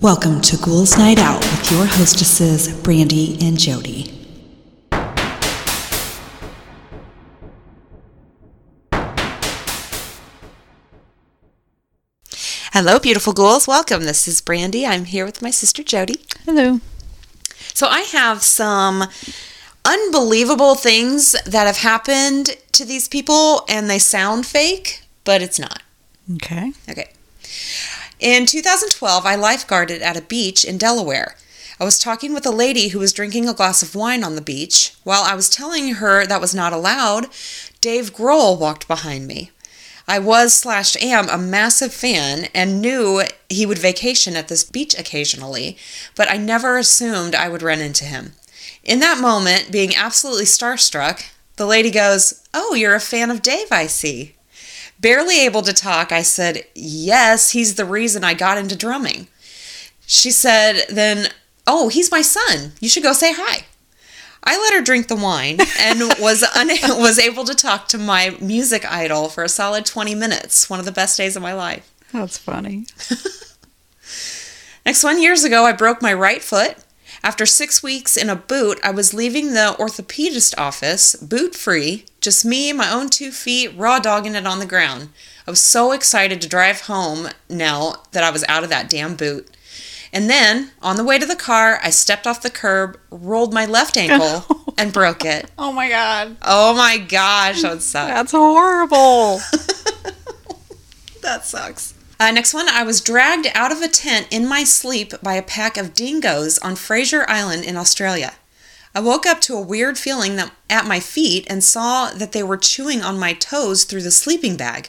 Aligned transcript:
Welcome 0.00 0.40
to 0.42 0.56
Ghouls 0.56 0.96
Night 0.96 1.18
Out 1.18 1.40
with 1.40 1.72
your 1.72 1.84
hostesses, 1.84 2.72
Brandee 2.82 3.36
and 3.40 3.58
Jodi. 3.58 4.14
Hello, 12.72 13.00
beautiful 13.00 13.32
ghouls. 13.32 13.66
Welcome. 13.66 14.04
This 14.04 14.28
is 14.28 14.40
Brandee. 14.40 14.86
I'm 14.86 15.04
here 15.04 15.24
with 15.24 15.42
my 15.42 15.50
sister 15.50 15.82
Jodi. 15.82 16.24
Hello. 16.44 16.80
So, 17.74 17.88
I 17.88 18.02
have 18.02 18.44
some 18.44 19.08
unbelievable 19.84 20.76
things 20.76 21.32
that 21.44 21.66
have 21.66 21.78
happened 21.78 22.56
to 22.70 22.84
these 22.84 23.08
people, 23.08 23.64
and 23.68 23.90
they 23.90 23.98
sound 23.98 24.46
fake, 24.46 25.02
but 25.24 25.42
it's 25.42 25.58
not. 25.58 25.82
Okay. 26.36 26.72
Okay. 26.88 27.10
In 28.20 28.46
2012, 28.46 29.24
I 29.24 29.36
lifeguarded 29.36 30.00
at 30.00 30.16
a 30.16 30.22
beach 30.22 30.64
in 30.64 30.76
Delaware. 30.76 31.36
I 31.78 31.84
was 31.84 32.00
talking 32.00 32.34
with 32.34 32.44
a 32.44 32.50
lady 32.50 32.88
who 32.88 32.98
was 32.98 33.12
drinking 33.12 33.48
a 33.48 33.54
glass 33.54 33.80
of 33.80 33.94
wine 33.94 34.24
on 34.24 34.34
the 34.34 34.40
beach. 34.40 34.94
While 35.04 35.22
I 35.22 35.36
was 35.36 35.48
telling 35.48 35.94
her 35.94 36.26
that 36.26 36.40
was 36.40 36.52
not 36.52 36.72
allowed, 36.72 37.28
Dave 37.80 38.12
Grohl 38.12 38.58
walked 38.58 38.88
behind 38.88 39.28
me. 39.28 39.52
I 40.08 40.18
was 40.18 40.52
slash 40.52 40.96
am 41.00 41.28
a 41.28 41.38
massive 41.38 41.94
fan 41.94 42.48
and 42.52 42.82
knew 42.82 43.22
he 43.48 43.64
would 43.64 43.78
vacation 43.78 44.34
at 44.34 44.48
this 44.48 44.64
beach 44.64 44.98
occasionally, 44.98 45.76
but 46.16 46.28
I 46.28 46.38
never 46.38 46.76
assumed 46.76 47.36
I 47.36 47.48
would 47.48 47.62
run 47.62 47.80
into 47.80 48.04
him. 48.04 48.32
In 48.82 48.98
that 48.98 49.20
moment, 49.20 49.70
being 49.70 49.94
absolutely 49.94 50.46
starstruck, 50.46 51.22
the 51.54 51.66
lady 51.66 51.92
goes, 51.92 52.42
Oh, 52.52 52.74
you're 52.74 52.96
a 52.96 53.00
fan 53.00 53.30
of 53.30 53.42
Dave, 53.42 53.70
I 53.70 53.86
see. 53.86 54.34
Barely 55.00 55.44
able 55.44 55.62
to 55.62 55.72
talk, 55.72 56.10
I 56.12 56.22
said, 56.22 56.64
Yes, 56.74 57.50
he's 57.50 57.76
the 57.76 57.84
reason 57.84 58.24
I 58.24 58.34
got 58.34 58.58
into 58.58 58.76
drumming. 58.76 59.28
She 60.06 60.30
said, 60.30 60.84
Then, 60.88 61.28
oh, 61.66 61.88
he's 61.88 62.10
my 62.10 62.22
son. 62.22 62.72
You 62.80 62.88
should 62.88 63.02
go 63.02 63.12
say 63.12 63.32
hi. 63.32 63.66
I 64.42 64.56
let 64.56 64.72
her 64.74 64.82
drink 64.82 65.08
the 65.08 65.16
wine 65.16 65.58
and 65.78 66.00
was 66.20 66.42
un- 66.42 66.68
was 67.00 67.18
able 67.18 67.44
to 67.44 67.54
talk 67.54 67.88
to 67.88 67.98
my 67.98 68.36
music 68.40 68.90
idol 68.90 69.28
for 69.28 69.44
a 69.44 69.48
solid 69.48 69.84
20 69.84 70.14
minutes. 70.14 70.70
One 70.70 70.78
of 70.80 70.86
the 70.86 70.92
best 70.92 71.16
days 71.16 71.36
of 71.36 71.42
my 71.42 71.52
life. 71.52 71.92
That's 72.12 72.38
funny. 72.38 72.86
Next 74.86 75.04
one, 75.04 75.20
years 75.20 75.44
ago, 75.44 75.64
I 75.64 75.72
broke 75.72 76.00
my 76.00 76.14
right 76.14 76.42
foot. 76.42 76.76
After 77.22 77.46
six 77.46 77.82
weeks 77.82 78.16
in 78.16 78.30
a 78.30 78.36
boot, 78.36 78.78
I 78.82 78.90
was 78.90 79.12
leaving 79.12 79.52
the 79.52 79.74
orthopedist 79.78 80.54
office, 80.56 81.14
boot 81.16 81.54
free, 81.54 82.04
just 82.20 82.44
me, 82.44 82.72
my 82.72 82.90
own 82.90 83.08
two 83.10 83.32
feet, 83.32 83.72
raw 83.76 83.98
dogging 83.98 84.34
it 84.34 84.46
on 84.46 84.60
the 84.60 84.66
ground. 84.66 85.10
I 85.46 85.50
was 85.50 85.60
so 85.60 85.92
excited 85.92 86.40
to 86.40 86.48
drive 86.48 86.82
home 86.82 87.28
now 87.48 87.96
that 88.12 88.24
I 88.24 88.30
was 88.30 88.44
out 88.48 88.62
of 88.64 88.70
that 88.70 88.88
damn 88.88 89.16
boot. 89.16 89.48
And 90.12 90.30
then, 90.30 90.70
on 90.80 90.96
the 90.96 91.04
way 91.04 91.18
to 91.18 91.26
the 91.26 91.36
car, 91.36 91.80
I 91.82 91.90
stepped 91.90 92.26
off 92.26 92.40
the 92.40 92.50
curb, 92.50 92.98
rolled 93.10 93.52
my 93.52 93.66
left 93.66 93.96
ankle, 93.98 94.44
and 94.78 94.92
broke 94.92 95.24
it. 95.24 95.50
Oh 95.58 95.72
my 95.72 95.88
god. 95.88 96.36
Oh 96.42 96.74
my 96.74 96.98
gosh, 96.98 97.62
that 97.62 97.70
would 97.72 97.82
suck. 97.82 98.08
That's 98.08 98.32
horrible. 98.32 99.40
That 101.20 101.44
sucks. 101.44 101.92
Uh, 102.20 102.32
next 102.32 102.52
one, 102.52 102.68
I 102.68 102.82
was 102.82 103.00
dragged 103.00 103.46
out 103.54 103.70
of 103.70 103.80
a 103.80 103.86
tent 103.86 104.26
in 104.30 104.48
my 104.48 104.64
sleep 104.64 105.12
by 105.22 105.34
a 105.34 105.42
pack 105.42 105.76
of 105.76 105.94
dingoes 105.94 106.58
on 106.58 106.74
Fraser 106.74 107.24
Island 107.28 107.64
in 107.64 107.76
Australia. 107.76 108.34
I 108.92 109.00
woke 109.00 109.24
up 109.24 109.40
to 109.42 109.54
a 109.54 109.62
weird 109.62 109.96
feeling 109.98 110.34
that, 110.34 110.50
at 110.68 110.84
my 110.84 110.98
feet 110.98 111.46
and 111.48 111.62
saw 111.62 112.10
that 112.10 112.32
they 112.32 112.42
were 112.42 112.56
chewing 112.56 113.02
on 113.02 113.20
my 113.20 113.34
toes 113.34 113.84
through 113.84 114.02
the 114.02 114.10
sleeping 114.10 114.56
bag. 114.56 114.88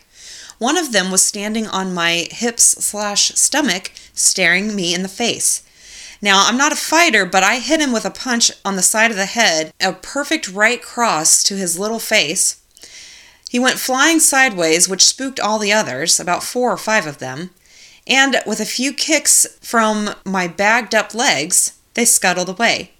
One 0.58 0.76
of 0.76 0.92
them 0.92 1.12
was 1.12 1.22
standing 1.22 1.68
on 1.68 1.94
my 1.94 2.28
hips 2.32 2.64
slash 2.64 3.32
stomach, 3.36 3.92
staring 4.16 4.76
me 4.76 4.96
in 4.96 5.04
the 5.04 5.08
face. 5.08 5.64
Now, 6.22 6.48
I'm 6.48 6.58
not 6.58 6.74
a 6.74 6.78
fighter, 6.78 7.26
but 7.26 7.44
I 7.44 7.60
hit 7.60 7.80
him 7.80 7.94
with 7.94 8.06
a 8.06 8.12
punch 8.12 8.52
on 8.66 8.76
the 8.76 8.82
side 8.82 9.12
of 9.12 9.18
the 9.18 9.26
head, 9.26 9.72
a 9.80 9.94
perfect 9.94 10.50
right 10.50 10.82
cross 10.82 11.44
to 11.44 11.56
his 11.56 11.78
little 11.78 12.00
face. 12.00 12.62
He 13.50 13.58
went 13.58 13.80
flying 13.80 14.20
sideways, 14.20 14.88
which 14.88 15.08
spooked 15.08 15.40
all 15.40 15.58
the 15.58 15.74
others, 15.74 16.20
about 16.20 16.44
four 16.44 16.72
or 16.72 16.78
five 16.78 17.08
of 17.08 17.18
them, 17.18 17.50
and 18.06 18.40
with 18.46 18.60
a 18.60 18.66
few 18.66 18.94
kicks 18.94 19.48
from 19.60 20.12
my 20.24 20.48
bagged 20.48 20.94
up 20.94 21.16
legs, 21.16 21.74
they 21.96 22.06
scuttled 22.06 22.48
away. 22.48 22.92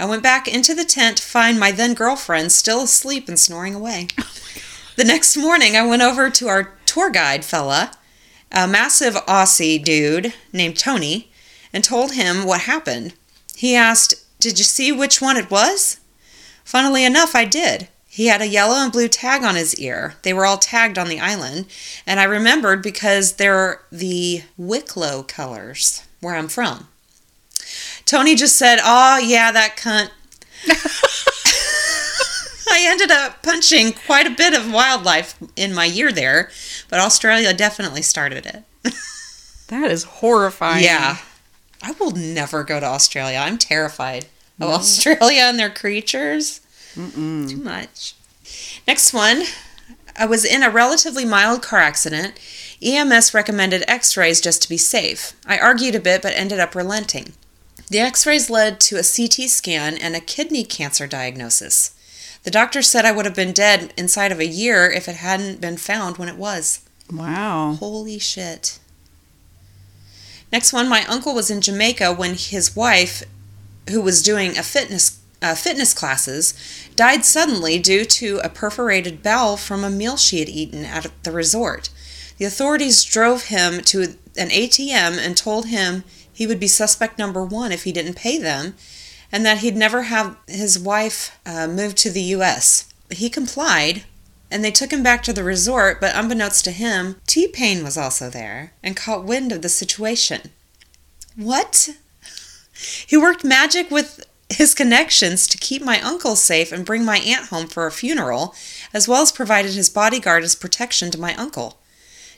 I 0.00 0.06
went 0.06 0.24
back 0.24 0.48
into 0.48 0.74
the 0.74 0.84
tent 0.84 1.18
to 1.18 1.22
find 1.22 1.60
my 1.60 1.70
then 1.70 1.94
girlfriend 1.94 2.50
still 2.50 2.82
asleep 2.82 3.28
and 3.28 3.38
snoring 3.38 3.76
away. 3.76 4.08
Oh 4.18 4.28
the 4.96 5.04
next 5.04 5.38
morning, 5.38 5.74
I 5.74 5.86
went 5.86 6.02
over 6.02 6.28
to 6.28 6.48
our 6.48 6.74
tour 6.84 7.08
guide 7.08 7.46
fella, 7.46 7.92
a 8.50 8.68
massive 8.68 9.14
Aussie 9.26 9.82
dude 9.82 10.34
named 10.52 10.76
Tony, 10.76 11.30
and 11.72 11.82
told 11.82 12.12
him 12.12 12.44
what 12.44 12.62
happened. 12.62 13.14
He 13.56 13.74
asked, 13.74 14.16
Did 14.38 14.58
you 14.58 14.64
see 14.64 14.92
which 14.92 15.22
one 15.22 15.38
it 15.38 15.50
was? 15.50 16.00
Funnily 16.62 17.04
enough, 17.06 17.34
I 17.34 17.46
did. 17.46 17.88
He 18.14 18.26
had 18.26 18.42
a 18.42 18.46
yellow 18.46 18.74
and 18.74 18.92
blue 18.92 19.08
tag 19.08 19.42
on 19.42 19.54
his 19.54 19.74
ear. 19.76 20.16
They 20.20 20.34
were 20.34 20.44
all 20.44 20.58
tagged 20.58 20.98
on 20.98 21.08
the 21.08 21.18
island, 21.18 21.64
and 22.06 22.20
I 22.20 22.24
remembered 22.24 22.82
because 22.82 23.36
they're 23.36 23.80
the 23.90 24.42
Wicklow 24.58 25.22
colors 25.22 26.02
where 26.20 26.34
I'm 26.34 26.48
from. 26.48 26.88
Tony 28.04 28.34
just 28.34 28.56
said, 28.56 28.80
"Oh 28.84 29.16
yeah, 29.16 29.50
that 29.52 29.78
cunt." 29.78 30.10
I 32.70 32.84
ended 32.86 33.10
up 33.10 33.42
punching 33.42 33.94
quite 33.94 34.26
a 34.26 34.30
bit 34.30 34.52
of 34.52 34.70
wildlife 34.70 35.34
in 35.56 35.72
my 35.72 35.86
year 35.86 36.12
there, 36.12 36.50
but 36.90 37.00
Australia 37.00 37.54
definitely 37.54 38.02
started 38.02 38.44
it. 38.44 38.62
that 39.68 39.90
is 39.90 40.04
horrifying. 40.04 40.84
Yeah. 40.84 41.16
I 41.82 41.92
will 41.92 42.10
never 42.10 42.62
go 42.62 42.78
to 42.78 42.84
Australia. 42.84 43.38
I'm 43.38 43.56
terrified 43.56 44.26
of 44.60 44.68
Australia 44.68 45.44
and 45.44 45.58
their 45.58 45.70
creatures. 45.70 46.60
Too 46.94 47.56
much. 47.56 48.14
Next 48.86 49.12
one. 49.12 49.44
I 50.16 50.26
was 50.26 50.44
in 50.44 50.62
a 50.62 50.70
relatively 50.70 51.24
mild 51.24 51.62
car 51.62 51.78
accident. 51.78 52.38
EMS 52.82 53.32
recommended 53.32 53.84
x 53.88 54.16
rays 54.16 54.40
just 54.40 54.62
to 54.62 54.68
be 54.68 54.76
safe. 54.76 55.34
I 55.46 55.58
argued 55.58 55.94
a 55.94 56.00
bit 56.00 56.22
but 56.22 56.34
ended 56.34 56.60
up 56.60 56.74
relenting. 56.74 57.32
The 57.88 58.00
x 58.00 58.26
rays 58.26 58.50
led 58.50 58.80
to 58.80 58.96
a 58.96 59.02
CT 59.02 59.48
scan 59.48 59.96
and 59.96 60.14
a 60.14 60.20
kidney 60.20 60.64
cancer 60.64 61.06
diagnosis. 61.06 61.94
The 62.42 62.50
doctor 62.50 62.82
said 62.82 63.04
I 63.04 63.12
would 63.12 63.24
have 63.24 63.36
been 63.36 63.52
dead 63.52 63.94
inside 63.96 64.32
of 64.32 64.40
a 64.40 64.46
year 64.46 64.90
if 64.90 65.08
it 65.08 65.16
hadn't 65.16 65.60
been 65.60 65.76
found 65.76 66.18
when 66.18 66.28
it 66.28 66.36
was. 66.36 66.80
Wow. 67.10 67.76
Holy 67.78 68.18
shit. 68.18 68.78
Next 70.50 70.72
one, 70.72 70.88
my 70.88 71.04
uncle 71.06 71.34
was 71.34 71.50
in 71.50 71.60
Jamaica 71.60 72.12
when 72.12 72.34
his 72.34 72.76
wife, 72.76 73.22
who 73.88 74.02
was 74.02 74.22
doing 74.22 74.58
a 74.58 74.62
fitness 74.62 75.21
uh, 75.42 75.54
fitness 75.54 75.92
classes, 75.92 76.54
died 76.94 77.24
suddenly 77.24 77.78
due 77.78 78.04
to 78.04 78.40
a 78.42 78.48
perforated 78.48 79.22
bowel 79.22 79.56
from 79.56 79.84
a 79.84 79.90
meal 79.90 80.16
she 80.16 80.38
had 80.38 80.48
eaten 80.48 80.84
at 80.84 81.10
the 81.24 81.32
resort. 81.32 81.90
The 82.38 82.44
authorities 82.44 83.04
drove 83.04 83.44
him 83.44 83.82
to 83.82 84.02
an 84.36 84.48
ATM 84.48 85.18
and 85.18 85.36
told 85.36 85.66
him 85.66 86.04
he 86.32 86.46
would 86.46 86.60
be 86.60 86.68
suspect 86.68 87.18
number 87.18 87.44
one 87.44 87.72
if 87.72 87.84
he 87.84 87.92
didn't 87.92 88.16
pay 88.16 88.38
them, 88.38 88.74
and 89.30 89.44
that 89.44 89.58
he'd 89.58 89.76
never 89.76 90.02
have 90.02 90.36
his 90.46 90.78
wife 90.78 91.38
uh, 91.44 91.66
moved 91.66 91.98
to 91.98 92.10
the 92.10 92.22
U.S. 92.22 92.88
He 93.10 93.28
complied, 93.28 94.04
and 94.50 94.64
they 94.64 94.70
took 94.70 94.92
him 94.92 95.02
back 95.02 95.22
to 95.24 95.32
the 95.32 95.44
resort, 95.44 96.00
but 96.00 96.14
unbeknownst 96.14 96.64
to 96.64 96.70
him, 96.70 97.16
T 97.26 97.48
Pain 97.48 97.82
was 97.84 97.96
also 97.96 98.30
there 98.30 98.72
and 98.82 98.96
caught 98.96 99.24
wind 99.24 99.52
of 99.52 99.62
the 99.62 99.68
situation. 99.68 100.50
What? 101.36 101.90
He 103.06 103.16
worked 103.16 103.44
magic 103.44 103.92
with 103.92 104.26
his 104.52 104.74
connections 104.74 105.46
to 105.46 105.58
keep 105.58 105.82
my 105.82 106.00
uncle 106.00 106.36
safe 106.36 106.72
and 106.72 106.84
bring 106.84 107.04
my 107.04 107.18
aunt 107.18 107.48
home 107.48 107.66
for 107.66 107.86
a 107.86 107.92
funeral, 107.92 108.54
as 108.92 109.08
well 109.08 109.22
as 109.22 109.32
provided 109.32 109.72
his 109.72 109.90
bodyguard 109.90 110.42
as 110.44 110.54
protection 110.54 111.10
to 111.10 111.20
my 111.20 111.34
uncle. 111.36 111.78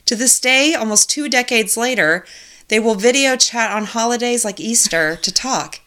To 0.05 0.15
this 0.15 0.39
day, 0.39 0.73
almost 0.73 1.09
two 1.09 1.29
decades 1.29 1.77
later, 1.77 2.25
they 2.67 2.79
will 2.79 2.95
video 2.95 3.35
chat 3.35 3.71
on 3.71 3.85
holidays 3.85 4.43
like 4.43 4.59
Easter 4.59 5.15
to 5.17 5.31
talk. 5.31 5.81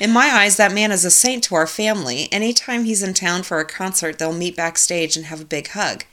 In 0.00 0.12
my 0.12 0.26
eyes, 0.26 0.56
that 0.56 0.72
man 0.72 0.90
is 0.92 1.04
a 1.04 1.10
saint 1.10 1.44
to 1.44 1.54
our 1.54 1.66
family. 1.66 2.28
Anytime 2.32 2.84
he's 2.84 3.02
in 3.02 3.14
town 3.14 3.42
for 3.42 3.60
a 3.60 3.64
concert, 3.64 4.18
they'll 4.18 4.32
meet 4.32 4.56
backstage 4.56 5.16
and 5.16 5.26
have 5.26 5.40
a 5.40 5.44
big 5.44 5.68
hug. 5.68 6.04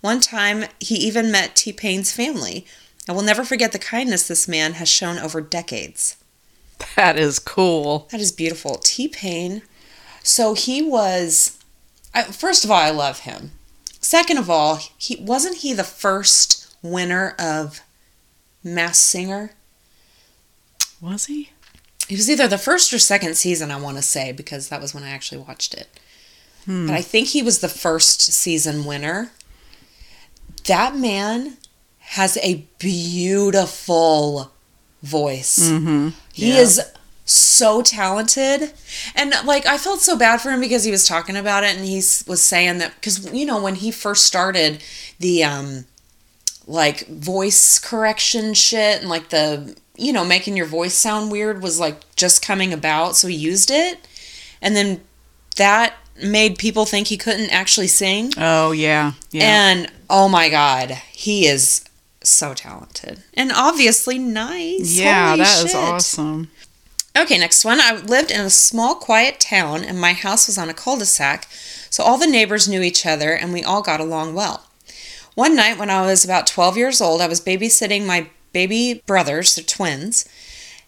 One 0.00 0.20
time, 0.20 0.64
he 0.80 0.94
even 0.96 1.30
met 1.30 1.56
T 1.56 1.72
Pain's 1.72 2.12
family. 2.12 2.64
I 3.08 3.12
will 3.12 3.22
never 3.22 3.44
forget 3.44 3.72
the 3.72 3.78
kindness 3.78 4.28
this 4.28 4.46
man 4.46 4.74
has 4.74 4.88
shown 4.88 5.18
over 5.18 5.40
decades. 5.40 6.17
That 6.96 7.18
is 7.18 7.38
cool. 7.38 8.08
That 8.10 8.20
is 8.20 8.32
beautiful. 8.32 8.76
T 8.82 9.08
Pain. 9.08 9.62
So 10.22 10.54
he 10.54 10.82
was. 10.82 11.58
I, 12.14 12.24
first 12.24 12.64
of 12.64 12.70
all, 12.70 12.78
I 12.78 12.90
love 12.90 13.20
him. 13.20 13.52
Second 14.00 14.38
of 14.38 14.48
all, 14.50 14.80
he 14.96 15.16
wasn't 15.16 15.58
he 15.58 15.72
the 15.72 15.84
first 15.84 16.74
winner 16.82 17.34
of 17.38 17.80
Masked 18.64 18.96
Singer. 18.96 19.52
Was 21.00 21.26
he? 21.26 21.50
It 22.08 22.16
was 22.16 22.30
either 22.30 22.48
the 22.48 22.58
first 22.58 22.92
or 22.92 22.98
second 22.98 23.36
season, 23.36 23.70
I 23.70 23.80
want 23.80 23.96
to 23.96 24.02
say, 24.02 24.32
because 24.32 24.68
that 24.68 24.80
was 24.80 24.94
when 24.94 25.04
I 25.04 25.10
actually 25.10 25.42
watched 25.42 25.74
it. 25.74 25.88
Hmm. 26.64 26.86
But 26.86 26.94
I 26.94 27.02
think 27.02 27.28
he 27.28 27.42
was 27.42 27.58
the 27.58 27.68
first 27.68 28.20
season 28.20 28.84
winner. 28.84 29.30
That 30.64 30.96
man 30.96 31.58
has 31.98 32.38
a 32.38 32.66
beautiful 32.78 34.52
voice. 35.02 35.58
Mm-hmm. 35.58 36.08
He 36.32 36.50
Yeah. 36.54 36.60
is 36.60 36.80
so 37.24 37.82
talented. 37.82 38.72
And 39.14 39.34
like 39.44 39.66
I 39.66 39.76
felt 39.78 40.00
so 40.00 40.16
bad 40.16 40.40
for 40.40 40.50
him 40.50 40.60
because 40.60 40.84
he 40.84 40.90
was 40.90 41.06
talking 41.06 41.36
about 41.36 41.62
it 41.64 41.76
and 41.76 41.84
he 41.84 41.96
was 41.96 42.40
saying 42.42 42.78
that 42.78 43.00
cuz 43.02 43.30
you 43.32 43.44
know 43.44 43.60
when 43.62 43.74
he 43.76 43.90
first 43.90 44.24
started 44.24 44.82
the 45.20 45.44
um 45.44 45.84
like 46.66 47.06
voice 47.08 47.78
correction 47.78 48.54
shit 48.54 49.00
and 49.00 49.08
like 49.08 49.28
the 49.30 49.74
you 49.96 50.12
know 50.12 50.24
making 50.24 50.56
your 50.56 50.66
voice 50.66 50.94
sound 50.94 51.30
weird 51.30 51.62
was 51.62 51.78
like 51.78 52.00
just 52.16 52.40
coming 52.44 52.72
about 52.72 53.16
so 53.16 53.26
he 53.28 53.34
used 53.34 53.70
it 53.70 53.98
and 54.60 54.76
then 54.76 55.00
that 55.56 55.94
made 56.22 56.58
people 56.58 56.84
think 56.84 57.06
he 57.08 57.16
couldn't 57.16 57.50
actually 57.50 57.86
sing 57.88 58.32
Oh 58.36 58.72
yeah. 58.72 59.12
Yeah. 59.30 59.44
and 59.70 59.90
oh 60.10 60.28
my 60.28 60.48
god 60.50 60.90
he 61.12 61.46
is 61.46 61.82
so 62.22 62.52
talented 62.52 63.22
and 63.34 63.52
obviously 63.52 64.18
nice 64.18 64.98
yeah, 64.98 65.30
Holy 65.30 65.38
that 65.42 65.64
is 65.64 65.70
shit. 65.70 65.80
awesome. 65.80 66.50
Okay, 67.16 67.36
next 67.38 67.64
one. 67.64 67.80
I 67.80 67.96
lived 67.96 68.30
in 68.30 68.40
a 68.42 68.50
small, 68.50 68.94
quiet 68.94 69.40
town, 69.40 69.82
and 69.82 70.00
my 70.00 70.12
house 70.12 70.46
was 70.46 70.56
on 70.56 70.68
a 70.68 70.74
cul 70.74 70.98
de 70.98 71.04
sac, 71.04 71.48
so 71.90 72.04
all 72.04 72.16
the 72.16 72.28
neighbors 72.28 72.68
knew 72.68 72.80
each 72.80 73.04
other 73.04 73.32
and 73.32 73.52
we 73.52 73.64
all 73.64 73.82
got 73.82 73.98
along 73.98 74.34
well. 74.34 74.68
One 75.34 75.56
night, 75.56 75.78
when 75.78 75.90
I 75.90 76.02
was 76.02 76.24
about 76.24 76.46
12 76.46 76.76
years 76.76 77.00
old, 77.00 77.20
I 77.20 77.26
was 77.26 77.40
babysitting 77.40 78.06
my 78.06 78.28
baby 78.52 79.02
brothers, 79.06 79.54
they're 79.56 79.64
twins. 79.64 80.28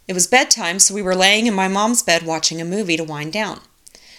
It 0.07 0.13
was 0.13 0.29
bedtime, 0.29 0.79
so 0.79 0.95
we 0.95 1.03
were 1.03 1.17
laying 1.17 1.47
in 1.47 1.55
my 1.55 1.67
mom's 1.69 2.03
bed 2.03 2.23
watching 2.23 2.61
a 2.61 2.65
movie 2.65 2.97
to 2.97 3.05
wind 3.05 3.33
down. 3.33 3.61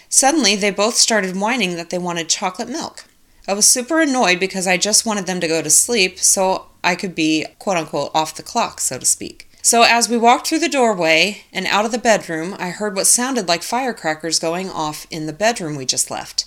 Suddenly, 0.08 0.56
they 0.56 0.70
both 0.70 0.96
started 0.96 1.36
whining 1.36 1.76
that 1.76 1.88
they 1.90 1.98
wanted 1.98 2.28
chocolate 2.28 2.68
milk. 2.68 3.04
I 3.48 3.54
was 3.54 3.66
super 3.66 4.00
annoyed 4.00 4.38
because 4.38 4.66
I 4.66 4.76
just 4.76 5.06
wanted 5.06 5.26
them 5.26 5.40
to 5.40 5.48
go 5.48 5.62
to 5.62 5.70
sleep 5.70 6.18
so 6.18 6.66
I 6.84 6.94
could 6.96 7.14
be, 7.14 7.46
quote 7.58 7.76
unquote, 7.76 8.10
off 8.14 8.34
the 8.34 8.42
clock, 8.42 8.80
so 8.80 8.98
to 8.98 9.06
speak. 9.06 9.48
So, 9.62 9.82
as 9.82 10.08
we 10.08 10.16
walked 10.16 10.48
through 10.48 10.58
the 10.58 10.68
doorway 10.68 11.44
and 11.52 11.66
out 11.66 11.84
of 11.84 11.92
the 11.92 11.98
bedroom, 11.98 12.56
I 12.58 12.70
heard 12.70 12.96
what 12.96 13.06
sounded 13.06 13.46
like 13.46 13.62
firecrackers 13.62 14.40
going 14.40 14.68
off 14.68 15.06
in 15.08 15.26
the 15.26 15.32
bedroom 15.32 15.76
we 15.76 15.86
just 15.86 16.10
left. 16.10 16.46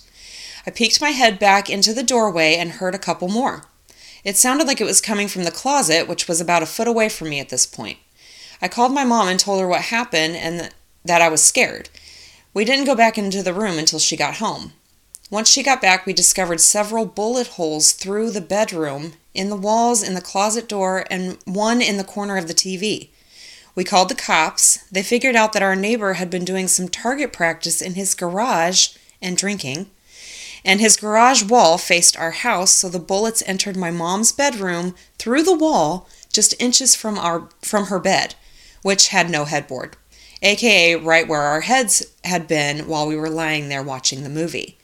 I 0.66 0.70
peeked 0.70 1.00
my 1.00 1.10
head 1.10 1.38
back 1.38 1.70
into 1.70 1.94
the 1.94 2.02
doorway 2.02 2.56
and 2.56 2.72
heard 2.72 2.94
a 2.94 2.98
couple 2.98 3.28
more. 3.28 3.64
It 4.22 4.36
sounded 4.36 4.66
like 4.66 4.80
it 4.80 4.86
was 4.86 5.00
coming 5.00 5.28
from 5.28 5.44
the 5.44 5.50
closet, 5.50 6.08
which 6.08 6.28
was 6.28 6.40
about 6.40 6.62
a 6.62 6.66
foot 6.66 6.88
away 6.88 7.08
from 7.08 7.30
me 7.30 7.40
at 7.40 7.48
this 7.48 7.64
point. 7.64 7.98
I 8.60 8.68
called 8.68 8.92
my 8.92 9.04
mom 9.04 9.28
and 9.28 9.38
told 9.38 9.60
her 9.60 9.68
what 9.68 9.82
happened 9.82 10.36
and 10.36 10.60
th- 10.60 10.72
that 11.04 11.22
I 11.22 11.28
was 11.28 11.42
scared. 11.42 11.88
We 12.52 12.64
didn't 12.64 12.86
go 12.86 12.94
back 12.94 13.16
into 13.16 13.42
the 13.42 13.54
room 13.54 13.78
until 13.78 13.98
she 13.98 14.16
got 14.16 14.36
home. 14.36 14.72
Once 15.30 15.48
she 15.48 15.62
got 15.62 15.80
back, 15.80 16.06
we 16.06 16.12
discovered 16.12 16.60
several 16.60 17.06
bullet 17.06 17.46
holes 17.48 17.92
through 17.92 18.30
the 18.30 18.40
bedroom, 18.40 19.14
in 19.36 19.50
the 19.50 19.56
walls, 19.56 20.02
in 20.02 20.14
the 20.14 20.20
closet 20.20 20.68
door, 20.68 21.04
and 21.10 21.38
one 21.44 21.80
in 21.80 21.96
the 21.96 22.04
corner 22.04 22.36
of 22.36 22.48
the 22.48 22.54
TV. 22.54 23.10
We 23.74 23.84
called 23.84 24.08
the 24.08 24.14
cops. 24.14 24.78
They 24.90 25.02
figured 25.02 25.36
out 25.36 25.52
that 25.52 25.62
our 25.62 25.76
neighbor 25.76 26.14
had 26.14 26.30
been 26.30 26.44
doing 26.44 26.66
some 26.66 26.88
target 26.88 27.32
practice 27.32 27.82
in 27.82 27.94
his 27.94 28.14
garage 28.14 28.96
and 29.20 29.36
drinking. 29.36 29.90
And 30.64 30.80
his 30.80 30.96
garage 30.96 31.44
wall 31.44 31.78
faced 31.78 32.16
our 32.16 32.32
house, 32.32 32.72
so 32.72 32.88
the 32.88 32.98
bullets 32.98 33.42
entered 33.46 33.76
my 33.76 33.90
mom's 33.90 34.32
bedroom 34.32 34.94
through 35.18 35.42
the 35.42 35.56
wall, 35.56 36.08
just 36.32 36.60
inches 36.60 36.96
from 36.96 37.18
our 37.18 37.48
from 37.62 37.86
her 37.86 38.00
bed, 38.00 38.34
which 38.82 39.08
had 39.08 39.30
no 39.30 39.44
headboard, 39.44 39.96
aka 40.42 40.96
right 40.96 41.28
where 41.28 41.42
our 41.42 41.60
heads 41.60 42.06
had 42.24 42.48
been 42.48 42.88
while 42.88 43.06
we 43.06 43.16
were 43.16 43.30
lying 43.30 43.68
there 43.68 43.82
watching 43.82 44.22
the 44.22 44.28
movie. 44.28 44.75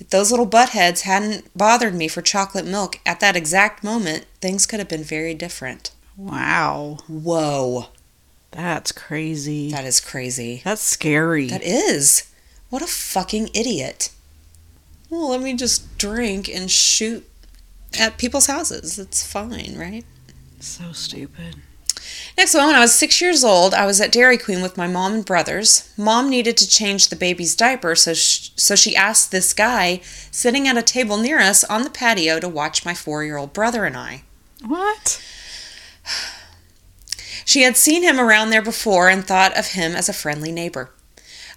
If 0.00 0.08
those 0.10 0.30
little 0.30 0.46
butt 0.46 0.70
heads 0.70 1.02
hadn't 1.02 1.56
bothered 1.56 1.94
me 1.94 2.08
for 2.08 2.22
chocolate 2.22 2.66
milk 2.66 2.98
at 3.06 3.20
that 3.20 3.36
exact 3.36 3.84
moment, 3.84 4.24
things 4.40 4.66
could 4.66 4.78
have 4.80 4.88
been 4.88 5.04
very 5.04 5.34
different. 5.34 5.90
Wow. 6.16 6.98
Whoa, 7.06 7.86
That's 8.50 8.92
crazy. 8.92 9.70
that 9.70 9.84
is 9.84 10.00
crazy. 10.00 10.62
That's 10.64 10.82
scary. 10.82 11.46
That 11.48 11.62
is. 11.62 12.32
What 12.70 12.82
a 12.82 12.86
fucking 12.86 13.50
idiot. 13.54 14.10
Well, 15.10 15.30
let 15.30 15.40
me 15.42 15.54
just 15.54 15.98
drink 15.98 16.48
and 16.48 16.70
shoot 16.70 17.28
at 17.98 18.16
people's 18.18 18.46
houses. 18.46 18.98
It's 18.98 19.26
fine, 19.26 19.74
right? 19.76 20.04
so 20.60 20.92
stupid. 20.92 21.56
Next 22.36 22.54
one, 22.54 22.66
when 22.66 22.74
I 22.76 22.80
was 22.80 22.94
six 22.94 23.20
years 23.20 23.44
old, 23.44 23.74
I 23.74 23.86
was 23.86 24.00
at 24.00 24.12
Dairy 24.12 24.38
Queen 24.38 24.62
with 24.62 24.76
my 24.76 24.86
mom 24.86 25.12
and 25.12 25.24
brothers. 25.24 25.92
Mom 25.96 26.28
needed 26.30 26.56
to 26.58 26.68
change 26.68 27.08
the 27.08 27.16
baby's 27.16 27.54
diaper, 27.54 27.94
so 27.94 28.14
sh- 28.14 28.50
so 28.56 28.74
she 28.74 28.96
asked 28.96 29.30
this 29.30 29.52
guy 29.52 30.00
sitting 30.30 30.66
at 30.66 30.76
a 30.76 30.82
table 30.82 31.16
near 31.16 31.38
us 31.38 31.64
on 31.64 31.82
the 31.82 31.90
patio 31.90 32.40
to 32.40 32.48
watch 32.48 32.84
my 32.84 32.94
four-year-old 32.94 33.52
brother 33.52 33.84
and 33.84 33.96
I. 33.96 34.22
What? 34.64 35.22
She 37.44 37.62
had 37.62 37.76
seen 37.76 38.02
him 38.02 38.20
around 38.20 38.50
there 38.50 38.62
before 38.62 39.08
and 39.08 39.24
thought 39.24 39.56
of 39.56 39.68
him 39.68 39.94
as 39.96 40.08
a 40.08 40.12
friendly 40.14 40.52
neighbor. 40.52 40.90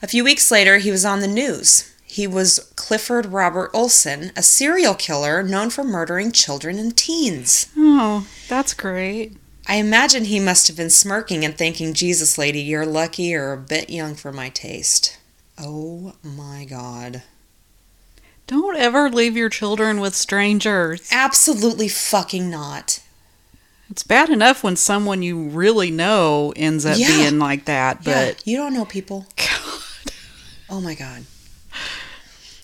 A 0.01 0.07
few 0.07 0.23
weeks 0.23 0.51
later, 0.51 0.77
he 0.77 0.91
was 0.91 1.05
on 1.05 1.19
the 1.19 1.27
news. 1.27 1.93
He 2.05 2.27
was 2.27 2.71
Clifford 2.75 3.27
Robert 3.27 3.71
Olson, 3.73 4.31
a 4.35 4.43
serial 4.43 4.93
killer 4.95 5.41
known 5.43 5.69
for 5.69 5.83
murdering 5.83 6.31
children 6.31 6.77
and 6.77 6.95
teens. 6.95 7.67
Oh, 7.77 8.27
that's 8.47 8.73
great. 8.73 9.37
I 9.68 9.75
imagine 9.75 10.25
he 10.25 10.39
must 10.39 10.68
have 10.68 10.75
been 10.77 10.89
smirking 10.89 11.45
and 11.45 11.57
thinking, 11.57 11.94
Jesus, 11.94 12.38
lady, 12.38 12.60
you're 12.60 12.86
lucky 12.86 13.33
or 13.33 13.54
a 13.54 13.57
bit 13.57 13.89
young 13.89 14.13
for 14.15 14.31
my 14.31 14.50
taste. 14.50 15.18
Oh 15.57 16.13
my 16.21 16.65
God. 16.69 17.24
Don't 18.45 18.77
ever 18.77 19.10
leave 19.10 19.38
your 19.38 19.50
children 19.50 20.01
with 20.01 20.15
strangers. 20.15 21.07
Absolutely 21.12 21.88
fucking 21.88 22.50
not. 22.50 23.00
It's 23.89 24.04
bad 24.04 24.30
enough 24.30 24.63
when 24.63 24.75
someone 24.75 25.21
you 25.21 25.42
really 25.48 25.92
know 25.92 26.51
ends 26.56 26.86
up 26.86 26.98
Yeah. 26.98 27.07
being 27.07 27.39
like 27.39 27.65
that, 27.65 28.00
Yeah, 28.06 28.25
but 28.31 28.45
you 28.45 28.57
don't 28.57 28.74
know 28.74 28.86
people. 28.86 29.27
God. 29.38 30.12
Oh 30.69 30.81
my 30.81 30.95
God. 30.95 31.25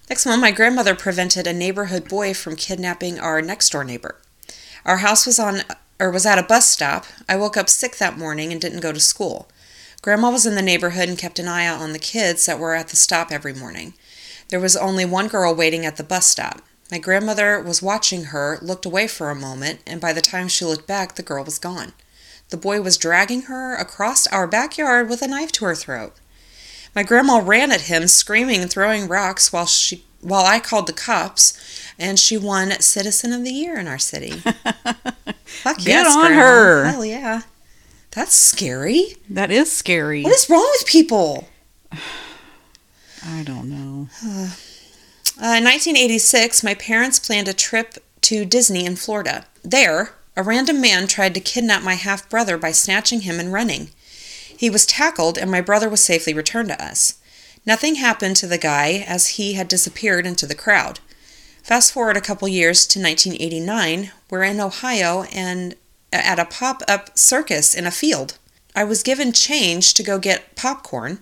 Next 0.10 0.26
one, 0.26 0.42
my 0.42 0.52
grandmother 0.52 0.96
prevented 0.96 1.46
a 1.48 1.54
neighborhood 1.54 2.10
boy 2.10 2.34
from 2.34 2.56
kidnapping 2.56 3.20
our 3.20 3.42
next 3.42 3.70
door 3.72 3.84
neighbor. 3.84 4.16
Our 4.86 4.98
house 4.98 5.26
was 5.28 5.38
on 5.40 5.62
or 6.00 6.10
was 6.10 6.26
at 6.26 6.40
a 6.40 6.44
bus 6.44 6.68
stop. 6.68 7.06
I 7.28 7.36
woke 7.36 7.58
up 7.58 7.70
sick 7.70 7.98
that 7.98 8.18
morning 8.18 8.52
and 8.52 8.62
didn't 8.62 8.80
go 8.80 8.92
to 8.92 9.00
school. 9.00 9.50
Grandma 10.02 10.32
was 10.32 10.46
in 10.46 10.56
the 10.56 10.62
neighborhood 10.62 11.10
and 11.10 11.18
kept 11.18 11.40
an 11.40 11.48
eye 11.48 11.66
out 11.66 11.82
on 11.82 11.92
the 11.92 12.00
kids 12.00 12.46
that 12.46 12.60
were 12.60 12.74
at 12.74 12.88
the 12.88 12.96
stop 12.96 13.32
every 13.32 13.54
morning. 13.54 13.94
There 14.48 14.60
was 14.60 14.78
only 14.78 15.06
one 15.06 15.28
girl 15.28 15.54
waiting 15.54 15.86
at 15.86 15.98
the 15.98 16.04
bus 16.04 16.28
stop. 16.28 16.62
My 16.90 16.98
grandmother 16.98 17.62
was 17.62 17.82
watching 17.82 18.26
her, 18.26 18.58
looked 18.62 18.86
away 18.86 19.08
for 19.08 19.30
a 19.30 19.36
moment, 19.36 19.82
and 19.86 20.02
by 20.02 20.14
the 20.14 20.22
time 20.22 20.48
she 20.48 20.66
looked 20.66 20.88
back, 20.88 21.16
the 21.16 21.22
girl 21.22 21.44
was 21.44 21.60
gone. 21.60 21.94
The 22.50 22.58
boy 22.58 22.82
was 22.82 22.98
dragging 22.98 23.44
her 23.44 23.76
across 23.76 24.26
our 24.28 24.48
backyard 24.48 25.08
with 25.08 25.22
a 25.22 25.28
knife 25.28 25.52
to 25.54 25.66
her 25.66 25.76
throat. 25.76 26.14
My 26.96 27.04
grandma 27.04 27.42
ran 27.44 27.72
at 27.72 27.82
him, 27.82 28.08
screaming 28.08 28.62
and 28.62 28.70
throwing 28.72 29.08
rocks 29.08 29.54
while 29.54 29.66
she 29.66 30.04
while 30.22 30.46
I 30.46 30.60
called 30.60 30.88
the 30.88 30.94
cops, 30.94 31.54
and 31.98 32.20
she 32.20 32.38
won 32.38 32.72
Citizen 32.82 33.32
of 33.32 33.44
the 33.44 33.54
Year 33.54 33.78
in 33.78 33.88
our 33.88 33.98
city. 34.00 34.32
Fuck 35.46 35.78
Good 35.78 35.88
yes, 35.88 36.16
on 36.16 36.28
Grandma. 36.28 36.42
her. 36.42 36.86
Hell 36.86 37.06
yeah. 37.06 37.42
That's 38.12 38.34
scary. 38.34 39.16
That 39.30 39.52
is 39.52 39.72
scary. 39.72 40.24
What 40.24 40.34
is 40.34 40.50
wrong 40.50 40.68
with 40.74 40.88
people? 40.88 41.48
I 43.26 43.44
don't 43.44 43.70
know. 43.70 44.10
Uh, 45.42 45.56
in 45.56 45.64
1986, 45.64 46.64
my 46.66 46.74
parents 46.74 47.18
planned 47.18 47.48
a 47.48 47.54
trip 47.54 47.94
to 48.20 48.44
Disney 48.44 48.86
in 48.86 48.98
Florida. 48.98 49.46
There, 49.64 50.14
a 50.36 50.44
random 50.44 50.82
man 50.82 51.08
tried 51.08 51.34
to 51.36 51.40
kidnap 51.40 51.82
my 51.82 51.94
half 51.94 52.30
brother 52.30 52.58
by 52.58 52.74
snatching 52.74 53.22
him 53.22 53.40
and 53.40 53.54
running. 53.54 53.92
He 54.60 54.70
was 54.70 54.86
tackled, 54.86 55.38
and 55.38 55.50
my 55.50 55.62
brother 55.62 55.88
was 55.88 56.04
safely 56.04 56.34
returned 56.34 56.68
to 56.68 56.84
us. 56.84 57.14
Nothing 57.66 57.96
happened 57.96 58.36
to 58.36 58.48
the 58.48 58.58
guy 58.58 59.06
as 59.08 59.38
he 59.38 59.54
had 59.54 59.70
disappeared 59.70 60.28
into 60.28 60.46
the 60.46 60.54
crowd. 60.54 61.00
Fast 61.64 61.94
forward 61.94 62.18
a 62.18 62.22
couple 62.22 62.46
years 62.50 62.86
to 62.88 63.00
1989, 63.00 64.12
we're 64.30 64.44
in 64.44 64.60
Ohio 64.60 65.24
and 65.32 65.76
at 66.12 66.40
a 66.40 66.44
pop 66.44 66.84
up 66.90 67.18
circus 67.18 67.74
in 67.74 67.88
a 67.88 67.90
field. 67.90 68.38
I 68.76 68.84
was 68.84 69.02
given 69.02 69.32
change 69.32 69.94
to 69.94 70.04
go 70.04 70.20
get 70.20 70.58
popcorn. 70.58 71.20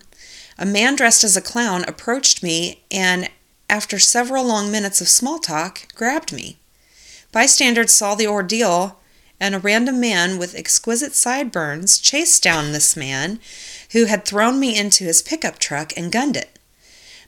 A 0.58 0.66
man 0.66 0.96
dressed 0.96 1.22
as 1.22 1.36
a 1.36 1.40
clown 1.40 1.84
approached 1.86 2.42
me 2.42 2.82
and, 2.90 3.30
after 3.70 4.00
several 4.00 4.44
long 4.44 4.68
minutes 4.72 5.00
of 5.00 5.08
small 5.08 5.38
talk, 5.38 5.86
grabbed 5.94 6.32
me. 6.32 6.56
Bystanders 7.30 7.92
saw 7.92 8.16
the 8.16 8.26
ordeal, 8.26 8.98
and 9.40 9.54
a 9.54 9.58
random 9.58 10.00
man 10.00 10.38
with 10.38 10.54
exquisite 10.54 11.14
sideburns 11.14 11.98
chased 11.98 12.42
down 12.42 12.72
this 12.72 12.96
man 12.96 13.38
who 13.92 14.06
had 14.06 14.24
thrown 14.24 14.58
me 14.58 14.76
into 14.76 15.04
his 15.04 15.22
pickup 15.22 15.58
truck 15.58 15.92
and 15.96 16.12
gunned 16.12 16.36
it. 16.36 16.58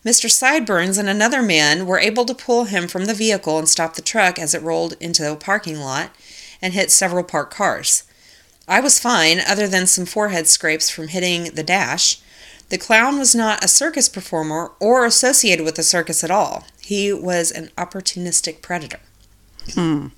Mr. 0.04 0.30
Sideburns 0.30 0.96
and 0.96 1.08
another 1.08 1.42
man 1.42 1.86
were 1.86 1.98
able 1.98 2.24
to 2.24 2.34
pull 2.34 2.64
him 2.64 2.88
from 2.88 3.04
the 3.04 3.14
vehicle 3.14 3.58
and 3.58 3.68
stop 3.68 3.94
the 3.94 4.02
truck 4.02 4.38
as 4.38 4.54
it 4.54 4.62
rolled 4.62 4.94
into 4.98 5.30
a 5.30 5.36
parking 5.36 5.78
lot 5.78 6.10
and 6.62 6.72
hit 6.72 6.90
several 6.90 7.22
parked 7.22 7.52
cars. 7.54 8.04
I 8.66 8.80
was 8.80 8.98
fine, 8.98 9.40
other 9.40 9.66
than 9.66 9.86
some 9.86 10.06
forehead 10.06 10.46
scrapes 10.46 10.88
from 10.88 11.08
hitting 11.08 11.44
the 11.54 11.62
dash. 11.62 12.20
The 12.70 12.78
clown 12.78 13.18
was 13.18 13.34
not 13.34 13.64
a 13.64 13.68
circus 13.68 14.08
performer 14.08 14.72
or 14.80 15.04
associated 15.04 15.64
with 15.64 15.74
the 15.74 15.82
circus 15.82 16.24
at 16.24 16.30
all. 16.30 16.64
He 16.80 17.12
was 17.12 17.50
an 17.50 17.70
opportunistic 17.76 18.62
predator. 18.62 19.00
Hmm. 19.74 20.08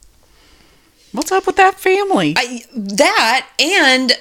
What's 1.13 1.31
up 1.33 1.47
with 1.47 1.57
that 1.57 1.79
family? 1.79 2.35
I, 2.37 2.65
that 2.75 3.47
and 3.61 4.13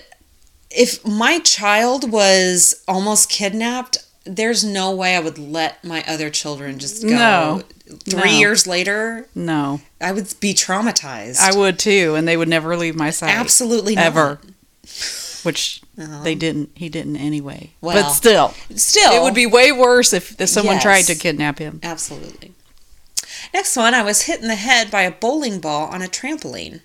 if 0.70 1.06
my 1.06 1.40
child 1.40 2.12
was 2.12 2.84
almost 2.88 3.30
kidnapped, 3.30 3.98
there's 4.26 4.64
no 4.64 4.94
way 4.94 5.16
I 5.16 5.20
would 5.20 5.38
let 5.38 5.84
my 5.84 6.04
other 6.08 6.30
children 6.30 6.80
just 6.80 7.04
go. 7.04 7.10
No. 7.10 7.62
Three 8.10 8.32
No. 8.32 8.38
years 8.40 8.66
later, 8.68 9.28
No, 9.36 9.82
I 10.00 10.12
would 10.14 10.34
be 10.40 10.54
traumatized. 10.54 11.40
I 11.40 11.54
would 11.58 11.78
too, 11.78 12.16
and 12.16 12.26
they 12.28 12.38
would 12.38 12.48
never 12.48 12.78
leave 12.78 12.96
my 12.96 13.10
side. 13.10 13.32
Absolutely 13.32 13.98
ever. 13.98 14.40
Which 15.44 15.82
Oh. 16.00 16.24
they 16.24 16.36
didn't. 16.36 16.70
He 16.76 16.88
didn't 16.88 17.18
anyway. 17.18 17.72
Well, 17.82 18.02
but 18.02 18.12
still, 18.12 18.54
Still, 18.76 19.12
it 19.12 19.22
would 19.24 19.34
be 19.34 19.46
way 19.46 19.72
worse 19.72 20.14
if, 20.14 20.40
if 20.40 20.50
someone 20.50 20.76
Yes. 20.76 20.84
tried 20.84 21.02
to 21.08 21.16
kidnap 21.16 21.60
him. 21.60 21.80
Absolutely. 21.84 22.54
Next 23.54 23.76
one, 23.76 23.94
I 23.94 24.02
was 24.02 24.24
hit 24.24 24.42
in 24.42 24.48
the 24.48 24.56
head 24.56 24.90
by 24.90 25.02
a 25.02 25.12
bowling 25.12 25.60
ball 25.60 25.88
on 25.88 26.02
a 26.02 26.08
trampoline. 26.08 26.82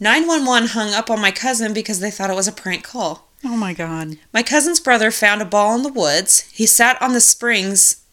911 0.00 0.70
hung 0.70 0.94
up 0.94 1.10
on 1.10 1.20
my 1.20 1.30
cousin 1.30 1.74
because 1.74 2.00
they 2.00 2.10
thought 2.10 2.30
it 2.30 2.36
was 2.36 2.48
a 2.48 2.52
prank 2.52 2.84
call. 2.84 3.28
Oh 3.44 3.56
my 3.56 3.74
god. 3.74 4.18
My 4.32 4.42
cousin's 4.42 4.80
brother 4.80 5.10
found 5.10 5.42
a 5.42 5.44
ball 5.44 5.74
in 5.74 5.82
the 5.82 5.92
woods. 5.92 6.50
He 6.52 6.66
sat 6.66 7.00
on 7.02 7.12
the 7.12 7.20
springs. 7.20 8.04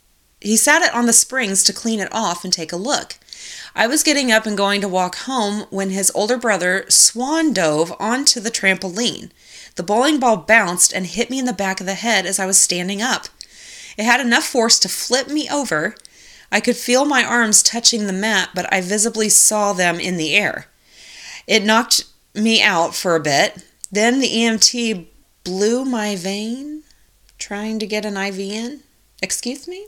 He 0.41 0.57
sat 0.57 0.81
it 0.81 0.93
on 0.93 1.05
the 1.05 1.13
springs 1.13 1.63
to 1.63 1.73
clean 1.73 1.99
it 1.99 2.13
off 2.13 2.43
and 2.43 2.51
take 2.51 2.71
a 2.71 2.77
look. 2.77 3.17
I 3.75 3.87
was 3.87 4.03
getting 4.03 4.31
up 4.31 4.45
and 4.45 4.57
going 4.57 4.81
to 4.81 4.87
walk 4.87 5.15
home 5.17 5.65
when 5.69 5.89
his 5.89 6.11
older 6.15 6.37
brother 6.37 6.85
swan 6.89 7.53
dove 7.53 7.93
onto 7.99 8.39
the 8.39 8.51
trampoline. 8.51 9.31
The 9.75 9.83
bowling 9.83 10.19
ball 10.19 10.37
bounced 10.37 10.93
and 10.93 11.05
hit 11.05 11.29
me 11.29 11.39
in 11.39 11.45
the 11.45 11.53
back 11.53 11.79
of 11.79 11.85
the 11.85 11.95
head 11.95 12.25
as 12.25 12.39
I 12.39 12.45
was 12.45 12.57
standing 12.57 13.01
up. 13.01 13.27
It 13.97 14.05
had 14.05 14.19
enough 14.19 14.45
force 14.45 14.79
to 14.79 14.89
flip 14.89 15.27
me 15.27 15.49
over. 15.49 15.95
I 16.55 16.61
could 16.61 16.77
feel 16.77 17.03
my 17.03 17.21
arms 17.25 17.61
touching 17.61 18.07
the 18.07 18.13
mat, 18.13 18.49
but 18.55 18.71
I 18.73 18.79
visibly 18.79 19.27
saw 19.27 19.73
them 19.73 19.99
in 19.99 20.15
the 20.15 20.33
air. 20.35 20.67
It 21.47 21.63
knocked 21.65 22.05
me 22.33 22.61
out 22.63 22.95
for 22.95 23.15
a 23.15 23.19
bit. 23.19 23.61
Then 23.91 24.19
the 24.21 24.29
EMT 24.29 25.07
blew 25.43 25.83
my 25.83 26.15
vein 26.15 26.83
trying 27.37 27.77
to 27.79 27.85
get 27.85 28.05
an 28.05 28.15
IV 28.15 28.39
in. 28.39 28.79
Excuse 29.21 29.67
me? 29.67 29.85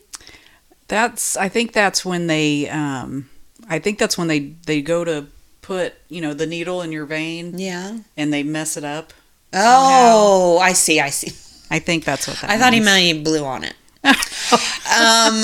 That's. 0.89 1.37
I 1.37 1.47
think 1.47 1.71
that's 1.71 2.03
when 2.03 2.27
they. 2.27 2.67
Um, 2.69 3.29
I 3.69 3.79
think 3.79 3.97
that's 3.97 4.17
when 4.17 4.27
they 4.27 4.39
they 4.65 4.81
go 4.81 5.05
to 5.05 5.27
put 5.61 5.93
you 6.09 6.19
know 6.21 6.33
the 6.33 6.45
needle 6.45 6.81
in 6.81 6.91
your 6.91 7.05
vein 7.05 7.57
Yeah. 7.57 7.99
and 8.17 8.31
they 8.33 8.43
mess 8.43 8.75
it 8.77 8.83
up. 8.83 9.13
Oh, 9.53 10.59
I 10.61 10.73
see, 10.73 10.99
I 10.99 11.11
see. 11.11 11.31
I 11.71 11.79
think 11.79 12.03
that's 12.03 12.27
what 12.27 12.37
that. 12.41 12.49
I 12.49 12.57
thought 12.57 12.73
he 12.73 12.79
means. 12.79 12.85
meant 12.85 13.03
he 13.03 13.23
blew 13.23 13.43
on 13.45 13.63
it. 13.63 13.75
um, 14.03 15.43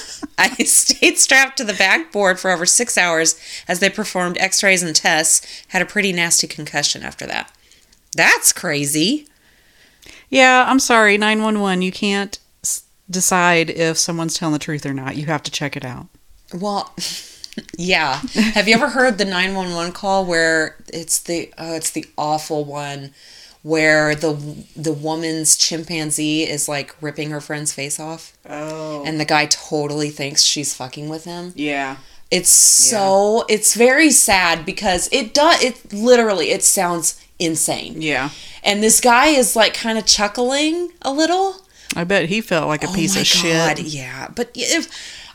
I 0.38 0.48
stayed 0.64 1.18
strapped 1.18 1.56
to 1.58 1.64
the 1.64 1.74
backboard 1.74 2.38
for 2.38 2.50
over 2.50 2.66
six 2.66 2.98
hours 2.98 3.38
as 3.66 3.80
they 3.80 3.90
performed 3.90 4.36
x 4.38 4.62
rays 4.62 4.82
and 4.82 4.94
tests. 4.94 5.64
Had 5.68 5.82
a 5.82 5.86
pretty 5.86 6.12
nasty 6.12 6.46
concussion 6.46 7.02
after 7.02 7.26
that. 7.26 7.50
That's 8.14 8.52
crazy. 8.52 9.26
Yeah, 10.28 10.64
I'm 10.68 10.80
sorry, 10.80 11.18
911. 11.18 11.82
You 11.82 11.92
can't 11.92 12.38
s- 12.64 12.82
decide 13.08 13.70
if 13.70 13.96
someone's 13.98 14.34
telling 14.34 14.52
the 14.52 14.58
truth 14.58 14.84
or 14.84 14.94
not. 14.94 15.16
You 15.16 15.26
have 15.26 15.42
to 15.44 15.50
check 15.50 15.76
it 15.76 15.84
out. 15.84 16.06
Well, 16.54 16.94
yeah. 17.78 18.20
Have 18.54 18.68
you 18.68 18.74
ever 18.74 18.90
heard 18.90 19.18
the 19.18 19.24
911 19.24 19.92
call 19.92 20.24
where 20.24 20.76
it's 20.92 21.20
the 21.20 21.52
oh, 21.58 21.74
it's 21.74 21.90
the 21.90 22.06
awful 22.18 22.64
one 22.64 23.12
where 23.72 24.14
the 24.14 24.32
the 24.76 24.92
woman's 24.92 25.56
chimpanzee 25.56 26.44
is 26.44 26.68
like 26.68 26.94
ripping 27.00 27.30
her 27.30 27.40
friend's 27.40 27.72
face 27.72 27.98
off 27.98 28.32
Oh. 28.48 29.02
and 29.04 29.18
the 29.18 29.24
guy 29.24 29.46
totally 29.46 30.10
thinks 30.10 30.42
she's 30.42 30.72
fucking 30.74 31.08
with 31.08 31.24
him? 31.24 31.52
yeah. 31.56 31.96
It's 32.30 32.48
so 32.50 33.44
it's 33.48 33.74
very 33.74 34.10
sad 34.10 34.66
because 34.66 35.08
it 35.12 35.32
does 35.32 35.62
it 35.62 35.92
literally 35.92 36.50
it 36.50 36.64
sounds 36.64 37.20
insane. 37.38 38.02
Yeah. 38.02 38.30
And 38.64 38.82
this 38.82 39.00
guy 39.00 39.26
is 39.28 39.54
like 39.54 39.74
kind 39.74 39.96
of 39.96 40.06
chuckling 40.06 40.90
a 41.02 41.12
little. 41.12 41.56
I 41.94 42.02
bet 42.02 42.28
he 42.28 42.40
felt 42.40 42.66
like 42.66 42.82
a 42.82 42.88
oh 42.88 42.94
piece 42.94 43.14
oh 43.14 43.18
my 43.18 43.20
of 43.22 43.52
God, 43.58 43.78
shit. 43.78 43.86
Yeah, 43.94 44.28
but 44.34 44.50
if 44.56 44.88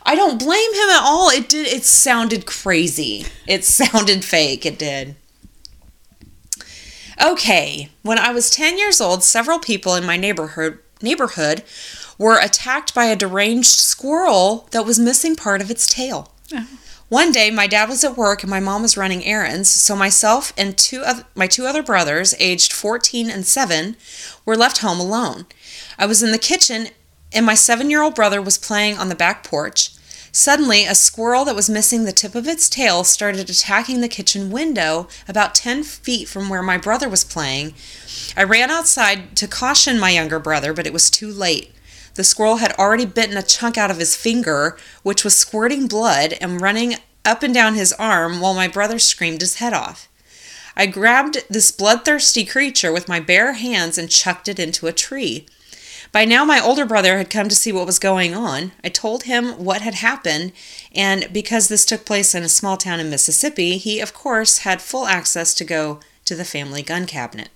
I 0.04 0.14
don't 0.14 0.38
blame 0.38 0.72
him 0.74 0.90
at 0.90 1.00
all, 1.02 1.30
it 1.30 1.48
did. 1.48 1.66
It 1.66 1.84
sounded 1.84 2.44
crazy. 2.44 3.24
It 3.46 3.64
sounded 3.80 4.22
fake. 4.22 4.66
It 4.66 4.78
did. 4.78 5.16
Okay, 7.20 7.90
when 8.02 8.18
I 8.18 8.32
was 8.32 8.50
ten 8.50 8.78
years 8.78 9.00
old, 9.00 9.22
several 9.22 9.58
people 9.58 9.94
in 9.94 10.04
my 10.04 10.16
neighborhood 10.16 10.78
neighborhood 11.00 11.64
were 12.18 12.38
attacked 12.38 12.94
by 12.94 13.06
a 13.06 13.16
deranged 13.16 13.70
squirrel 13.70 14.68
that 14.70 14.86
was 14.86 14.98
missing 14.98 15.34
part 15.34 15.60
of 15.60 15.70
its 15.70 15.86
tail. 15.86 16.32
Oh. 16.54 16.66
One 17.08 17.30
day, 17.30 17.50
my 17.50 17.66
dad 17.66 17.90
was 17.90 18.04
at 18.04 18.16
work 18.16 18.42
and 18.42 18.48
my 18.48 18.60
mom 18.60 18.80
was 18.80 18.96
running 18.96 19.24
errands, 19.24 19.68
so 19.68 19.94
myself 19.94 20.52
and 20.56 20.78
two 20.78 21.02
oth- 21.02 21.24
my 21.34 21.46
two 21.46 21.66
other 21.66 21.82
brothers, 21.82 22.34
aged 22.38 22.72
14 22.72 23.28
and 23.28 23.44
7, 23.44 23.96
were 24.46 24.56
left 24.56 24.78
home 24.78 24.98
alone. 24.98 25.44
I 25.98 26.06
was 26.06 26.22
in 26.22 26.32
the 26.32 26.38
kitchen 26.38 26.88
and 27.30 27.44
my 27.44 27.52
7-year-old 27.52 28.14
brother 28.14 28.40
was 28.40 28.56
playing 28.56 28.96
on 28.96 29.10
the 29.10 29.14
back 29.14 29.44
porch. 29.44 29.90
Suddenly, 30.34 30.86
a 30.86 30.94
squirrel 30.94 31.44
that 31.44 31.54
was 31.54 31.68
missing 31.68 32.04
the 32.04 32.12
tip 32.12 32.34
of 32.34 32.48
its 32.48 32.70
tail 32.70 33.04
started 33.04 33.50
attacking 33.50 34.00
the 34.00 34.08
kitchen 34.08 34.50
window 34.50 35.06
about 35.28 35.54
10 35.54 35.82
feet 35.82 36.26
from 36.26 36.48
where 36.48 36.62
my 36.62 36.78
brother 36.78 37.06
was 37.06 37.22
playing. 37.22 37.74
I 38.34 38.44
ran 38.44 38.70
outside 38.70 39.36
to 39.36 39.46
caution 39.46 40.00
my 40.00 40.08
younger 40.08 40.38
brother, 40.38 40.72
but 40.72 40.86
it 40.86 40.92
was 40.92 41.10
too 41.10 41.30
late. 41.30 41.74
The 42.14 42.24
squirrel 42.24 42.56
had 42.56 42.72
already 42.72 43.04
bitten 43.04 43.36
a 43.36 43.42
chunk 43.42 43.76
out 43.76 43.90
of 43.90 43.98
his 43.98 44.16
finger, 44.16 44.78
which 45.02 45.22
was 45.22 45.36
squirting 45.36 45.86
blood 45.86 46.34
and 46.40 46.62
running 46.62 46.96
up 47.26 47.42
and 47.42 47.52
down 47.52 47.74
his 47.74 47.92
arm 47.94 48.40
while 48.40 48.54
my 48.54 48.68
brother 48.68 48.98
screamed 48.98 49.42
his 49.42 49.56
head 49.56 49.74
off. 49.74 50.08
I 50.74 50.86
grabbed 50.86 51.44
this 51.50 51.70
bloodthirsty 51.70 52.46
creature 52.46 52.90
with 52.90 53.06
my 53.06 53.20
bare 53.20 53.52
hands 53.52 53.98
and 53.98 54.08
chucked 54.08 54.48
it 54.48 54.58
into 54.58 54.86
a 54.86 54.92
tree. 54.92 55.46
By 56.12 56.26
now, 56.26 56.44
my 56.44 56.60
older 56.60 56.84
brother 56.84 57.16
had 57.16 57.30
come 57.30 57.48
to 57.48 57.54
see 57.54 57.72
what 57.72 57.86
was 57.86 57.98
going 57.98 58.34
on. 58.34 58.72
I 58.84 58.90
told 58.90 59.22
him 59.22 59.52
what 59.52 59.80
had 59.80 59.94
happened, 59.94 60.52
and 60.94 61.26
because 61.32 61.68
this 61.68 61.86
took 61.86 62.04
place 62.04 62.34
in 62.34 62.42
a 62.42 62.50
small 62.50 62.76
town 62.76 63.00
in 63.00 63.08
Mississippi, 63.08 63.78
he, 63.78 63.98
of 63.98 64.12
course, 64.12 64.58
had 64.58 64.82
full 64.82 65.06
access 65.06 65.54
to 65.54 65.64
go 65.64 66.00
to 66.26 66.34
the 66.34 66.44
family 66.44 66.82
gun 66.82 67.06
cabinet. 67.06 67.48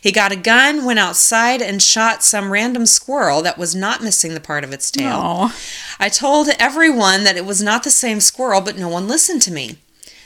He 0.00 0.12
got 0.12 0.30
a 0.30 0.36
gun, 0.36 0.84
went 0.84 0.98
outside, 0.98 1.62
and 1.62 1.82
shot 1.82 2.22
some 2.22 2.52
random 2.52 2.84
squirrel 2.84 3.40
that 3.42 3.58
was 3.58 3.74
not 3.74 4.02
missing 4.02 4.34
the 4.34 4.40
part 4.40 4.62
of 4.62 4.72
its 4.74 4.90
tail. 4.90 5.18
I 5.98 6.10
told 6.10 6.50
everyone 6.58 7.24
that 7.24 7.36
it 7.38 7.46
was 7.46 7.62
not 7.62 7.82
the 7.82 7.90
same 7.90 8.20
squirrel, 8.20 8.60
but 8.60 8.78
no 8.78 8.88
one 8.88 9.08
listened 9.08 9.40
to 9.42 9.52
me. 9.52 9.78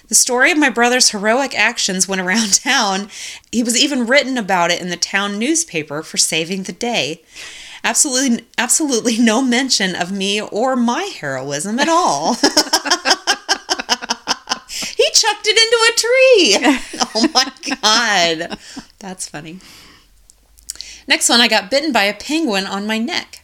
The 0.09 0.17
story 0.17 0.51
of 0.51 0.59
my 0.59 0.71
brother's 0.71 1.11
heroic 1.11 1.57
actions 1.57 2.09
went 2.09 2.21
around 2.21 2.55
town. 2.63 3.09
He 3.53 3.63
was 3.63 3.81
even 3.81 4.09
written 4.09 4.37
about 4.37 4.73
it 4.73 4.81
in 4.81 4.89
the 4.91 4.97
town 4.97 5.39
newspaper 5.39 6.03
for 6.03 6.19
saving 6.19 6.65
the 6.65 6.73
day. 6.73 7.23
Absolutely 7.83 8.47
absolutely 8.59 9.19
no 9.19 9.41
mention 9.43 9.95
of 9.95 10.13
me 10.13 10.41
or 10.41 10.77
my 10.77 11.05
heroism 11.05 11.79
at 11.79 11.89
all. 11.89 12.35
he 14.69 15.07
chucked 15.13 15.47
it 15.47 15.59
into 15.59 15.79
a 15.89 15.93
tree. 15.97 16.57
Oh 17.13 17.27
my 17.35 17.51
god. 17.83 18.57
That's 19.01 19.29
funny. 19.29 19.59
Next 21.09 21.29
one 21.29 21.41
I 21.41 21.49
got 21.49 21.69
bitten 21.69 21.91
by 21.91 22.05
a 22.05 22.15
penguin 22.15 22.67
on 22.67 22.87
my 22.87 22.99
neck. 22.99 23.43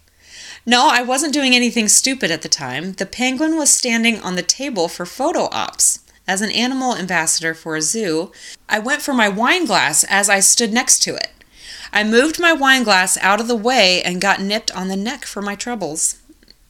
No, 0.64 0.88
I 0.88 1.02
wasn't 1.02 1.34
doing 1.34 1.54
anything 1.54 1.88
stupid 1.88 2.30
at 2.30 2.42
the 2.42 2.48
time. 2.48 2.92
The 2.92 3.06
penguin 3.06 3.56
was 3.56 3.70
standing 3.70 4.20
on 4.20 4.36
the 4.36 4.42
table 4.42 4.86
for 4.86 5.04
photo 5.04 5.48
ops. 5.50 6.00
As 6.28 6.40
an 6.42 6.50
animal 6.50 6.96
ambassador 6.96 7.54
for 7.54 7.76
a 7.76 7.82
zoo, 7.82 8.30
I 8.68 8.80
went 8.80 9.02
for 9.02 9.12
my 9.14 9.28
wine 9.28 9.64
glass 9.64 10.04
as 10.04 10.28
I 10.28 10.40
stood 10.40 10.72
next 10.72 11.00
to 11.04 11.14
it. 11.14 11.30
I 11.96 12.04
moved 12.04 12.38
my 12.38 12.52
wine 12.52 12.82
glass 12.82 13.16
out 13.22 13.40
of 13.40 13.48
the 13.48 13.56
way 13.56 14.02
and 14.02 14.20
got 14.20 14.38
nipped 14.38 14.70
on 14.76 14.88
the 14.88 14.96
neck 14.96 15.24
for 15.24 15.40
my 15.40 15.54
troubles. 15.54 16.20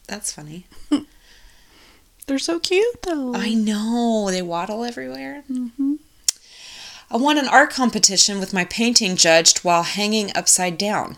That's 0.07 0.31
funny. 0.31 0.69
They're 2.29 2.39
so 2.39 2.61
cute 2.61 3.03
though. 3.03 3.35
I 3.35 3.53
know. 3.53 4.31
They 4.31 4.41
waddle 4.41 4.85
everywhere. 4.85 5.43
Mm-hmm. 5.51 5.95
I 7.11 7.17
won 7.17 7.39
an 7.39 7.49
art 7.49 7.71
competition 7.71 8.39
with 8.39 8.55
my 8.55 8.67
painting 8.67 9.17
judged 9.17 9.65
while 9.65 9.83
hanging 9.83 10.31
upside 10.37 10.79
down. 10.79 11.17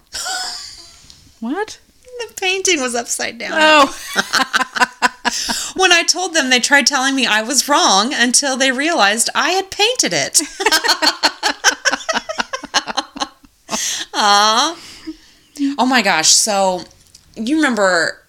what? 1.40 1.78
The 2.02 2.32
painting 2.34 2.80
was 2.80 2.94
upside 2.94 3.36
down. 3.36 3.52
Oh. 3.54 3.94
When 5.76 5.92
I 5.92 6.02
told 6.02 6.32
them, 6.32 6.48
they 6.48 6.60
tried 6.60 6.86
telling 6.86 7.14
me 7.14 7.26
I 7.26 7.42
was 7.42 7.68
wrong 7.68 8.14
until 8.14 8.56
they 8.56 8.72
realized 8.72 9.28
I 9.34 9.50
had 9.50 9.70
painted 9.70 10.14
it. 10.14 10.40
Aw. 14.18 14.78
Oh 15.78 15.86
my 15.86 16.02
gosh. 16.02 16.28
So, 16.28 16.82
you 17.36 17.56
remember 17.56 18.22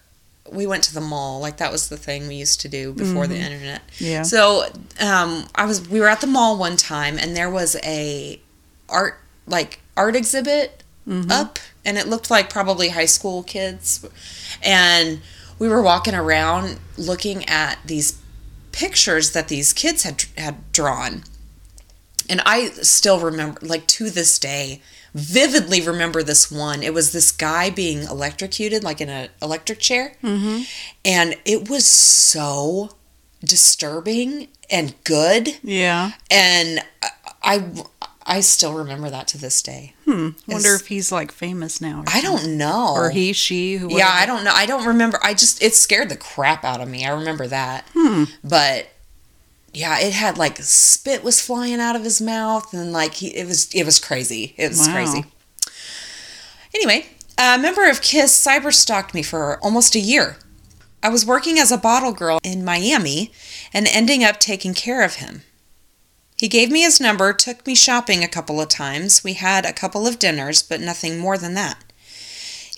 we 0.50 0.66
went 0.66 0.82
to 0.84 0.94
the 0.94 1.00
mall. 1.00 1.40
Like, 1.40 1.58
that 1.58 1.70
was 1.72 1.88
the 1.88 1.96
thing 1.96 2.26
we 2.28 2.34
used 2.36 2.60
to 2.62 2.68
do 2.68 2.92
before 2.92 3.26
the 3.26 3.36
internet. 3.36 3.82
Yeah. 3.98 4.22
So, 4.22 4.64
um, 5.00 5.46
I 5.54 5.64
was, 5.66 5.88
we 5.88 6.00
were 6.00 6.08
at 6.08 6.20
the 6.20 6.26
mall 6.26 6.58
one 6.58 6.76
time 6.76 7.18
and 7.18 7.36
there 7.36 7.50
was 7.50 7.76
a 7.84 8.40
art, 8.88 9.18
like, 9.46 9.80
art 9.96 10.16
exhibit 10.16 10.82
up 11.30 11.58
and 11.84 11.98
it 11.98 12.06
looked 12.06 12.30
like 12.30 12.50
probably 12.50 12.90
high 12.90 13.06
school 13.06 13.42
kids. 13.42 14.04
And 14.62 15.20
we 15.58 15.68
were 15.68 15.82
walking 15.82 16.14
around 16.14 16.78
looking 16.96 17.48
at 17.48 17.78
these 17.84 18.20
pictures 18.72 19.32
that 19.32 19.48
these 19.48 19.72
kids 19.72 20.04
had 20.04 20.24
had 20.36 20.72
drawn. 20.72 21.24
And 22.28 22.40
I 22.46 22.68
still 22.68 23.18
remember 23.18 23.58
like 23.62 23.86
to 23.88 24.10
this 24.10 24.38
day 24.38 24.82
vividly 25.14 25.80
remember 25.80 26.22
this 26.22 26.50
one. 26.50 26.82
It 26.82 26.94
was 26.94 27.12
this 27.12 27.32
guy 27.32 27.70
being 27.70 28.02
electrocuted, 28.02 28.84
like 28.84 29.00
in 29.00 29.08
an 29.08 29.30
electric 29.42 29.78
chair. 29.78 30.16
Mm-hmm. 30.22 30.62
And 31.04 31.36
it 31.44 31.68
was 31.68 31.86
so 31.86 32.90
disturbing 33.44 34.48
and 34.70 34.94
good. 35.04 35.58
Yeah. 35.62 36.12
And 36.30 36.80
I, 37.42 37.84
I, 38.26 38.40
still 38.40 38.74
remember 38.74 39.10
that 39.10 39.26
to 39.28 39.38
this 39.38 39.62
day. 39.62 39.94
Hmm. 40.04 40.30
Wonder 40.46 40.74
It's- 40.74 40.80
if 40.82 40.86
he's 40.88 41.10
like 41.10 41.32
famous 41.32 41.80
now. 41.80 42.00
Or 42.00 42.04
I 42.12 42.20
don't 42.20 42.56
know. 42.56 42.92
Or 42.94 43.10
he, 43.10 43.32
she, 43.32 43.76
who. 43.76 43.96
Yeah, 43.96 44.10
I 44.10 44.26
don't 44.26 44.44
know. 44.44 44.52
I 44.54 44.66
don't 44.66 44.86
remember. 44.86 45.18
I 45.22 45.34
just 45.34 45.62
it 45.62 45.74
scared 45.74 46.08
the 46.10 46.16
crap 46.16 46.64
out 46.64 46.80
of 46.80 46.88
me. 46.88 47.04
I 47.04 47.10
remember 47.10 47.46
that. 47.48 47.84
Hmm. 47.94 48.24
But 48.44 48.88
yeah, 49.72 49.98
it 50.00 50.12
had 50.12 50.36
like 50.38 50.58
spit 50.58 51.22
was 51.22 51.40
flying 51.40 51.80
out 51.80 51.96
of 51.96 52.04
his 52.04 52.20
mouth 52.20 52.72
and 52.74 52.92
like 52.92 53.14
he 53.14 53.28
it 53.28 53.46
was 53.46 53.72
it 53.74 53.84
was 53.84 53.98
crazy. 53.98 54.54
It 54.56 54.68
was 54.68 54.86
Wow. 54.86 54.92
crazy. 54.94 55.24
Anyway, 56.74 57.06
a 57.38 57.58
member 57.58 57.88
of 57.88 58.00
Kiss 58.02 58.32
cyber 58.44 58.72
stalked 58.72 59.14
me 59.14 59.22
for 59.22 59.58
almost 59.62 59.94
a 59.94 60.00
year. 60.00 60.36
I 61.02 61.08
was 61.08 61.24
working 61.26 61.58
as 61.58 61.72
a 61.72 61.78
bottle 61.78 62.12
girl 62.12 62.38
in 62.44 62.64
Miami 62.64 63.32
and 63.72 63.86
ending 63.88 64.22
up 64.22 64.38
taking 64.38 64.74
care 64.74 65.02
of 65.02 65.14
him. 65.14 65.42
He 66.36 66.48
gave 66.48 66.70
me 66.70 66.82
his 66.82 67.00
number, 67.00 67.32
took 67.32 67.66
me 67.66 67.74
shopping 67.74 68.22
a 68.24 68.28
couple 68.28 68.60
of 68.60 68.68
times. 68.68 69.22
We 69.24 69.34
had 69.34 69.64
a 69.66 69.72
couple 69.72 70.06
of 70.06 70.18
dinners, 70.18 70.62
but 70.62 70.80
nothing 70.80 71.18
more 71.18 71.36
than 71.36 71.54
that. 71.54 71.89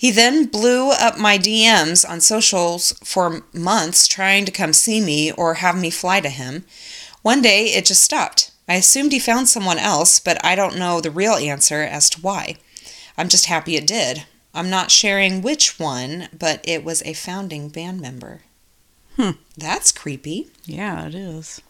He 0.03 0.11
then 0.11 0.47
blew 0.47 0.91
up 0.91 1.17
my 1.17 1.37
DMs 1.37 2.03
on 2.05 2.19
socials 2.19 2.91
for 3.05 3.45
months 3.53 4.05
trying 4.05 4.43
to 4.43 4.51
come 4.51 4.73
see 4.73 4.99
me 4.99 5.31
or 5.31 5.53
have 5.53 5.79
me 5.79 5.89
fly 5.89 6.19
to 6.19 6.27
him. 6.27 6.65
One 7.21 7.41
day 7.41 7.67
it 7.67 7.85
just 7.85 8.03
stopped. 8.03 8.51
I 8.67 8.73
assumed 8.73 9.13
he 9.13 9.19
found 9.19 9.47
someone 9.47 9.79
else, 9.79 10.19
but 10.19 10.43
I 10.43 10.55
don't 10.55 10.77
know 10.77 10.99
the 10.99 11.09
real 11.09 11.35
answer 11.35 11.83
as 11.83 12.09
to 12.09 12.19
why. 12.19 12.57
I'm 13.17 13.29
just 13.29 13.45
happy 13.45 13.77
it 13.77 13.87
did. 13.87 14.25
I'm 14.53 14.69
not 14.69 14.91
sharing 14.91 15.41
which 15.41 15.79
one, 15.79 16.27
but 16.37 16.59
it 16.65 16.83
was 16.83 17.01
a 17.03 17.13
founding 17.13 17.69
band 17.69 18.01
member. 18.01 18.41
Hmm. 19.15 19.37
That's 19.57 19.93
creepy. 19.93 20.47
Yeah, 20.65 21.07
it 21.07 21.15
is. 21.15 21.61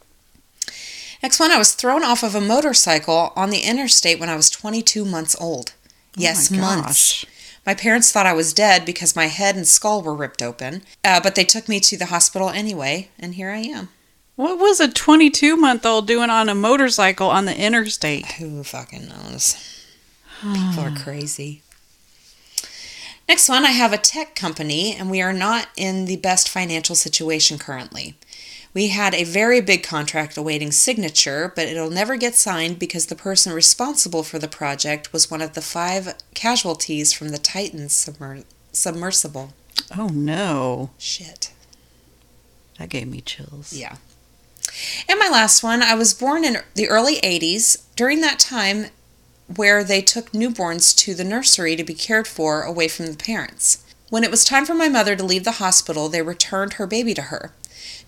Next 1.22 1.40
one, 1.40 1.52
I 1.52 1.60
was 1.60 1.75
thrown 1.75 2.04
off 2.04 2.24
of 2.24 2.34
a 2.34 2.42
motorcycle 2.42 3.32
on 3.36 3.52
the 3.52 3.60
interstate 3.62 4.20
when 4.20 4.30
I 4.30 4.36
was 4.36 4.50
22 4.50 5.06
months 5.06 5.36
old. 5.40 5.74
Yes, 6.16 6.52
Oh 6.52 6.56
my 6.56 6.62
months. 6.62 7.25
My 7.65 7.74
parents 7.74 8.12
thought 8.12 8.25
I 8.25 8.34
was 8.34 8.53
dead 8.53 8.86
because 8.86 9.15
my 9.15 9.27
head 9.27 9.55
and 9.55 9.67
skull 9.67 10.01
were 10.01 10.13
ripped 10.13 10.41
open, 10.41 10.84
uh, 11.03 11.22
but 11.22 11.36
they 11.36 11.46
took 11.46 11.70
me 11.70 11.79
to 11.79 11.98
the 11.98 12.08
hospital 12.08 12.50
anyway, 12.50 13.10
and 13.17 13.36
here 13.36 13.50
I 13.50 13.60
am. 13.60 13.89
What 14.36 14.60
was 14.60 14.79
a 14.79 14.91
22 14.91 15.55
month 15.55 15.86
old 15.86 16.08
doing 16.08 16.29
on 16.29 16.50
a 16.50 16.55
motorcycle 16.55 17.29
on 17.29 17.46
the 17.46 17.58
interstate? 17.58 18.34
Who 18.34 18.63
fucking 18.63 19.08
knows? 19.08 19.55
People 20.41 20.84
are 20.84 20.96
crazy. 20.96 21.62
Next 23.29 23.48
one, 23.48 23.63
I 23.63 23.72
have 23.72 23.93
a 23.93 23.98
tech 23.98 24.36
company, 24.36 24.93
and 24.93 25.10
we 25.10 25.22
are 25.22 25.32
not 25.32 25.67
in 25.77 26.05
the 26.05 26.17
best 26.17 26.50
financial 26.50 26.96
situation 26.96 27.58
currently. 27.58 28.15
We 28.74 28.88
had 28.88 29.13
a 29.13 29.24
very 29.24 29.62
big 29.62 29.84
contract 29.84 30.36
awaiting 30.36 30.72
signature, 30.72 31.51
but 31.56 31.68
it'll 31.68 31.92
never 31.92 32.15
get 32.15 32.34
signed 32.34 32.80
because 32.80 33.06
the 33.06 33.15
person 33.15 33.53
responsible 33.53 34.24
for 34.24 34.39
the 34.39 34.48
project 34.48 35.13
was 35.13 35.30
one 35.30 35.42
of 35.42 35.53
the 35.53 35.62
five 35.62 36.15
casualties 36.34 37.13
from 37.13 37.30
the 37.30 37.38
Titan 37.38 37.88
submer- 37.88 38.46
submersible. 38.72 39.53
Oh 39.96 40.08
no. 40.08 40.89
Shit. 40.98 41.51
That 42.80 42.89
gave 42.89 43.08
me 43.08 43.22
chills. 43.22 43.74
Yeah. 43.74 43.98
And 45.08 45.20
my 45.20 45.30
last 45.30 45.62
one, 45.62 45.84
I 45.84 45.94
was 45.94 46.15
born 46.15 46.44
in 46.44 46.58
the 46.74 46.89
early 46.89 47.18
80s, 47.18 47.84
during 47.96 48.22
that 48.22 48.39
time 48.39 48.88
where 49.56 49.84
they 49.84 50.01
took 50.01 50.32
newborns 50.32 50.96
to 50.98 51.13
the 51.13 51.24
nursery 51.24 51.75
to 51.75 51.84
be 51.84 51.94
cared 51.94 52.27
for 52.27 52.63
away 52.63 52.88
from 52.88 53.06
the 53.06 53.18
parents. 53.18 53.84
When 54.10 54.24
it 54.24 54.32
was 54.32 54.45
time 54.45 54.65
for 54.65 54.74
my 54.74 54.89
mother 54.89 55.15
to 55.15 55.24
leave 55.24 55.43
the 55.43 55.54
hospital, 55.54 56.10
they 56.10 56.21
returned 56.21 56.74
her 56.74 56.88
baby 56.88 57.13
to 57.13 57.24
her. 57.24 57.52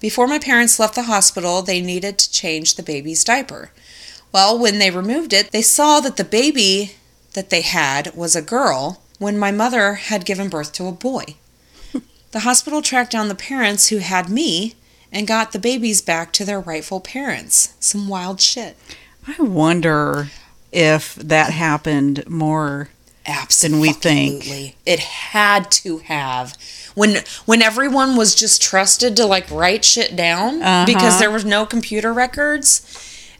Before 0.05 0.27
my 0.27 0.37
parents 0.37 0.77
left 0.77 0.93
the 0.93 1.09
hospital, 1.09 1.63
they 1.63 1.81
needed 1.81 2.19
to 2.19 2.31
change 2.31 2.75
the 2.75 2.83
baby's 2.83 3.23
diaper. 3.23 3.71
Well, 4.31 4.55
when 4.55 4.77
they 4.77 4.91
removed 4.91 5.33
it, 5.33 5.49
they 5.49 5.63
saw 5.63 5.99
that 5.99 6.15
the 6.15 6.23
baby 6.23 6.97
that 7.33 7.49
they 7.49 7.61
had 7.61 8.15
was 8.15 8.35
a 8.35 8.41
girl 8.43 9.01
when 9.17 9.35
my 9.35 9.49
mother 9.49 9.95
had 9.95 10.23
given 10.23 10.47
birth 10.47 10.73
to 10.73 10.85
a 10.85 10.91
boy. 10.91 11.37
The 12.33 12.41
hospital 12.41 12.83
tracked 12.83 13.13
down 13.13 13.29
the 13.29 13.33
parents 13.33 13.87
who 13.87 13.97
had 13.97 14.29
me 14.29 14.75
and 15.11 15.25
got 15.25 15.53
the 15.53 15.57
babies 15.57 16.03
back 16.03 16.31
to 16.33 16.45
their 16.45 16.59
rightful 16.59 16.99
parents. 16.99 17.73
Some 17.79 18.07
wild 18.07 18.39
shit. 18.39 18.77
I 19.27 19.41
wonder 19.41 20.29
if 20.71 21.15
that 21.15 21.51
happened 21.51 22.29
more. 22.29 22.89
Absolutely. 23.25 23.71
Than 23.71 23.81
we 23.81 24.39
think. 24.39 24.75
It 24.85 24.99
had 24.99 25.71
to 25.71 25.97
have. 25.97 26.55
When 26.95 27.17
when 27.45 27.61
everyone 27.61 28.15
was 28.15 28.33
just 28.35 28.61
trusted 28.61 29.15
to 29.17 29.25
like 29.25 29.49
write 29.51 29.85
shit 29.85 30.15
down 30.15 30.61
Uh-huh. 30.63 30.85
because 30.85 31.19
there 31.19 31.31
was 31.31 31.45
no 31.45 31.65
computer 31.65 32.11
records. 32.13 32.81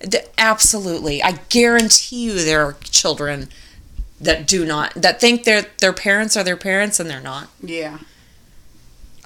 th- 0.02 0.26
absolutely. 0.38 1.24
I 1.24 1.40
guarantee 1.50 2.26
you 2.26 2.34
there 2.44 2.62
are 2.64 2.76
children 2.84 3.48
that 4.22 4.46
do 4.48 4.66
not 4.66 4.94
that 4.96 5.20
think 5.20 5.44
their 5.46 5.66
their 5.80 5.94
parents 5.94 6.36
are 6.38 6.44
their 6.44 6.58
parents 6.58 7.00
and 7.00 7.10
they're 7.10 7.22
not. 7.22 7.48
Yeah. 7.62 8.00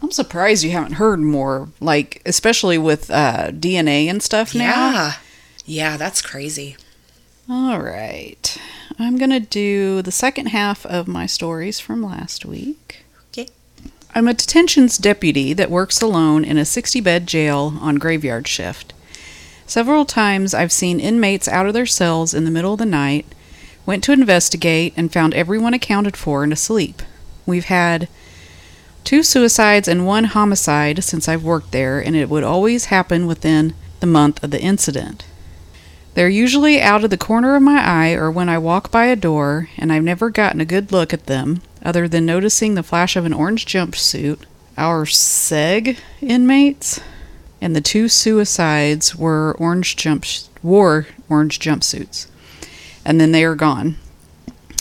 I'm 0.02 0.12
surprised 0.12 0.64
you 0.64 0.72
haven't 0.72 0.94
heard 0.94 1.20
more, 1.20 1.68
like 1.82 2.22
especially 2.26 2.78
with 2.78 3.12
uh, 3.12 3.50
DNA 3.52 4.06
and 4.10 4.24
stuff 4.24 4.56
now. 4.56 4.92
Yeah. 4.92 5.14
Yeah, 5.66 5.98
that's 5.98 6.22
crazy. 6.22 6.78
All 7.50 7.80
right. 7.82 8.58
I'm 8.98 9.18
going 9.18 9.30
to 9.32 9.40
do 9.40 10.02
the 10.02 10.12
second 10.12 10.48
half 10.48 10.86
of 10.86 11.08
my 11.08 11.26
stories 11.26 11.80
from 11.80 12.02
last 12.04 12.46
week. 12.46 13.04
I'm 14.16 14.28
a 14.28 14.34
detentions 14.34 14.98
deputy 14.98 15.54
that 15.54 15.70
works 15.70 16.02
alone 16.02 16.44
in 16.44 16.58
a 16.58 16.66
60 16.66 17.00
bed 17.00 17.28
jail 17.28 17.78
on 17.80 17.98
graveyard 17.98 18.48
shift. 18.48 18.94
Several 19.68 20.04
times 20.04 20.56
I've 20.56 20.72
seen 20.72 21.00
inmates 21.00 21.48
out 21.48 21.68
of 21.68 21.76
their 21.76 21.86
cells 21.86 22.34
in 22.34 22.44
the 22.44 22.52
middle 22.52 22.74
of 22.74 22.80
the 22.80 22.88
night, 22.88 23.28
went 23.86 24.04
to 24.06 24.12
investigate, 24.12 24.94
and 24.98 25.14
found 25.14 25.36
everyone 25.36 25.76
accounted 25.76 26.18
for 26.18 26.44
and 26.44 26.52
asleep. 26.52 27.04
We've 27.46 27.66
had 27.66 28.08
two 29.04 29.22
suicides 29.22 29.88
and 29.88 30.08
one 30.08 30.24
homicide 30.26 31.04
since 31.04 31.28
I've 31.28 31.44
worked 31.44 31.72
there, 31.72 32.00
and 32.00 32.16
it 32.16 32.30
would 32.30 32.44
always 32.44 32.86
happen 32.86 33.28
within 33.28 33.76
the 34.00 34.08
month 34.08 34.44
of 34.44 34.50
the 34.50 34.62
incident. 34.62 35.24
They're 36.16 36.30
usually 36.30 36.82
out 36.82 37.04
of 37.04 37.12
the 37.12 37.18
corner 37.18 37.56
of 37.56 37.62
my 37.62 37.80
eye 37.80 38.14
or 38.14 38.32
when 38.32 38.50
I 38.50 38.58
walk 38.58 38.90
by 38.90 39.06
a 39.06 39.16
door, 39.16 39.70
and 39.78 39.94
I've 39.94 40.04
never 40.04 40.32
gotten 40.32 40.60
a 40.60 40.66
good 40.66 40.92
look 40.92 41.14
at 41.14 41.28
them, 41.28 41.62
other 41.84 42.08
than 42.08 42.26
noticing 42.26 42.76
the 42.76 42.84
flash 42.84 43.16
of 43.16 43.26
an 43.26 43.34
orange 43.34 43.66
jumpsuit. 43.66 44.40
Our 44.78 45.06
SEG 45.06 45.98
inmates 46.22 47.02
and 47.62 47.76
the 47.76 47.82
two 47.82 48.08
suicides 48.08 49.16
were 49.16 49.56
orange 49.60 49.96
jump 49.96 50.26
wore 50.64 51.08
orange 51.30 51.60
jumpsuits, 51.60 52.28
and 53.06 53.20
then 53.20 53.32
they 53.32 53.44
are 53.44 53.56
gone. 53.56 53.98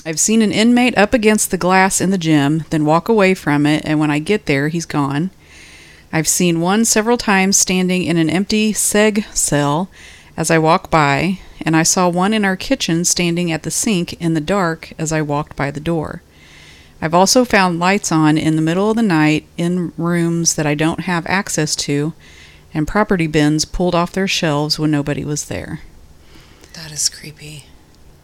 I've 0.06 0.20
seen 0.20 0.42
an 0.42 0.52
inmate 0.52 0.96
up 0.96 1.12
against 1.12 1.50
the 1.50 1.58
glass 1.58 2.00
in 2.00 2.10
the 2.10 2.18
gym, 2.18 2.64
then 2.70 2.84
walk 2.84 3.08
away 3.08 3.34
from 3.34 3.66
it, 3.66 3.84
and 3.84 4.00
when 4.00 4.10
I 4.10 4.20
get 4.20 4.46
there, 4.46 4.68
he's 4.68 4.86
gone. 4.86 5.30
I've 6.12 6.28
seen 6.28 6.60
one 6.60 6.84
several 6.84 7.18
times 7.18 7.56
standing 7.56 8.04
in 8.04 8.16
an 8.16 8.30
empty 8.30 8.72
SEG 8.72 9.24
cell 9.34 9.90
as 10.36 10.50
I 10.50 10.58
walk 10.58 10.90
by, 10.90 11.40
and 11.60 11.76
I 11.76 11.82
saw 11.82 12.08
one 12.08 12.32
in 12.32 12.44
our 12.44 12.56
kitchen 12.56 13.04
standing 13.04 13.52
at 13.52 13.64
the 13.64 13.70
sink 13.70 14.14
in 14.14 14.34
the 14.34 14.40
dark 14.40 14.92
as 14.98 15.12
I 15.12 15.20
walked 15.20 15.56
by 15.56 15.70
the 15.70 15.80
door. 15.80 16.22
I've 17.00 17.14
also 17.14 17.44
found 17.44 17.78
lights 17.78 18.10
on 18.10 18.36
in 18.36 18.56
the 18.56 18.62
middle 18.62 18.90
of 18.90 18.96
the 18.96 19.02
night 19.02 19.46
in 19.56 19.92
rooms 19.96 20.54
that 20.56 20.66
I 20.66 20.74
don't 20.74 21.00
have 21.00 21.24
access 21.26 21.76
to, 21.76 22.12
and 22.74 22.88
property 22.88 23.26
bins 23.26 23.64
pulled 23.64 23.94
off 23.94 24.12
their 24.12 24.28
shelves 24.28 24.78
when 24.78 24.90
nobody 24.90 25.24
was 25.24 25.44
there. 25.46 25.80
That 26.74 26.90
is 26.92 27.08
creepy. 27.08 27.66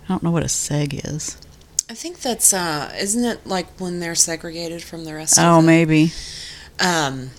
I 0.05 0.09
don't 0.09 0.23
know 0.23 0.31
what 0.31 0.43
a 0.43 0.47
seg 0.47 1.01
is. 1.09 1.37
I 1.89 1.95
think 1.95 2.21
that's 2.21 2.53
uh 2.53 2.93
isn't 2.99 3.25
it 3.25 3.47
like 3.47 3.67
when 3.79 4.01
they're 4.01 4.15
segregated 4.15 4.83
from 4.83 5.05
the 5.05 5.15
rest 5.15 5.39
Oh, 5.39 5.43
of 5.43 5.47
the 5.47 5.59
Oh 5.59 5.63
maybe. 5.63 6.13
Um, 6.81 7.31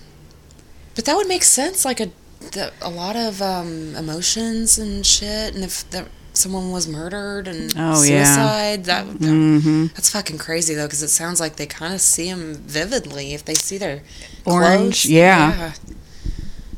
but 0.94 1.04
that 1.04 1.16
would 1.16 1.28
make 1.28 1.42
sense. 1.42 1.84
Like 1.84 2.00
a 2.00 2.10
the, 2.52 2.72
a 2.80 2.88
lot 2.88 3.16
of 3.16 3.42
um, 3.42 3.94
emotions 3.96 4.78
and 4.78 5.04
shit. 5.04 5.54
And 5.54 5.64
if 5.64 5.88
the, 5.90 6.06
someone 6.36 6.70
was 6.70 6.86
murdered 6.88 7.48
and 7.48 7.72
Oh, 7.76 8.02
yeah. 8.02 8.24
suicide, 8.24 8.84
that, 8.84 9.06
that 9.06 9.20
Mm-hmm. 9.20 9.86
that's 9.94 10.10
fucking 10.10 10.38
crazy 10.38 10.74
though. 10.74 10.86
Because 10.86 11.02
it 11.02 11.08
sounds 11.08 11.40
like 11.40 11.56
they 11.56 11.66
kind 11.66 11.94
of 11.94 12.00
see 12.00 12.30
them 12.30 12.54
vividly 12.54 13.34
if 13.34 13.44
they 13.44 13.54
see 13.54 13.78
their 13.78 14.02
Orange, 14.44 15.02
clothes. 15.02 15.06
yeah. 15.06 15.72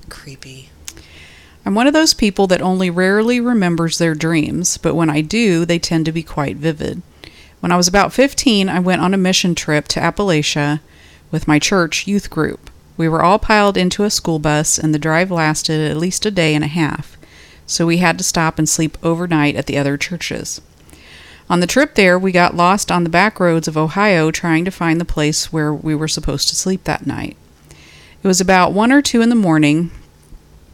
creepy. 0.08 0.70
I'm 1.66 1.74
one 1.74 1.86
of 1.86 1.92
those 1.92 2.14
people 2.14 2.46
that 2.46 2.62
only 2.62 2.88
rarely 2.88 3.40
remembers 3.40 3.98
their 3.98 4.14
dreams, 4.14 4.78
but 4.78 4.94
when 4.94 5.10
I 5.10 5.20
do, 5.20 5.64
they 5.66 5.78
tend 5.78 6.06
to 6.06 6.12
be 6.12 6.22
quite 6.22 6.56
vivid. 6.56 7.02
When 7.60 7.72
I 7.72 7.76
was 7.76 7.88
about 7.88 8.12
15, 8.12 8.68
I 8.70 8.78
went 8.78 9.02
on 9.02 9.12
a 9.12 9.18
mission 9.18 9.54
trip 9.54 9.86
to 9.88 10.00
Appalachia 10.00 10.80
with 11.30 11.48
my 11.48 11.58
church 11.58 12.06
youth 12.06 12.30
group. 12.30 12.70
We 12.96 13.08
were 13.08 13.22
all 13.22 13.38
piled 13.38 13.76
into 13.76 14.04
a 14.04 14.10
school 14.10 14.38
bus, 14.38 14.78
and 14.78 14.94
the 14.94 14.98
drive 14.98 15.30
lasted 15.30 15.90
at 15.90 15.96
least 15.98 16.24
a 16.24 16.30
day 16.30 16.54
and 16.54 16.64
a 16.64 16.68
half, 16.68 17.17
so 17.68 17.86
we 17.86 17.98
had 17.98 18.18
to 18.18 18.24
stop 18.24 18.58
and 18.58 18.68
sleep 18.68 18.98
overnight 19.02 19.54
at 19.54 19.66
the 19.66 19.78
other 19.78 19.96
churches. 19.96 20.60
On 21.50 21.60
the 21.60 21.66
trip 21.66 21.94
there, 21.94 22.18
we 22.18 22.32
got 22.32 22.56
lost 22.56 22.90
on 22.90 23.04
the 23.04 23.10
back 23.10 23.38
roads 23.38 23.68
of 23.68 23.76
Ohio 23.76 24.30
trying 24.30 24.64
to 24.64 24.70
find 24.70 25.00
the 25.00 25.04
place 25.04 25.52
where 25.52 25.72
we 25.72 25.94
were 25.94 26.08
supposed 26.08 26.48
to 26.48 26.56
sleep 26.56 26.84
that 26.84 27.06
night. 27.06 27.36
It 28.22 28.26
was 28.26 28.40
about 28.40 28.72
1 28.72 28.90
or 28.90 29.00
2 29.00 29.22
in 29.22 29.28
the 29.28 29.34
morning. 29.34 29.90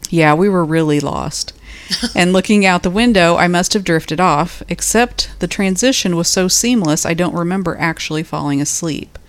Yeah, 0.09 0.33
we 0.33 0.49
were 0.49 0.65
really 0.65 0.99
lost. 0.99 1.53
and 2.15 2.33
looking 2.33 2.65
out 2.65 2.83
the 2.83 2.89
window, 2.89 3.35
I 3.35 3.47
must 3.47 3.73
have 3.73 3.83
drifted 3.83 4.19
off, 4.19 4.63
except 4.67 5.29
the 5.39 5.47
transition 5.47 6.15
was 6.15 6.27
so 6.27 6.47
seamless 6.47 7.05
I 7.05 7.13
don't 7.13 7.35
remember 7.35 7.77
actually 7.77 8.23
falling 8.23 8.61
asleep. 8.61 9.19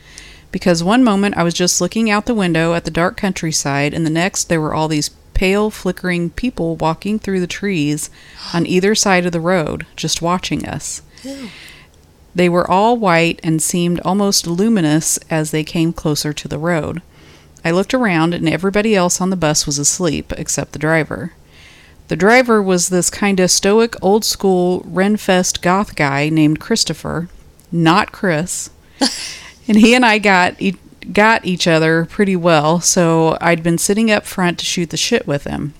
Because 0.50 0.82
one 0.82 1.04
moment 1.04 1.36
I 1.36 1.42
was 1.42 1.54
just 1.54 1.80
looking 1.80 2.10
out 2.10 2.26
the 2.26 2.34
window 2.34 2.74
at 2.74 2.84
the 2.84 2.90
dark 2.90 3.16
countryside, 3.16 3.92
and 3.92 4.06
the 4.06 4.10
next 4.10 4.44
there 4.44 4.60
were 4.60 4.74
all 4.74 4.88
these 4.88 5.10
pale, 5.36 5.70
flickering 5.70 6.30
people 6.30 6.76
walking 6.76 7.18
through 7.18 7.40
the 7.40 7.46
trees 7.46 8.08
on 8.54 8.66
either 8.66 8.94
side 8.94 9.26
of 9.26 9.32
the 9.32 9.40
road, 9.40 9.86
just 9.94 10.22
watching 10.22 10.66
us. 10.66 11.02
They 12.34 12.48
were 12.48 12.68
all 12.70 12.96
white 12.96 13.38
and 13.42 13.60
seemed 13.60 14.00
almost 14.00 14.46
luminous 14.46 15.18
as 15.28 15.50
they 15.50 15.62
came 15.62 15.92
closer 15.92 16.32
to 16.32 16.48
the 16.48 16.58
road. 16.58 17.02
I 17.62 17.70
looked 17.70 17.92
around, 17.92 18.32
and 18.32 18.48
everybody 18.48 18.96
else 18.96 19.20
on 19.20 19.28
the 19.28 19.36
bus 19.36 19.66
was 19.66 19.78
asleep 19.78 20.32
except 20.38 20.72
the 20.72 20.78
driver. 20.78 21.32
The 22.08 22.16
driver 22.16 22.62
was 22.62 22.88
this 22.88 23.10
kind 23.10 23.38
of 23.38 23.50
stoic, 23.50 23.94
old 24.02 24.24
school 24.24 24.80
Renfest 24.82 25.60
goth 25.60 25.96
guy 25.96 26.30
named 26.30 26.60
Christopher, 26.60 27.28
not 27.70 28.10
Chris. 28.10 28.70
and 29.68 29.76
he 29.76 29.94
and 29.94 30.06
I 30.06 30.16
got 30.18 30.60
e- 30.62 30.76
got 31.12 31.44
each 31.44 31.66
other 31.66 32.04
pretty 32.04 32.36
well, 32.36 32.80
so 32.80 33.36
I'd 33.40 33.62
been 33.62 33.78
sitting 33.78 34.10
up 34.10 34.26
front 34.26 34.58
to 34.58 34.64
shoot 34.64 34.90
the 34.90 34.96
shit 34.96 35.26
with 35.26 35.44
him. 35.44 35.74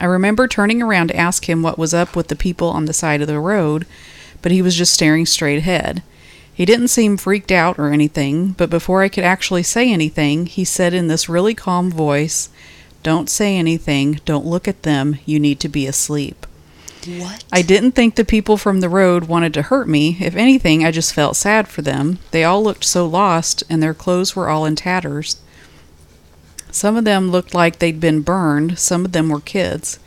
I 0.00 0.06
remember 0.06 0.48
turning 0.48 0.82
around 0.82 1.08
to 1.08 1.16
ask 1.16 1.48
him 1.48 1.62
what 1.62 1.78
was 1.78 1.94
up 1.94 2.16
with 2.16 2.28
the 2.28 2.36
people 2.36 2.68
on 2.68 2.86
the 2.86 2.92
side 2.92 3.20
of 3.20 3.28
the 3.28 3.38
road, 3.38 3.86
but 4.42 4.52
he 4.52 4.60
was 4.60 4.76
just 4.76 4.92
staring 4.92 5.24
straight 5.26 5.58
ahead. 5.58 6.02
He 6.52 6.64
didn't 6.64 6.88
seem 6.88 7.16
freaked 7.16 7.50
out 7.50 7.78
or 7.78 7.90
anything, 7.90 8.52
but 8.52 8.70
before 8.70 9.02
I 9.02 9.08
could 9.08 9.24
actually 9.24 9.62
say 9.62 9.92
anything, 9.92 10.46
he 10.46 10.64
said 10.64 10.94
in 10.94 11.08
this 11.08 11.28
really 11.28 11.54
calm 11.54 11.90
voice, 11.90 12.48
Don't 13.02 13.30
say 13.30 13.56
anything, 13.56 14.20
don't 14.24 14.46
look 14.46 14.68
at 14.68 14.82
them, 14.82 15.18
you 15.26 15.40
need 15.40 15.58
to 15.60 15.68
be 15.68 15.86
asleep. 15.86 16.46
What? 17.06 17.44
I 17.52 17.62
didn't 17.62 17.92
think 17.92 18.14
the 18.14 18.24
people 18.24 18.56
from 18.56 18.80
the 18.80 18.88
road 18.88 19.24
wanted 19.24 19.54
to 19.54 19.62
hurt 19.62 19.88
me. 19.88 20.16
If 20.20 20.36
anything, 20.36 20.84
I 20.84 20.90
just 20.90 21.14
felt 21.14 21.36
sad 21.36 21.68
for 21.68 21.82
them. 21.82 22.18
They 22.30 22.44
all 22.44 22.62
looked 22.62 22.84
so 22.84 23.06
lost, 23.06 23.62
and 23.68 23.82
their 23.82 23.94
clothes 23.94 24.34
were 24.34 24.48
all 24.48 24.64
in 24.64 24.76
tatters. 24.76 25.36
Some 26.70 26.96
of 26.96 27.04
them 27.04 27.30
looked 27.30 27.54
like 27.54 27.78
they'd 27.78 28.00
been 28.00 28.22
burned, 28.22 28.78
some 28.78 29.04
of 29.04 29.12
them 29.12 29.28
were 29.28 29.40
kids. 29.40 29.98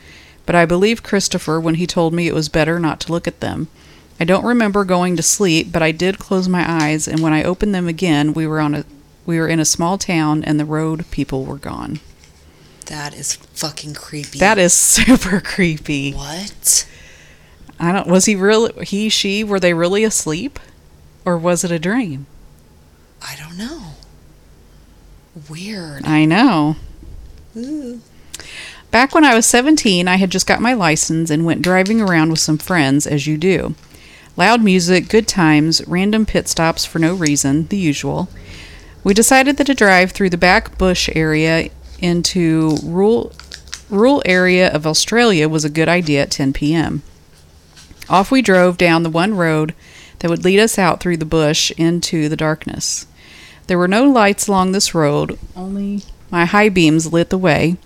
But 0.44 0.54
I 0.54 0.66
believed 0.66 1.02
Christopher 1.02 1.60
when 1.60 1.76
he 1.76 1.86
told 1.86 2.12
me 2.12 2.26
it 2.26 2.34
was 2.34 2.48
better 2.48 2.78
not 2.78 3.00
to 3.00 3.12
look 3.12 3.26
at 3.26 3.40
them. 3.40 3.68
I 4.20 4.24
don't 4.24 4.44
remember 4.44 4.84
going 4.84 5.16
to 5.16 5.22
sleep, 5.22 5.70
but 5.70 5.82
I 5.82 5.92
did 5.92 6.18
close 6.18 6.48
my 6.48 6.64
eyes, 6.68 7.06
and 7.06 7.20
when 7.20 7.32
I 7.32 7.42
opened 7.42 7.74
them 7.74 7.88
again, 7.88 8.34
we 8.34 8.46
were 8.46 8.60
on 8.60 8.74
a 8.74 8.84
we 9.28 9.38
were 9.38 9.46
in 9.46 9.60
a 9.60 9.64
small 9.66 9.98
town 9.98 10.42
and 10.42 10.58
the 10.58 10.64
road 10.64 11.04
people 11.10 11.44
were 11.44 11.58
gone. 11.58 12.00
That 12.88 13.14
is 13.14 13.36
fucking 13.36 13.94
creepy. 13.94 14.38
That 14.38 14.58
is 14.58 14.72
super 14.74 15.40
creepy. 15.40 16.12
What? 16.12 16.86
I 17.78 17.92
don't. 17.92 18.08
Was 18.08 18.24
he 18.24 18.34
really? 18.34 18.84
He, 18.84 19.08
she? 19.08 19.44
Were 19.44 19.60
they 19.60 19.74
really 19.74 20.04
asleep, 20.04 20.58
or 21.24 21.36
was 21.36 21.64
it 21.64 21.70
a 21.70 21.78
dream? 21.78 22.26
I 23.22 23.36
don't 23.36 23.58
know. 23.58 23.92
Weird. 25.48 26.06
I 26.06 26.24
know. 26.24 26.76
Ooh. 27.56 28.00
Back 28.90 29.14
when 29.14 29.24
I 29.24 29.34
was 29.34 29.44
17, 29.46 30.08
I 30.08 30.16
had 30.16 30.30
just 30.30 30.46
got 30.46 30.62
my 30.62 30.72
license 30.72 31.28
and 31.28 31.44
went 31.44 31.60
driving 31.60 32.00
around 32.00 32.30
with 32.30 32.38
some 32.38 32.56
friends, 32.56 33.06
as 33.06 33.26
you 33.26 33.36
do. 33.36 33.74
Loud 34.36 34.62
music, 34.62 35.08
good 35.08 35.28
times, 35.28 35.86
random 35.86 36.24
pit 36.24 36.48
stops 36.48 36.86
for 36.86 36.98
no 36.98 37.14
reason, 37.14 37.66
the 37.66 37.76
usual. 37.76 38.28
We 39.04 39.12
decided 39.12 39.58
that 39.58 39.68
a 39.68 39.74
drive 39.74 40.12
through 40.12 40.30
the 40.30 40.38
back 40.38 40.78
bush 40.78 41.10
area 41.14 41.70
into 42.00 42.76
rural 42.82 43.32
rural 43.90 44.22
area 44.26 44.70
of 44.72 44.86
Australia 44.86 45.48
was 45.48 45.64
a 45.64 45.70
good 45.70 45.88
idea 45.88 46.22
at 46.22 46.30
10 46.30 46.52
p.m. 46.52 47.02
Off 48.08 48.30
we 48.30 48.42
drove 48.42 48.76
down 48.76 49.02
the 49.02 49.10
one 49.10 49.34
road 49.34 49.74
that 50.18 50.28
would 50.30 50.44
lead 50.44 50.58
us 50.58 50.78
out 50.78 51.00
through 51.00 51.16
the 51.16 51.24
bush 51.24 51.70
into 51.72 52.28
the 52.28 52.36
darkness. 52.36 53.06
There 53.66 53.78
were 53.78 53.88
no 53.88 54.04
lights 54.04 54.48
along 54.48 54.72
this 54.72 54.94
road, 54.94 55.38
only 55.54 56.02
my 56.30 56.44
high 56.44 56.68
beams 56.68 57.12
lit 57.12 57.30
the 57.30 57.38
way. 57.38 57.76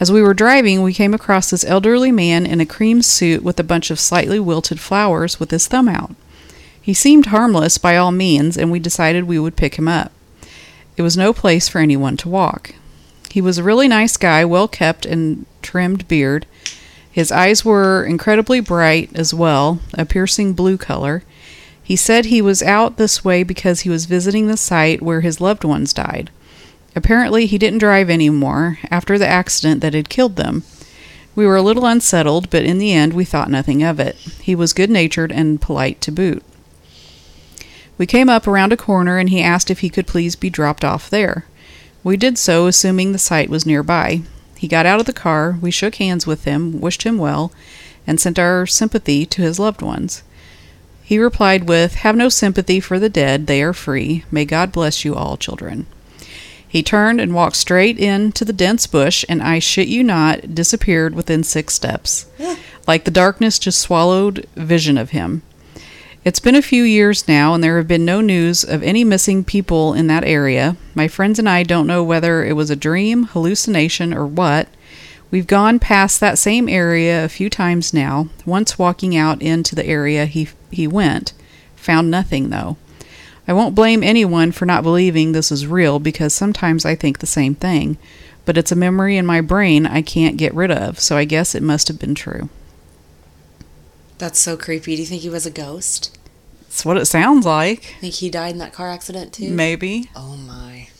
As 0.00 0.10
we 0.10 0.22
were 0.22 0.34
driving, 0.34 0.82
we 0.82 0.92
came 0.92 1.14
across 1.14 1.50
this 1.50 1.64
elderly 1.64 2.10
man 2.10 2.44
in 2.44 2.60
a 2.60 2.66
cream 2.66 3.02
suit 3.02 3.42
with 3.44 3.58
a 3.60 3.64
bunch 3.64 3.90
of 3.90 4.00
slightly 4.00 4.40
wilted 4.40 4.80
flowers 4.80 5.38
with 5.38 5.50
his 5.52 5.68
thumb 5.68 5.88
out. 5.88 6.14
He 6.80 6.92
seemed 6.92 7.26
harmless 7.26 7.78
by 7.78 7.96
all 7.96 8.10
means, 8.10 8.56
and 8.56 8.72
we 8.72 8.80
decided 8.80 9.24
we 9.24 9.38
would 9.38 9.54
pick 9.54 9.76
him 9.76 9.86
up. 9.86 10.10
It 10.96 11.02
was 11.02 11.16
no 11.16 11.32
place 11.32 11.68
for 11.68 11.78
anyone 11.78 12.16
to 12.18 12.28
walk. 12.28 12.74
He 13.32 13.40
was 13.40 13.56
a 13.56 13.62
really 13.62 13.88
nice 13.88 14.18
guy, 14.18 14.44
well 14.44 14.68
kept 14.68 15.06
and 15.06 15.46
trimmed 15.62 16.06
beard. 16.06 16.44
His 17.10 17.32
eyes 17.32 17.64
were 17.64 18.04
incredibly 18.04 18.60
bright 18.60 19.08
as 19.14 19.32
well, 19.32 19.80
a 19.94 20.04
piercing 20.04 20.52
blue 20.52 20.76
color. 20.76 21.22
He 21.82 21.96
said 21.96 22.26
he 22.26 22.42
was 22.42 22.62
out 22.62 22.98
this 22.98 23.24
way 23.24 23.42
because 23.42 23.80
he 23.80 23.88
was 23.88 24.04
visiting 24.04 24.48
the 24.48 24.58
site 24.58 25.00
where 25.00 25.22
his 25.22 25.40
loved 25.40 25.64
ones 25.64 25.94
died. 25.94 26.28
Apparently, 26.94 27.46
he 27.46 27.56
didn't 27.56 27.78
drive 27.78 28.10
anymore 28.10 28.78
after 28.90 29.16
the 29.16 29.26
accident 29.26 29.80
that 29.80 29.94
had 29.94 30.10
killed 30.10 30.36
them. 30.36 30.62
We 31.34 31.46
were 31.46 31.56
a 31.56 31.62
little 31.62 31.86
unsettled, 31.86 32.50
but 32.50 32.66
in 32.66 32.76
the 32.76 32.92
end, 32.92 33.14
we 33.14 33.24
thought 33.24 33.48
nothing 33.48 33.82
of 33.82 33.98
it. 33.98 34.16
He 34.42 34.54
was 34.54 34.74
good 34.74 34.90
natured 34.90 35.32
and 35.32 35.58
polite 35.58 36.02
to 36.02 36.12
boot. 36.12 36.44
We 37.96 38.04
came 38.04 38.28
up 38.28 38.46
around 38.46 38.74
a 38.74 38.76
corner 38.76 39.16
and 39.16 39.30
he 39.30 39.40
asked 39.40 39.70
if 39.70 39.78
he 39.78 39.88
could 39.88 40.06
please 40.06 40.36
be 40.36 40.50
dropped 40.50 40.84
off 40.84 41.08
there. 41.08 41.46
We 42.04 42.16
did 42.16 42.36
so, 42.38 42.66
assuming 42.66 43.12
the 43.12 43.18
site 43.18 43.48
was 43.48 43.66
nearby. 43.66 44.22
He 44.56 44.68
got 44.68 44.86
out 44.86 45.00
of 45.00 45.06
the 45.06 45.12
car, 45.12 45.58
we 45.60 45.70
shook 45.70 45.96
hands 45.96 46.26
with 46.26 46.44
him, 46.44 46.80
wished 46.80 47.02
him 47.02 47.18
well, 47.18 47.52
and 48.06 48.20
sent 48.20 48.38
our 48.38 48.66
sympathy 48.66 49.24
to 49.26 49.42
his 49.42 49.58
loved 49.58 49.82
ones. 49.82 50.22
He 51.02 51.18
replied 51.18 51.68
with, 51.68 51.96
Have 51.96 52.16
no 52.16 52.28
sympathy 52.28 52.80
for 52.80 52.98
the 52.98 53.08
dead, 53.08 53.46
they 53.46 53.62
are 53.62 53.72
free. 53.72 54.24
May 54.30 54.44
God 54.44 54.72
bless 54.72 55.04
you 55.04 55.14
all, 55.14 55.36
children. 55.36 55.86
He 56.66 56.82
turned 56.82 57.20
and 57.20 57.34
walked 57.34 57.56
straight 57.56 57.98
into 57.98 58.44
the 58.44 58.52
dense 58.52 58.86
bush, 58.86 59.24
and 59.28 59.42
I 59.42 59.58
shit 59.58 59.88
you 59.88 60.02
not, 60.02 60.54
disappeared 60.54 61.14
within 61.14 61.44
six 61.44 61.74
steps. 61.74 62.26
like 62.86 63.04
the 63.04 63.10
darkness 63.10 63.58
just 63.58 63.80
swallowed 63.80 64.46
vision 64.56 64.96
of 64.96 65.10
him. 65.10 65.42
It's 66.24 66.38
been 66.38 66.54
a 66.54 66.62
few 66.62 66.84
years 66.84 67.26
now, 67.26 67.52
and 67.52 67.64
there 67.64 67.78
have 67.78 67.88
been 67.88 68.04
no 68.04 68.20
news 68.20 68.62
of 68.62 68.80
any 68.84 69.02
missing 69.02 69.42
people 69.42 69.92
in 69.92 70.06
that 70.06 70.22
area. 70.22 70.76
My 70.94 71.08
friends 71.08 71.40
and 71.40 71.48
I 71.48 71.64
don't 71.64 71.88
know 71.88 72.04
whether 72.04 72.44
it 72.44 72.52
was 72.52 72.70
a 72.70 72.76
dream, 72.76 73.24
hallucination, 73.24 74.14
or 74.14 74.24
what. 74.24 74.68
We've 75.32 75.48
gone 75.48 75.80
past 75.80 76.20
that 76.20 76.38
same 76.38 76.68
area 76.68 77.24
a 77.24 77.28
few 77.28 77.50
times 77.50 77.92
now, 77.92 78.28
once 78.46 78.78
walking 78.78 79.16
out 79.16 79.42
into 79.42 79.74
the 79.74 79.84
area 79.84 80.26
he, 80.26 80.48
he 80.70 80.86
went. 80.86 81.32
Found 81.74 82.08
nothing, 82.08 82.50
though. 82.50 82.76
I 83.48 83.52
won't 83.52 83.74
blame 83.74 84.04
anyone 84.04 84.52
for 84.52 84.64
not 84.64 84.84
believing 84.84 85.32
this 85.32 85.50
is 85.50 85.66
real 85.66 85.98
because 85.98 86.32
sometimes 86.32 86.84
I 86.84 86.94
think 86.94 87.18
the 87.18 87.26
same 87.26 87.56
thing, 87.56 87.98
but 88.44 88.56
it's 88.56 88.70
a 88.70 88.76
memory 88.76 89.16
in 89.16 89.26
my 89.26 89.40
brain 89.40 89.86
I 89.86 90.02
can't 90.02 90.36
get 90.36 90.54
rid 90.54 90.70
of, 90.70 91.00
so 91.00 91.16
I 91.16 91.24
guess 91.24 91.56
it 91.56 91.64
must 91.64 91.88
have 91.88 91.98
been 91.98 92.14
true. 92.14 92.48
That's 94.22 94.38
so 94.38 94.56
creepy. 94.56 94.94
Do 94.94 95.02
you 95.02 95.08
think 95.08 95.22
he 95.22 95.28
was 95.28 95.46
a 95.46 95.50
ghost? 95.50 96.16
That's 96.60 96.84
what 96.84 96.96
it 96.96 97.06
sounds 97.06 97.44
like. 97.44 97.96
Think 98.00 98.14
he 98.14 98.30
died 98.30 98.52
in 98.52 98.58
that 98.58 98.72
car 98.72 98.88
accident 98.88 99.32
too? 99.32 99.50
Maybe. 99.50 100.10
Oh 100.14 100.36
my. 100.36 100.90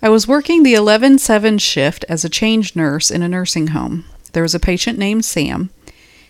I 0.00 0.08
was 0.08 0.28
working 0.28 0.62
the 0.62 0.74
11 0.74 1.18
7 1.18 1.58
shift 1.58 2.04
as 2.08 2.24
a 2.24 2.28
charge 2.28 2.76
nurse 2.76 3.10
in 3.10 3.24
a 3.24 3.28
nursing 3.28 3.66
home. 3.66 4.04
There 4.32 4.44
was 4.44 4.54
a 4.54 4.60
patient 4.60 4.96
named 4.96 5.24
Sam. 5.24 5.70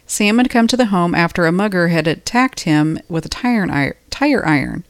Sam 0.07 0.39
had 0.39 0.49
come 0.49 0.67
to 0.69 0.77
the 0.79 0.87
home 0.87 1.15
after 1.15 1.45
a 1.45 1.53
mugger 1.53 1.89
had 1.89 2.07
attacked 2.07 2.61
him 2.61 2.99
with 3.11 3.27
a 3.27 3.29
tire 3.29 3.71
iron. 3.71 3.93
Tire 4.09 4.47
iron. 4.47 4.85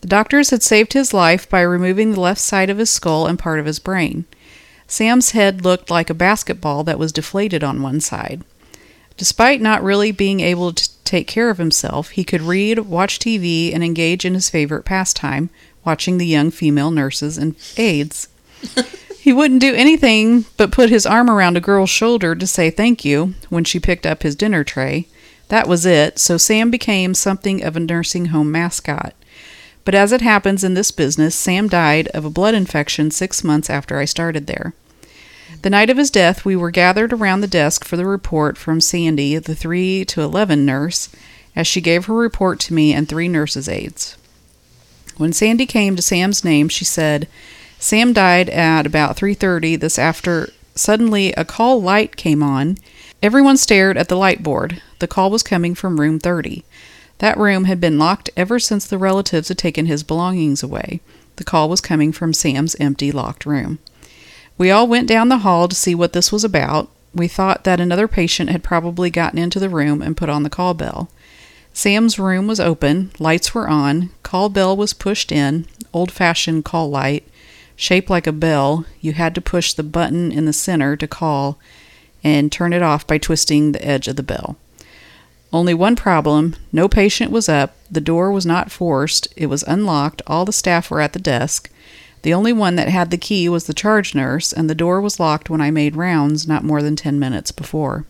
The 0.00 0.08
doctors 0.08 0.50
had 0.50 0.64
saved 0.64 0.94
his 0.94 1.14
life 1.14 1.48
by 1.48 1.60
removing 1.60 2.10
the 2.10 2.20
left 2.20 2.40
side 2.40 2.70
of 2.70 2.78
his 2.78 2.90
skull 2.90 3.28
and 3.28 3.38
part 3.38 3.60
of 3.60 3.66
his 3.66 3.78
brain. 3.78 4.24
Sam's 4.86 5.30
head 5.30 5.64
looked 5.64 5.90
like 5.90 6.10
a 6.10 6.14
basketball 6.14 6.84
that 6.84 6.98
was 6.98 7.12
deflated 7.12 7.64
on 7.64 7.82
one 7.82 8.00
side. 8.00 8.42
Despite 9.16 9.60
not 9.60 9.82
really 9.82 10.10
being 10.10 10.40
able 10.40 10.72
to 10.72 10.88
take 11.04 11.26
care 11.26 11.50
of 11.50 11.58
himself, 11.58 12.10
he 12.10 12.24
could 12.24 12.42
read, 12.42 12.80
watch 12.80 13.18
TV, 13.18 13.72
and 13.72 13.84
engage 13.84 14.24
in 14.24 14.34
his 14.34 14.50
favorite 14.50 14.84
pastime, 14.84 15.50
watching 15.84 16.18
the 16.18 16.26
young 16.26 16.50
female 16.50 16.90
nurses 16.90 17.38
and 17.38 17.54
aides. 17.76 18.28
he 19.18 19.32
wouldn't 19.32 19.60
do 19.60 19.74
anything 19.74 20.46
but 20.56 20.72
put 20.72 20.90
his 20.90 21.06
arm 21.06 21.30
around 21.30 21.56
a 21.56 21.60
girl's 21.60 21.90
shoulder 21.90 22.34
to 22.34 22.46
say 22.46 22.70
thank 22.70 23.04
you 23.04 23.34
when 23.48 23.64
she 23.64 23.78
picked 23.78 24.06
up 24.06 24.22
his 24.22 24.34
dinner 24.34 24.64
tray. 24.64 25.06
That 25.48 25.68
was 25.68 25.86
it, 25.86 26.18
so 26.18 26.36
Sam 26.36 26.70
became 26.70 27.14
something 27.14 27.62
of 27.62 27.76
a 27.76 27.80
nursing 27.80 28.26
home 28.26 28.50
mascot. 28.50 29.14
But 29.84 29.94
as 29.94 30.12
it 30.12 30.20
happens 30.22 30.64
in 30.64 30.74
this 30.74 30.90
business, 30.90 31.34
Sam 31.34 31.68
died 31.68 32.08
of 32.08 32.24
a 32.24 32.30
blood 32.30 32.54
infection 32.54 33.10
six 33.10 33.44
months 33.44 33.68
after 33.68 33.98
I 33.98 34.04
started 34.04 34.46
there. 34.46 34.74
The 35.62 35.70
night 35.70 35.90
of 35.90 35.96
his 35.96 36.10
death, 36.10 36.44
we 36.44 36.56
were 36.56 36.70
gathered 36.70 37.12
around 37.12 37.40
the 37.40 37.46
desk 37.46 37.84
for 37.84 37.96
the 37.96 38.06
report 38.06 38.58
from 38.58 38.80
Sandy, 38.80 39.38
the 39.38 39.54
3 39.54 40.04
to 40.06 40.20
11 40.20 40.66
nurse, 40.66 41.08
as 41.56 41.66
she 41.66 41.80
gave 41.80 42.06
her 42.06 42.14
report 42.14 42.60
to 42.60 42.74
me 42.74 42.92
and 42.92 43.08
three 43.08 43.28
nurses' 43.28 43.68
aides. 43.68 44.16
When 45.16 45.32
Sandy 45.32 45.66
came 45.66 45.96
to 45.96 46.02
Sam's 46.02 46.44
name, 46.44 46.68
she 46.68 46.84
said, 46.84 47.28
"Sam 47.78 48.12
died 48.12 48.48
at 48.50 48.86
about 48.86 49.16
3:30 49.16 49.76
this 49.76 49.98
after 49.98 50.50
suddenly 50.74 51.32
a 51.32 51.44
call 51.44 51.80
light 51.80 52.16
came 52.16 52.42
on. 52.42 52.76
Everyone 53.22 53.56
stared 53.56 53.96
at 53.96 54.08
the 54.08 54.16
light 54.16 54.42
board. 54.42 54.82
The 54.98 55.06
call 55.06 55.30
was 55.30 55.42
coming 55.42 55.74
from 55.74 56.00
room 56.00 56.18
30. 56.18 56.64
That 57.24 57.38
room 57.38 57.64
had 57.64 57.80
been 57.80 57.98
locked 57.98 58.28
ever 58.36 58.58
since 58.58 58.86
the 58.86 58.98
relatives 58.98 59.48
had 59.48 59.56
taken 59.56 59.86
his 59.86 60.02
belongings 60.02 60.62
away. 60.62 61.00
The 61.36 61.44
call 61.44 61.70
was 61.70 61.80
coming 61.80 62.12
from 62.12 62.34
Sam's 62.34 62.76
empty 62.78 63.10
locked 63.10 63.46
room. 63.46 63.78
We 64.58 64.70
all 64.70 64.86
went 64.86 65.08
down 65.08 65.30
the 65.30 65.38
hall 65.38 65.66
to 65.68 65.74
see 65.74 65.94
what 65.94 66.12
this 66.12 66.30
was 66.30 66.44
about. 66.44 66.90
We 67.14 67.26
thought 67.26 67.64
that 67.64 67.80
another 67.80 68.08
patient 68.08 68.50
had 68.50 68.62
probably 68.62 69.08
gotten 69.08 69.38
into 69.38 69.58
the 69.58 69.70
room 69.70 70.02
and 70.02 70.18
put 70.18 70.28
on 70.28 70.42
the 70.42 70.50
call 70.50 70.74
bell. 70.74 71.08
Sam's 71.72 72.18
room 72.18 72.46
was 72.46 72.60
open, 72.60 73.10
lights 73.18 73.54
were 73.54 73.70
on, 73.70 74.10
call 74.22 74.50
bell 74.50 74.76
was 74.76 74.92
pushed 74.92 75.32
in, 75.32 75.66
old 75.94 76.12
fashioned 76.12 76.66
call 76.66 76.90
light, 76.90 77.26
shaped 77.74 78.10
like 78.10 78.26
a 78.26 78.32
bell. 78.32 78.84
You 79.00 79.14
had 79.14 79.34
to 79.36 79.40
push 79.40 79.72
the 79.72 79.82
button 79.82 80.30
in 80.30 80.44
the 80.44 80.52
center 80.52 80.94
to 80.98 81.08
call 81.08 81.58
and 82.22 82.52
turn 82.52 82.74
it 82.74 82.82
off 82.82 83.06
by 83.06 83.16
twisting 83.16 83.72
the 83.72 83.82
edge 83.82 84.08
of 84.08 84.16
the 84.16 84.22
bell. 84.22 84.58
Only 85.54 85.72
one 85.72 85.94
problem 85.94 86.56
no 86.72 86.88
patient 86.88 87.30
was 87.30 87.48
up, 87.48 87.76
the 87.88 88.00
door 88.00 88.32
was 88.32 88.44
not 88.44 88.72
forced, 88.72 89.28
it 89.36 89.46
was 89.46 89.62
unlocked, 89.62 90.20
all 90.26 90.44
the 90.44 90.52
staff 90.52 90.90
were 90.90 91.00
at 91.00 91.12
the 91.12 91.20
desk. 91.20 91.70
The 92.22 92.34
only 92.34 92.52
one 92.52 92.74
that 92.74 92.88
had 92.88 93.12
the 93.12 93.16
key 93.16 93.48
was 93.48 93.66
the 93.66 93.72
charge 93.72 94.16
nurse, 94.16 94.52
and 94.52 94.68
the 94.68 94.74
door 94.74 95.00
was 95.00 95.20
locked 95.20 95.48
when 95.48 95.60
I 95.60 95.70
made 95.70 95.94
rounds 95.94 96.48
not 96.48 96.64
more 96.64 96.82
than 96.82 96.96
ten 96.96 97.20
minutes 97.20 97.52
before. 97.52 98.04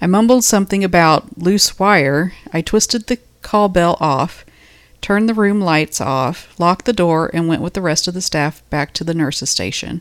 I 0.00 0.06
mumbled 0.06 0.42
something 0.42 0.82
about 0.82 1.36
loose 1.36 1.78
wire. 1.78 2.32
I 2.50 2.62
twisted 2.62 3.06
the 3.06 3.18
call 3.42 3.68
bell 3.68 3.98
off, 4.00 4.46
turned 5.02 5.28
the 5.28 5.34
room 5.34 5.60
lights 5.60 6.00
off, 6.00 6.58
locked 6.58 6.86
the 6.86 6.94
door, 6.94 7.30
and 7.34 7.46
went 7.46 7.60
with 7.60 7.74
the 7.74 7.82
rest 7.82 8.08
of 8.08 8.14
the 8.14 8.22
staff 8.22 8.62
back 8.70 8.94
to 8.94 9.04
the 9.04 9.12
nurse's 9.12 9.50
station. 9.50 10.00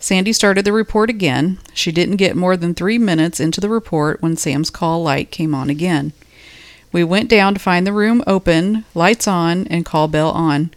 Sandy 0.00 0.32
started 0.32 0.64
the 0.64 0.72
report 0.72 1.10
again. 1.10 1.58
She 1.74 1.92
didn't 1.92 2.16
get 2.16 2.34
more 2.34 2.56
than 2.56 2.74
three 2.74 2.96
minutes 2.96 3.38
into 3.38 3.60
the 3.60 3.68
report 3.68 4.22
when 4.22 4.34
Sam's 4.34 4.70
call 4.70 5.02
light 5.02 5.30
came 5.30 5.54
on 5.54 5.68
again. 5.68 6.14
We 6.90 7.04
went 7.04 7.28
down 7.28 7.52
to 7.52 7.60
find 7.60 7.86
the 7.86 7.92
room 7.92 8.24
open, 8.26 8.86
lights 8.94 9.28
on, 9.28 9.66
and 9.68 9.84
call 9.84 10.08
bell 10.08 10.30
on. 10.30 10.70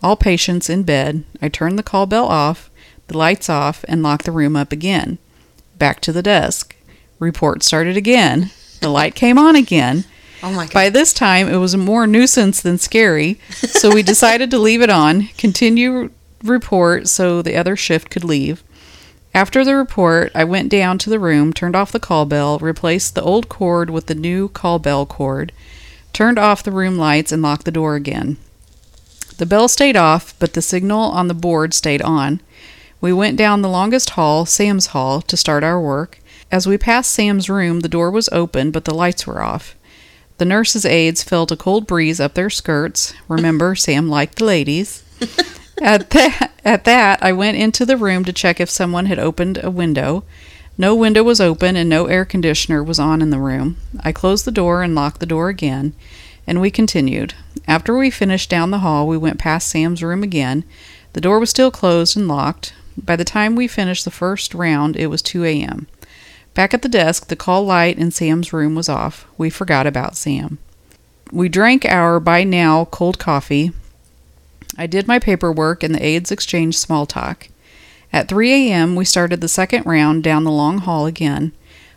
All 0.00 0.14
patients 0.16 0.70
in 0.70 0.84
bed. 0.84 1.24
I 1.42 1.48
turned 1.48 1.76
the 1.76 1.82
call 1.82 2.06
bell 2.06 2.26
off, 2.26 2.70
the 3.08 3.18
lights 3.18 3.50
off, 3.50 3.84
and 3.88 4.02
locked 4.02 4.24
the 4.24 4.32
room 4.32 4.54
up 4.54 4.70
again. 4.70 5.18
Back 5.76 6.00
to 6.02 6.12
the 6.12 6.22
desk. 6.22 6.76
Report 7.18 7.64
started 7.64 7.96
again. 7.96 8.52
The 8.80 8.88
light 8.88 9.16
came 9.16 9.38
on 9.38 9.56
again. 9.56 10.04
Oh 10.40 10.52
my 10.52 10.66
god. 10.66 10.72
By 10.72 10.88
this 10.88 11.12
time, 11.12 11.48
it 11.48 11.56
was 11.56 11.76
more 11.76 12.06
nuisance 12.06 12.60
than 12.60 12.78
scary, 12.78 13.40
so 13.50 13.92
we 13.92 14.02
decided 14.04 14.52
to 14.52 14.58
leave 14.58 14.82
it 14.82 14.90
on, 14.90 15.26
continue 15.36 16.10
report 16.44 17.08
so 17.08 17.42
the 17.42 17.56
other 17.56 17.74
shift 17.74 18.08
could 18.08 18.22
leave. 18.22 18.62
After 19.38 19.64
the 19.64 19.76
report, 19.76 20.32
I 20.34 20.42
went 20.42 20.68
down 20.68 20.98
to 20.98 21.10
the 21.10 21.20
room, 21.20 21.52
turned 21.52 21.76
off 21.76 21.92
the 21.92 22.00
call 22.00 22.26
bell, 22.26 22.58
replaced 22.58 23.14
the 23.14 23.22
old 23.22 23.48
cord 23.48 23.88
with 23.88 24.06
the 24.06 24.16
new 24.16 24.48
call 24.48 24.80
bell 24.80 25.06
cord, 25.06 25.52
turned 26.12 26.40
off 26.40 26.64
the 26.64 26.72
room 26.72 26.96
lights, 26.98 27.30
and 27.30 27.40
locked 27.40 27.64
the 27.64 27.70
door 27.70 27.94
again. 27.94 28.36
The 29.36 29.46
bell 29.46 29.68
stayed 29.68 29.96
off, 29.96 30.34
but 30.40 30.54
the 30.54 30.60
signal 30.60 31.02
on 31.02 31.28
the 31.28 31.34
board 31.34 31.72
stayed 31.72 32.02
on. 32.02 32.40
We 33.00 33.12
went 33.12 33.36
down 33.36 33.62
the 33.62 33.68
longest 33.68 34.10
hall, 34.10 34.44
Sam's 34.44 34.86
hall, 34.86 35.22
to 35.22 35.36
start 35.36 35.62
our 35.62 35.80
work. 35.80 36.18
As 36.50 36.66
we 36.66 36.76
passed 36.76 37.12
Sam's 37.12 37.48
room, 37.48 37.78
the 37.78 37.88
door 37.88 38.10
was 38.10 38.28
open, 38.32 38.72
but 38.72 38.86
the 38.86 38.94
lights 38.94 39.24
were 39.24 39.40
off. 39.40 39.76
The 40.38 40.46
nurses' 40.46 40.84
aides 40.84 41.22
felt 41.22 41.52
a 41.52 41.56
cold 41.56 41.86
breeze 41.86 42.18
up 42.18 42.34
their 42.34 42.50
skirts. 42.50 43.14
Remember, 43.28 43.76
Sam 43.76 44.08
liked 44.08 44.38
the 44.38 44.46
ladies. 44.46 45.04
at 45.82 46.10
that, 46.10 46.52
at 46.64 46.84
that, 46.84 47.22
I 47.22 47.32
went 47.32 47.56
into 47.56 47.86
the 47.86 47.96
room 47.96 48.24
to 48.24 48.32
check 48.32 48.60
if 48.60 48.70
someone 48.70 49.06
had 49.06 49.18
opened 49.18 49.58
a 49.62 49.70
window. 49.70 50.24
No 50.76 50.94
window 50.94 51.22
was 51.22 51.40
open 51.40 51.76
and 51.76 51.88
no 51.88 52.06
air 52.06 52.24
conditioner 52.24 52.82
was 52.84 52.98
on 52.98 53.20
in 53.20 53.30
the 53.30 53.38
room. 53.38 53.76
I 54.00 54.12
closed 54.12 54.44
the 54.44 54.50
door 54.52 54.82
and 54.82 54.94
locked 54.94 55.20
the 55.20 55.26
door 55.26 55.48
again, 55.48 55.94
and 56.46 56.60
we 56.60 56.70
continued. 56.70 57.34
After 57.66 57.96
we 57.96 58.10
finished 58.10 58.48
down 58.48 58.70
the 58.70 58.78
hall, 58.78 59.06
we 59.06 59.16
went 59.16 59.38
past 59.38 59.68
Sam's 59.68 60.02
room 60.02 60.22
again. 60.22 60.64
The 61.14 61.20
door 61.20 61.40
was 61.40 61.50
still 61.50 61.70
closed 61.70 62.16
and 62.16 62.28
locked. 62.28 62.74
By 62.96 63.16
the 63.16 63.24
time 63.24 63.56
we 63.56 63.66
finished 63.66 64.04
the 64.04 64.10
first 64.10 64.54
round, 64.54 64.96
it 64.96 65.08
was 65.08 65.22
2 65.22 65.44
a.m. 65.44 65.86
Back 66.54 66.74
at 66.74 66.82
the 66.82 66.88
desk, 66.88 67.28
the 67.28 67.36
call 67.36 67.64
light 67.64 67.98
in 67.98 68.10
Sam's 68.10 68.52
room 68.52 68.74
was 68.74 68.88
off. 68.88 69.26
We 69.36 69.50
forgot 69.50 69.86
about 69.86 70.16
Sam. 70.16 70.58
We 71.30 71.48
drank 71.48 71.84
our 71.84 72.18
by 72.20 72.44
now 72.44 72.86
cold 72.86 73.18
coffee. 73.18 73.72
I 74.78 74.86
did 74.86 75.08
my 75.08 75.18
paperwork 75.18 75.82
and 75.82 75.94
the 75.94 76.04
aides 76.04 76.30
exchanged 76.30 76.78
small 76.78 77.04
talk. 77.04 77.48
At 78.12 78.28
3 78.28 78.52
a.m., 78.52 78.94
we 78.94 79.04
started 79.04 79.40
the 79.40 79.48
second 79.48 79.84
round 79.84 80.22
down 80.22 80.44
the 80.44 80.50
long 80.50 80.78
hall 80.78 81.04
again. 81.04 81.52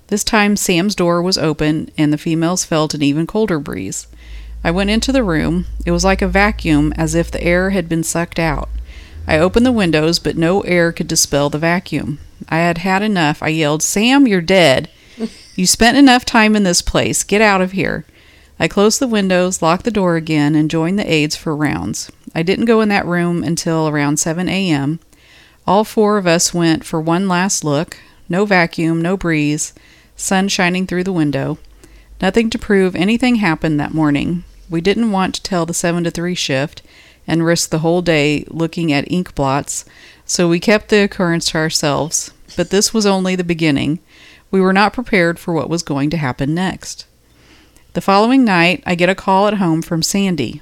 This 0.08 0.24
time, 0.24 0.58
Sam's 0.58 0.96
door 0.96 1.22
was 1.22 1.38
open 1.38 1.90
and 1.98 2.12
the 2.12 2.18
females 2.18 2.66
felt 2.66 2.94
an 2.94 3.04
even 3.04 3.28
colder 3.28 3.60
breeze. 3.60 4.08
I 4.64 4.72
went 4.72 4.90
into 4.90 5.12
the 5.12 5.24
room. 5.24 5.68
It 5.86 5.92
was 5.92 6.04
like 6.04 6.22
a 6.22 6.28
vacuum, 6.28 6.92
as 6.98 7.16
if 7.16 7.32
the 7.32 7.44
air 7.44 7.70
had 7.70 7.88
been 7.88 8.04
sucked 8.04 8.40
out. 8.40 8.68
I 9.28 9.38
opened 9.38 9.66
the 9.66 9.72
windows, 9.72 10.20
but 10.20 10.36
no 10.36 10.62
air 10.62 10.92
could 10.92 11.08
dispel 11.08 11.50
the 11.50 11.60
vacuum. 11.60 12.20
I 12.50 12.58
had 12.58 12.80
had 12.80 13.04
enough. 13.04 13.42
I 13.42 13.50
yelled, 13.50 13.84
Sam, 13.84 14.28
you're 14.28 14.42
dead. 14.42 14.90
You 15.56 15.68
spent 15.68 15.98
enough 15.98 16.26
time 16.26 16.56
in 16.56 16.64
this 16.64 16.82
place. 16.82 17.24
Get 17.24 17.42
out 17.42 17.62
of 17.62 17.74
here. 17.74 18.06
I 18.60 18.68
closed 18.68 19.00
the 19.00 19.08
windows, 19.08 19.62
locked 19.62 19.86
the 19.86 19.92
door 19.92 20.16
again, 20.16 20.56
and 20.56 20.70
joined 20.70 21.00
the 21.00 21.12
aides 21.12 21.36
for 21.36 21.56
rounds. 21.56 22.12
I 22.34 22.44
didn't 22.44 22.66
go 22.66 22.82
in 22.82 22.90
that 22.90 23.06
room 23.06 23.44
until 23.44 23.88
around 23.88 24.18
7 24.18 24.48
a.m. 24.48 25.00
All 25.68 25.84
four 25.84 26.18
of 26.18 26.26
us 26.26 26.54
went 26.54 26.86
for 26.86 27.00
one 27.00 27.28
last 27.28 27.64
look. 27.64 27.98
No 28.30 28.46
vacuum, 28.46 29.02
no 29.02 29.18
breeze, 29.18 29.74
sun 30.16 30.48
shining 30.48 30.88
through 30.88 31.04
the 31.04 31.14
window. 31.14 31.58
Nothing 32.22 32.50
to 32.52 32.60
prove 32.60 32.96
anything 32.96 33.36
happened 33.36 33.80
that 33.80 33.94
morning. 33.94 34.44
We 34.70 34.80
didn't 34.80 35.12
want 35.12 35.36
to 35.36 35.44
tell 35.44 35.66
the 35.66 35.74
7 35.74 36.04
to 36.06 36.12
3 36.12 36.34
shift 36.36 36.82
and 37.28 37.46
risk 37.46 37.70
the 37.70 37.80
whole 37.80 38.02
day 38.02 38.46
looking 38.48 38.92
at 38.92 39.12
ink 39.12 39.36
blots, 39.36 39.86
so 40.26 40.48
we 40.48 40.60
kept 40.60 40.90
the 40.90 41.04
occurrence 41.04 41.52
to 41.52 41.58
ourselves. 41.58 42.32
But 42.56 42.70
this 42.70 42.94
was 42.94 43.06
only 43.06 43.36
the 43.36 43.44
beginning. 43.44 44.00
We 44.50 44.62
were 44.62 44.74
not 44.74 44.94
prepared 44.94 45.40
for 45.40 45.54
what 45.54 45.70
was 45.70 45.84
going 45.84 46.10
to 46.12 46.18
happen 46.18 46.54
next. 46.54 47.06
The 47.94 48.02
following 48.02 48.46
night, 48.46 48.82
I 48.86 48.96
get 48.96 49.10
a 49.10 49.16
call 49.16 49.48
at 49.48 49.56
home 49.56 49.82
from 49.82 50.02
Sandy. 50.02 50.62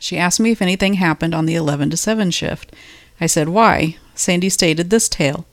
She 0.00 0.16
asked 0.16 0.40
me 0.40 0.50
if 0.50 0.62
anything 0.62 0.94
happened 0.94 1.34
on 1.34 1.44
the 1.44 1.54
11 1.54 1.90
to 1.90 1.96
7 1.96 2.30
shift. 2.30 2.74
I 3.20 3.26
said, 3.26 3.50
Why? 3.50 3.98
Sandy 4.14 4.48
stated 4.48 4.88
this 4.88 5.08
tale. 5.08 5.46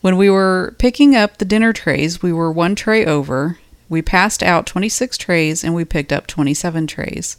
When 0.00 0.16
we 0.16 0.30
were 0.30 0.74
picking 0.78 1.14
up 1.14 1.36
the 1.36 1.44
dinner 1.44 1.74
trays, 1.74 2.22
we 2.22 2.32
were 2.32 2.50
one 2.50 2.74
tray 2.74 3.04
over. 3.04 3.58
We 3.90 4.00
passed 4.00 4.42
out 4.42 4.66
26 4.66 5.18
trays 5.18 5.62
and 5.62 5.74
we 5.74 5.84
picked 5.84 6.12
up 6.12 6.26
27 6.26 6.86
trays. 6.86 7.36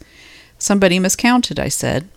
Somebody 0.56 1.00
miscounted, 1.00 1.58
I 1.58 1.68
said. 1.68 2.08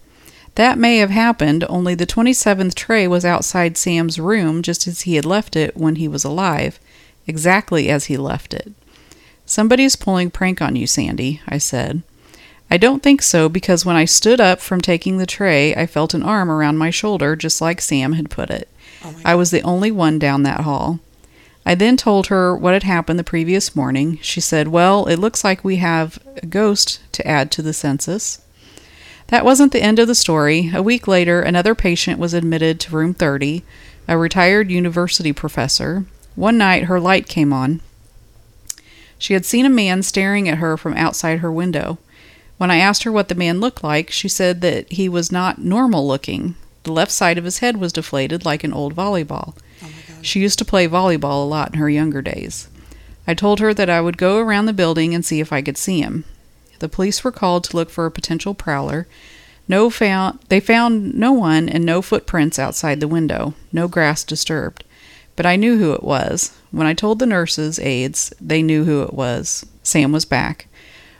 That 0.55 0.77
may 0.77 0.97
have 0.97 1.09
happened, 1.09 1.65
only 1.67 1.95
the 1.95 2.05
27th 2.05 2.75
tray 2.75 3.07
was 3.07 3.25
outside 3.25 3.77
Sam's 3.77 4.19
room 4.19 4.61
just 4.61 4.85
as 4.85 5.01
he 5.01 5.15
had 5.15 5.25
left 5.25 5.55
it 5.55 5.75
when 5.75 5.95
he 5.95 6.07
was 6.07 6.23
alive, 6.23 6.79
exactly 7.25 7.89
as 7.89 8.05
he 8.05 8.17
left 8.17 8.53
it. 8.53 8.73
Somebody's 9.45 9.95
pulling 9.95 10.29
prank 10.29 10.61
on 10.61 10.75
you, 10.75 10.85
Sandy, 10.85 11.41
I 11.47 11.57
said. 11.57 12.03
I 12.69 12.77
don't 12.77 13.03
think 13.03 13.21
so 13.21 13.49
because 13.49 13.85
when 13.85 13.95
I 13.95 14.05
stood 14.05 14.41
up 14.41 14.59
from 14.59 14.81
taking 14.81 15.17
the 15.17 15.25
tray, 15.25 15.75
I 15.75 15.85
felt 15.85 16.13
an 16.13 16.23
arm 16.23 16.49
around 16.49 16.77
my 16.77 16.89
shoulder 16.89 17.35
just 17.35 17.61
like 17.61 17.81
Sam 17.81 18.13
had 18.13 18.29
put 18.29 18.49
it. 18.49 18.67
Oh 19.03 19.15
I 19.23 19.35
was 19.35 19.51
the 19.51 19.61
only 19.61 19.91
one 19.91 20.17
down 20.17 20.43
that 20.43 20.61
hall. 20.61 20.99
I 21.65 21.75
then 21.75 21.95
told 21.97 22.27
her 22.27 22.55
what 22.55 22.73
had 22.73 22.83
happened 22.83 23.17
the 23.17 23.23
previous 23.23 23.75
morning. 23.75 24.17
She 24.21 24.41
said, 24.41 24.67
Well, 24.67 25.05
it 25.05 25.17
looks 25.17 25.43
like 25.43 25.63
we 25.63 25.77
have 25.77 26.19
a 26.41 26.45
ghost 26.45 26.99
to 27.13 27.25
add 27.27 27.51
to 27.51 27.61
the 27.61 27.73
census. 27.73 28.41
That 29.27 29.45
wasn't 29.45 29.71
the 29.71 29.81
end 29.81 29.99
of 29.99 30.07
the 30.07 30.15
story. 30.15 30.71
A 30.73 30.83
week 30.83 31.07
later, 31.07 31.41
another 31.41 31.73
patient 31.75 32.19
was 32.19 32.33
admitted 32.33 32.79
to 32.81 32.95
room 32.95 33.13
30, 33.13 33.63
a 34.07 34.17
retired 34.17 34.69
university 34.69 35.31
professor. 35.31 36.05
One 36.35 36.57
night, 36.57 36.83
her 36.83 36.99
light 36.99 37.27
came 37.27 37.53
on. 37.53 37.81
She 39.17 39.33
had 39.33 39.45
seen 39.45 39.65
a 39.65 39.69
man 39.69 40.03
staring 40.03 40.49
at 40.49 40.57
her 40.57 40.75
from 40.75 40.95
outside 40.95 41.39
her 41.39 41.51
window. 41.51 41.97
When 42.63 42.71
I 42.71 42.77
asked 42.77 43.03
her 43.03 43.11
what 43.11 43.27
the 43.27 43.35
man 43.35 43.59
looked 43.59 43.83
like, 43.83 44.09
she 44.09 44.29
said 44.29 44.61
that 44.61 44.89
he 44.89 45.09
was 45.09 45.33
not 45.33 45.59
normal 45.59 46.07
looking. 46.07 46.55
The 46.83 46.93
left 46.93 47.11
side 47.11 47.37
of 47.37 47.43
his 47.43 47.57
head 47.57 47.75
was 47.75 47.91
deflated 47.91 48.45
like 48.45 48.63
an 48.63 48.71
old 48.71 48.95
volleyball. 48.95 49.57
Oh. 49.83 49.89
She 50.21 50.39
used 50.39 50.59
to 50.59 50.63
play 50.63 50.87
volleyball 50.87 51.43
a 51.43 51.49
lot 51.49 51.73
in 51.73 51.79
her 51.79 51.89
younger 51.89 52.21
days. 52.21 52.69
I 53.27 53.33
told 53.33 53.59
her 53.59 53.73
that 53.73 53.89
I 53.89 53.99
would 53.99 54.17
go 54.17 54.37
around 54.37 54.67
the 54.67 54.71
building 54.71 55.13
and 55.13 55.25
see 55.25 55.41
if 55.41 55.51
I 55.51 55.61
could 55.61 55.77
see 55.77 55.99
him. 55.99 56.23
The 56.79 56.87
police 56.87 57.21
were 57.21 57.33
called 57.33 57.65
to 57.65 57.75
look 57.75 57.89
for 57.89 58.05
a 58.05 58.11
potential 58.11 58.53
prowler. 58.53 59.09
No 59.67 59.89
found 59.89 60.39
they 60.47 60.61
found 60.61 61.15
no 61.15 61.33
one 61.33 61.67
and 61.67 61.83
no 61.83 62.01
footprints 62.01 62.57
outside 62.57 63.01
the 63.01 63.09
window, 63.09 63.55
no 63.73 63.89
grass 63.89 64.23
disturbed. 64.23 64.85
But 65.35 65.45
I 65.45 65.57
knew 65.57 65.79
who 65.79 65.91
it 65.91 66.03
was. 66.03 66.57
When 66.71 66.87
I 66.87 66.93
told 66.93 67.19
the 67.19 67.25
nurses, 67.25 67.77
aides, 67.79 68.33
they 68.39 68.63
knew 68.63 68.85
who 68.85 69.01
it 69.01 69.13
was. 69.13 69.65
Sam 69.83 70.13
was 70.13 70.23
back. 70.23 70.67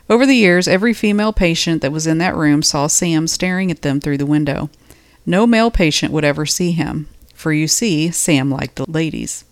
Over 0.08 0.26
the 0.26 0.36
years, 0.36 0.68
every 0.68 0.92
female 0.92 1.32
patient 1.32 1.80
that 1.80 1.92
was 1.92 2.06
in 2.06 2.18
that 2.18 2.36
room 2.36 2.62
saw 2.62 2.86
Sam 2.86 3.26
staring 3.26 3.70
at 3.70 3.82
them 3.82 4.00
through 4.00 4.18
the 4.18 4.26
window. 4.26 4.68
No 5.24 5.46
male 5.46 5.70
patient 5.70 6.12
would 6.12 6.24
ever 6.24 6.44
see 6.44 6.72
him, 6.72 7.08
for 7.34 7.52
you 7.52 7.66
see, 7.66 8.10
Sam 8.10 8.50
liked 8.50 8.76
the 8.76 8.90
ladies. 8.90 9.44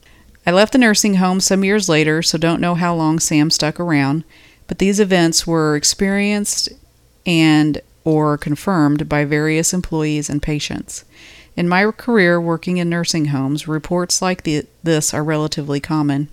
I 0.47 0.51
left 0.51 0.73
the 0.73 0.79
nursing 0.79 1.15
home 1.15 1.41
some 1.41 1.65
years 1.65 1.89
later, 1.89 2.21
so 2.21 2.37
don't 2.37 2.61
know 2.61 2.75
how 2.75 2.95
long 2.95 3.19
Sam 3.19 3.49
stuck 3.49 3.81
around, 3.81 4.25
but 4.67 4.79
these 4.79 5.01
events 5.01 5.47
were 5.47 5.75
experienced 5.75 6.69
and 7.25 7.81
or 8.05 8.37
confirmed 8.37 9.09
by 9.09 9.25
various 9.25 9.73
employees 9.73 10.29
and 10.29 10.43
patients. 10.43 11.05
In 11.57 11.69
my 11.69 11.91
career 11.93 12.41
working 12.41 12.77
in 12.77 12.91
nursing 12.91 13.27
homes, 13.27 13.69
reports 13.69 14.21
like 14.21 14.43
the, 14.43 14.67
this 14.83 15.15
are 15.15 15.25
relatively 15.25 15.81
common. 15.81 16.29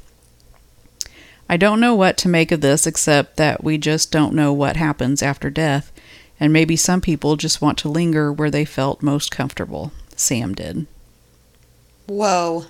I 1.49 1.57
don't 1.57 1.79
know 1.79 1.95
what 1.95 2.15
to 2.17 2.29
make 2.29 2.51
of 2.51 2.62
this 2.62 2.85
except 2.85 3.38
that 3.38 3.63
we 3.63 3.77
just 3.79 4.12
don't 4.12 4.35
know 4.35 4.53
what 4.53 4.75
happens 4.77 5.23
after 5.23 5.49
death, 5.49 5.91
and 6.39 6.53
maybe 6.53 6.75
some 6.75 7.01
people 7.01 7.35
just 7.35 7.62
want 7.62 7.77
to 7.79 7.89
linger 7.89 8.31
where 8.31 8.51
they 8.51 8.65
felt 8.65 9.01
most 9.01 9.31
comfortable. 9.31 9.91
Sam 10.15 10.53
did. 10.53 10.85
Whoa. 12.07 12.65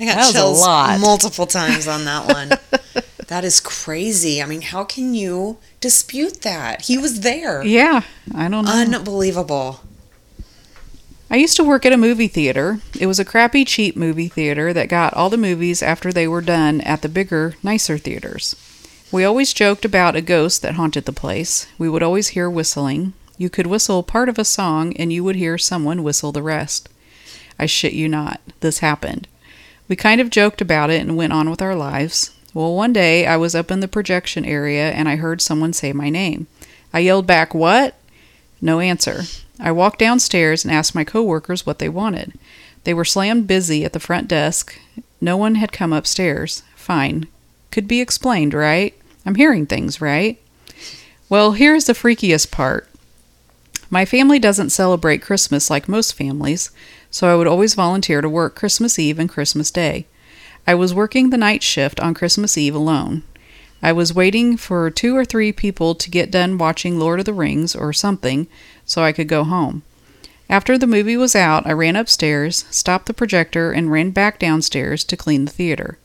I 0.00 0.06
got 0.06 0.14
That 0.16 0.20
was 0.26 0.30
a 0.30 0.32
chills 0.32 0.60
lot. 0.60 1.00
multiple 1.00 1.46
times 1.60 1.86
on 1.86 2.04
that 2.04 2.26
one. 2.26 2.50
that 3.28 3.44
is 3.44 3.60
crazy. 3.60 4.42
I 4.42 4.46
mean, 4.46 4.62
how 4.62 4.82
can 4.84 5.14
you 5.14 5.58
dispute 5.80 6.42
that? 6.42 6.82
He 6.82 6.98
was 6.98 7.20
there. 7.20 7.64
Yeah, 7.64 8.02
I 8.34 8.48
don't 8.48 8.64
know. 8.64 8.72
Unbelievable. 8.72 9.80
I 11.30 11.36
used 11.36 11.56
to 11.56 11.64
work 11.64 11.86
at 11.86 11.92
a 11.92 11.96
movie 11.96 12.28
theater. 12.28 12.80
It 12.98 13.06
was 13.06 13.18
a 13.18 13.24
crappy, 13.24 13.64
cheap 13.64 13.96
movie 13.96 14.28
theater 14.28 14.72
that 14.72 14.88
got 14.88 15.14
all 15.14 15.30
the 15.30 15.36
movies 15.36 15.82
after 15.82 16.12
they 16.12 16.28
were 16.28 16.42
done 16.42 16.80
at 16.82 17.02
the 17.02 17.08
bigger, 17.08 17.54
nicer 17.62 17.96
theaters. 17.96 18.54
We 19.10 19.24
always 19.24 19.52
joked 19.54 19.84
about 19.84 20.16
a 20.16 20.20
ghost 20.20 20.60
that 20.62 20.74
haunted 20.74 21.06
the 21.06 21.12
place. 21.12 21.66
We 21.78 21.88
would 21.88 22.02
always 22.02 22.28
hear 22.28 22.50
whistling. 22.50 23.14
You 23.38 23.48
could 23.48 23.66
whistle 23.66 24.02
part 24.02 24.28
of 24.28 24.38
a 24.38 24.44
song 24.44 24.94
and 24.96 25.12
you 25.12 25.24
would 25.24 25.36
hear 25.36 25.56
someone 25.56 26.02
whistle 26.02 26.30
the 26.30 26.42
rest. 26.42 26.88
I 27.58 27.66
shit 27.66 27.94
you 27.94 28.08
not. 28.08 28.40
This 28.60 28.78
happened. 28.78 29.26
We 29.88 29.96
kind 29.96 30.20
of 30.20 30.30
joked 30.30 30.60
about 30.60 30.90
it 30.90 31.00
and 31.00 31.16
went 31.16 31.32
on 31.32 31.48
with 31.48 31.62
our 31.62 31.74
lives. 31.74 32.32
Well, 32.52 32.74
one 32.74 32.92
day 32.92 33.26
I 33.26 33.36
was 33.36 33.54
up 33.54 33.70
in 33.70 33.80
the 33.80 33.88
projection 33.88 34.44
area 34.44 34.90
and 34.90 35.08
I 35.08 35.16
heard 35.16 35.40
someone 35.40 35.72
say 35.72 35.92
my 35.92 36.10
name. 36.10 36.46
I 36.92 37.00
yelled 37.00 37.26
back, 37.26 37.54
What? 37.54 37.96
No 38.60 38.80
answer. 38.80 39.22
I 39.60 39.72
walked 39.72 39.98
downstairs 39.98 40.64
and 40.64 40.72
asked 40.72 40.94
my 40.94 41.04
coworkers 41.04 41.64
what 41.64 41.78
they 41.78 41.88
wanted. 41.88 42.38
They 42.84 42.94
were 42.94 43.04
slammed 43.04 43.46
busy 43.46 43.84
at 43.84 43.92
the 43.92 44.00
front 44.00 44.28
desk. 44.28 44.78
No 45.20 45.36
one 45.36 45.54
had 45.54 45.72
come 45.72 45.92
upstairs. 45.92 46.62
Fine. 46.74 47.26
Could 47.70 47.88
be 47.88 48.00
explained, 48.00 48.52
right? 48.52 48.94
I'm 49.24 49.36
hearing 49.36 49.66
things, 49.66 50.00
right? 50.00 50.40
Well, 51.28 51.52
here's 51.52 51.86
the 51.86 51.94
freakiest 51.94 52.50
part. 52.50 52.88
My 53.90 54.04
family 54.04 54.38
doesn't 54.38 54.70
celebrate 54.70 55.22
Christmas 55.22 55.70
like 55.70 55.88
most 55.88 56.14
families, 56.14 56.70
so 57.10 57.32
I 57.32 57.36
would 57.36 57.46
always 57.46 57.74
volunteer 57.74 58.20
to 58.20 58.28
work 58.28 58.54
Christmas 58.54 58.98
Eve 58.98 59.18
and 59.18 59.30
Christmas 59.30 59.70
Day. 59.70 60.06
I 60.66 60.74
was 60.74 60.94
working 60.94 61.30
the 61.30 61.36
night 61.36 61.62
shift 61.62 62.00
on 62.00 62.14
Christmas 62.14 62.58
Eve 62.58 62.74
alone. 62.74 63.22
I 63.82 63.92
was 63.92 64.14
waiting 64.14 64.56
for 64.56 64.90
two 64.90 65.16
or 65.16 65.24
three 65.24 65.52
people 65.52 65.94
to 65.94 66.10
get 66.10 66.30
done 66.30 66.58
watching 66.58 66.98
Lord 66.98 67.20
of 67.20 67.26
the 67.26 67.34
Rings 67.34 67.76
or 67.76 67.92
something 67.92 68.46
so 68.84 69.02
I 69.02 69.12
could 69.12 69.28
go 69.28 69.44
home. 69.44 69.82
After 70.48 70.76
the 70.76 70.86
movie 70.86 71.16
was 71.16 71.34
out, 71.34 71.66
I 71.66 71.72
ran 71.72 71.96
upstairs, 71.96 72.64
stopped 72.70 73.06
the 73.06 73.14
projector, 73.14 73.72
and 73.72 73.90
ran 73.90 74.10
back 74.10 74.38
downstairs 74.38 75.02
to 75.04 75.16
clean 75.16 75.46
the 75.46 75.52
theater. 75.52 75.98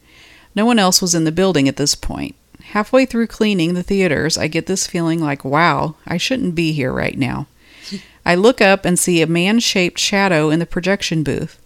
No 0.55 0.65
one 0.65 0.79
else 0.79 1.01
was 1.01 1.13
in 1.13 1.25
the 1.25 1.31
building 1.31 1.67
at 1.67 1.75
this 1.75 1.95
point. 1.95 2.35
Halfway 2.71 3.05
through 3.05 3.27
cleaning 3.27 3.73
the 3.73 3.83
theaters, 3.83 4.37
I 4.37 4.47
get 4.47 4.65
this 4.65 4.87
feeling 4.87 5.19
like, 5.19 5.43
wow, 5.43 5.95
I 6.07 6.17
shouldn't 6.17 6.55
be 6.55 6.71
here 6.71 6.93
right 6.93 7.17
now. 7.17 7.47
I 8.25 8.35
look 8.35 8.61
up 8.61 8.85
and 8.85 8.97
see 8.97 9.21
a 9.21 9.27
man 9.27 9.59
shaped 9.59 9.99
shadow 9.99 10.49
in 10.49 10.59
the 10.59 10.65
projection 10.65 11.23
booth. 11.23 11.59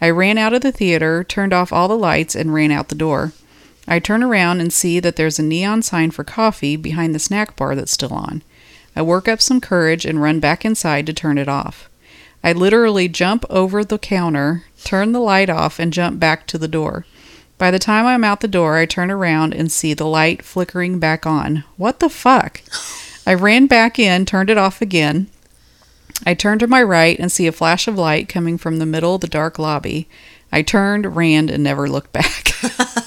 I 0.00 0.10
ran 0.10 0.36
out 0.36 0.52
of 0.52 0.62
the 0.62 0.72
theater, 0.72 1.24
turned 1.24 1.52
off 1.52 1.72
all 1.72 1.88
the 1.88 1.96
lights, 1.96 2.34
and 2.34 2.52
ran 2.52 2.70
out 2.70 2.88
the 2.88 2.94
door. 2.94 3.32
I 3.88 3.98
turn 3.98 4.22
around 4.22 4.60
and 4.60 4.72
see 4.72 4.98
that 5.00 5.16
there's 5.16 5.38
a 5.38 5.42
neon 5.42 5.82
sign 5.82 6.10
for 6.10 6.24
coffee 6.24 6.76
behind 6.76 7.14
the 7.14 7.18
snack 7.18 7.56
bar 7.56 7.74
that's 7.74 7.92
still 7.92 8.12
on. 8.12 8.42
I 8.96 9.02
work 9.02 9.28
up 9.28 9.42
some 9.42 9.60
courage 9.60 10.06
and 10.06 10.22
run 10.22 10.40
back 10.40 10.64
inside 10.64 11.06
to 11.06 11.12
turn 11.12 11.36
it 11.36 11.48
off. 11.48 11.90
I 12.42 12.52
literally 12.52 13.08
jump 13.08 13.44
over 13.50 13.84
the 13.84 13.98
counter, 13.98 14.64
turn 14.84 15.12
the 15.12 15.20
light 15.20 15.50
off, 15.50 15.78
and 15.78 15.92
jump 15.92 16.18
back 16.18 16.46
to 16.46 16.58
the 16.58 16.66
door. 16.66 17.04
By 17.58 17.70
the 17.70 17.78
time 17.78 18.06
I'm 18.06 18.24
out 18.24 18.40
the 18.40 18.48
door, 18.48 18.76
I 18.76 18.86
turn 18.86 19.10
around 19.10 19.54
and 19.54 19.70
see 19.70 19.94
the 19.94 20.06
light 20.06 20.42
flickering 20.42 20.98
back 20.98 21.26
on. 21.26 21.64
What 21.76 22.00
the 22.00 22.08
fuck? 22.08 22.62
I 23.26 23.34
ran 23.34 23.66
back 23.66 23.98
in, 23.98 24.24
turned 24.24 24.50
it 24.50 24.58
off 24.58 24.80
again. 24.80 25.28
I 26.24 26.34
turn 26.34 26.58
to 26.60 26.66
my 26.66 26.82
right 26.82 27.18
and 27.18 27.30
see 27.30 27.46
a 27.46 27.52
flash 27.52 27.88
of 27.88 27.98
light 27.98 28.28
coming 28.28 28.56
from 28.56 28.78
the 28.78 28.86
middle 28.86 29.16
of 29.16 29.20
the 29.20 29.26
dark 29.26 29.58
lobby. 29.58 30.08
I 30.50 30.62
turned, 30.62 31.16
ran, 31.16 31.50
and 31.50 31.62
never 31.62 31.88
looked 31.88 32.12
back. 32.12 32.52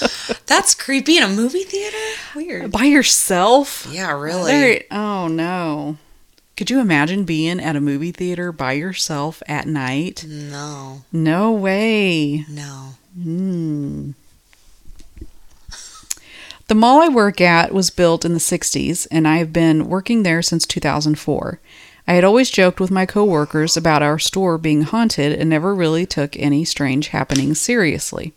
That's 0.46 0.74
creepy 0.74 1.16
in 1.18 1.22
a 1.22 1.28
movie 1.28 1.64
theater? 1.64 1.96
Weird. 2.34 2.70
By 2.72 2.84
yourself? 2.84 3.86
Yeah, 3.90 4.12
really. 4.18 4.84
Oh 4.90 5.28
no. 5.28 5.98
Could 6.56 6.70
you 6.70 6.80
imagine 6.80 7.24
being 7.24 7.60
at 7.60 7.76
a 7.76 7.80
movie 7.80 8.12
theater 8.12 8.52
by 8.52 8.72
yourself 8.72 9.42
at 9.48 9.66
night? 9.66 10.24
No, 10.28 11.02
No 11.10 11.52
way. 11.52 12.44
no. 12.48 12.94
Hmm. 13.20 14.10
The 16.68 16.74
mall 16.74 17.02
I 17.02 17.08
work 17.08 17.40
at 17.40 17.74
was 17.74 17.90
built 17.90 18.24
in 18.24 18.32
the 18.32 18.38
60s, 18.38 19.06
and 19.10 19.26
I 19.28 19.36
have 19.38 19.52
been 19.52 19.88
working 19.88 20.22
there 20.22 20.40
since 20.42 20.64
2004. 20.66 21.60
I 22.06 22.14
had 22.14 22.24
always 22.24 22.50
joked 22.50 22.80
with 22.80 22.90
my 22.90 23.04
coworkers 23.06 23.76
about 23.76 24.02
our 24.02 24.18
store 24.18 24.56
being 24.58 24.82
haunted 24.82 25.32
and 25.38 25.50
never 25.50 25.74
really 25.74 26.06
took 26.06 26.36
any 26.38 26.64
strange 26.64 27.08
happenings 27.08 27.60
seriously. 27.60 28.32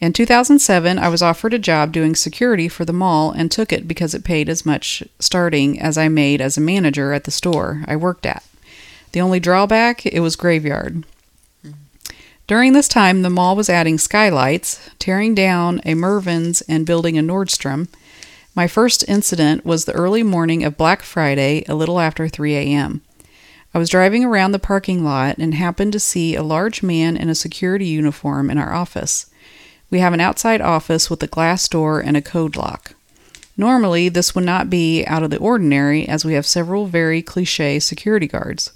In 0.00 0.12
2007, 0.12 0.98
I 0.98 1.08
was 1.08 1.22
offered 1.22 1.54
a 1.54 1.58
job 1.58 1.92
doing 1.92 2.14
security 2.14 2.68
for 2.68 2.84
the 2.84 2.92
mall 2.92 3.30
and 3.30 3.50
took 3.50 3.72
it 3.72 3.88
because 3.88 4.14
it 4.14 4.24
paid 4.24 4.48
as 4.48 4.66
much 4.66 5.02
starting 5.18 5.80
as 5.80 5.96
I 5.96 6.08
made 6.08 6.40
as 6.40 6.56
a 6.56 6.60
manager 6.60 7.12
at 7.12 7.24
the 7.24 7.30
store 7.30 7.84
I 7.86 7.96
worked 7.96 8.26
at. 8.26 8.44
The 9.12 9.20
only 9.20 9.40
drawback, 9.40 10.04
it 10.04 10.20
was 10.20 10.36
graveyard. 10.36 11.04
During 12.46 12.74
this 12.74 12.88
time, 12.88 13.22
the 13.22 13.30
mall 13.30 13.56
was 13.56 13.70
adding 13.70 13.96
skylights, 13.96 14.90
tearing 14.98 15.34
down 15.34 15.80
a 15.86 15.94
Mervyn's, 15.94 16.60
and 16.62 16.84
building 16.84 17.16
a 17.16 17.22
Nordstrom. 17.22 17.88
My 18.54 18.66
first 18.66 19.08
incident 19.08 19.64
was 19.64 19.84
the 19.84 19.94
early 19.94 20.22
morning 20.22 20.62
of 20.62 20.76
Black 20.76 21.02
Friday, 21.02 21.64
a 21.68 21.74
little 21.74 21.98
after 21.98 22.28
3 22.28 22.54
a.m. 22.54 23.00
I 23.72 23.78
was 23.78 23.88
driving 23.88 24.24
around 24.24 24.52
the 24.52 24.58
parking 24.58 25.04
lot 25.04 25.38
and 25.38 25.54
happened 25.54 25.92
to 25.94 26.00
see 26.00 26.34
a 26.34 26.42
large 26.42 26.82
man 26.82 27.16
in 27.16 27.30
a 27.30 27.34
security 27.34 27.86
uniform 27.86 28.50
in 28.50 28.58
our 28.58 28.74
office. 28.74 29.30
We 29.94 30.00
have 30.00 30.12
an 30.12 30.18
outside 30.18 30.60
office 30.60 31.08
with 31.08 31.22
a 31.22 31.28
glass 31.28 31.68
door 31.68 32.00
and 32.00 32.16
a 32.16 32.20
code 32.20 32.56
lock. 32.56 32.96
Normally, 33.56 34.08
this 34.08 34.34
would 34.34 34.42
not 34.42 34.68
be 34.68 35.04
out 35.04 35.22
of 35.22 35.30
the 35.30 35.38
ordinary 35.38 36.08
as 36.08 36.24
we 36.24 36.34
have 36.34 36.46
several 36.46 36.86
very 36.86 37.22
cliche 37.22 37.78
security 37.78 38.26
guards. 38.26 38.72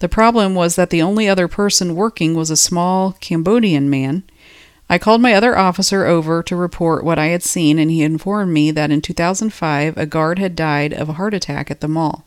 The 0.00 0.08
problem 0.08 0.56
was 0.56 0.74
that 0.74 0.90
the 0.90 1.02
only 1.02 1.28
other 1.28 1.46
person 1.46 1.94
working 1.94 2.34
was 2.34 2.50
a 2.50 2.56
small 2.56 3.12
Cambodian 3.20 3.88
man. 3.88 4.24
I 4.88 4.98
called 4.98 5.20
my 5.20 5.34
other 5.34 5.56
officer 5.56 6.04
over 6.04 6.42
to 6.42 6.56
report 6.56 7.04
what 7.04 7.16
I 7.16 7.26
had 7.26 7.44
seen, 7.44 7.78
and 7.78 7.88
he 7.88 8.02
informed 8.02 8.52
me 8.52 8.72
that 8.72 8.90
in 8.90 9.02
2005 9.02 9.96
a 9.96 10.04
guard 10.04 10.40
had 10.40 10.56
died 10.56 10.92
of 10.92 11.08
a 11.08 11.12
heart 11.12 11.32
attack 11.32 11.70
at 11.70 11.80
the 11.80 11.86
mall. 11.86 12.24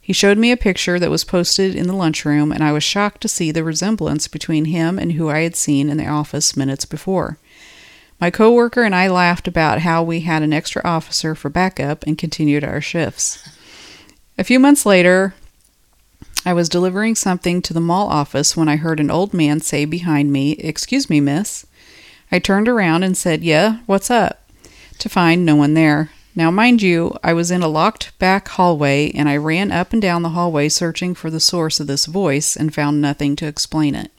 He 0.00 0.14
showed 0.14 0.38
me 0.38 0.52
a 0.52 0.56
picture 0.56 0.98
that 0.98 1.10
was 1.10 1.24
posted 1.24 1.74
in 1.74 1.86
the 1.86 1.92
lunchroom, 1.92 2.50
and 2.50 2.64
I 2.64 2.72
was 2.72 2.82
shocked 2.82 3.20
to 3.20 3.28
see 3.28 3.50
the 3.50 3.62
resemblance 3.62 4.26
between 4.26 4.64
him 4.64 4.98
and 4.98 5.12
who 5.12 5.28
I 5.28 5.40
had 5.40 5.54
seen 5.54 5.90
in 5.90 5.98
the 5.98 6.08
office 6.08 6.56
minutes 6.56 6.86
before. 6.86 7.36
My 8.22 8.30
coworker 8.30 8.84
and 8.84 8.94
I 8.94 9.08
laughed 9.08 9.48
about 9.48 9.80
how 9.80 10.04
we 10.04 10.20
had 10.20 10.44
an 10.44 10.52
extra 10.52 10.80
officer 10.84 11.34
for 11.34 11.48
backup 11.48 12.06
and 12.06 12.16
continued 12.16 12.62
our 12.62 12.80
shifts. 12.80 13.42
A 14.38 14.44
few 14.44 14.60
months 14.60 14.86
later, 14.86 15.34
I 16.46 16.52
was 16.52 16.68
delivering 16.68 17.16
something 17.16 17.60
to 17.62 17.74
the 17.74 17.80
mall 17.80 18.06
office 18.06 18.56
when 18.56 18.68
I 18.68 18.76
heard 18.76 19.00
an 19.00 19.10
old 19.10 19.34
man 19.34 19.58
say 19.58 19.84
behind 19.86 20.32
me, 20.32 20.52
Excuse 20.52 21.10
me, 21.10 21.20
miss. 21.20 21.66
I 22.30 22.38
turned 22.38 22.68
around 22.68 23.02
and 23.02 23.16
said, 23.16 23.42
Yeah, 23.42 23.78
what's 23.86 24.08
up? 24.08 24.48
To 25.00 25.08
find 25.08 25.44
no 25.44 25.56
one 25.56 25.74
there. 25.74 26.12
Now, 26.36 26.52
mind 26.52 26.80
you, 26.80 27.16
I 27.24 27.32
was 27.32 27.50
in 27.50 27.62
a 27.62 27.66
locked 27.66 28.16
back 28.20 28.46
hallway 28.46 29.10
and 29.16 29.28
I 29.28 29.36
ran 29.36 29.72
up 29.72 29.92
and 29.92 30.00
down 30.00 30.22
the 30.22 30.28
hallway 30.28 30.68
searching 30.68 31.16
for 31.16 31.28
the 31.28 31.40
source 31.40 31.80
of 31.80 31.88
this 31.88 32.06
voice 32.06 32.56
and 32.56 32.72
found 32.72 33.02
nothing 33.02 33.34
to 33.34 33.48
explain 33.48 33.96
it. 33.96 34.12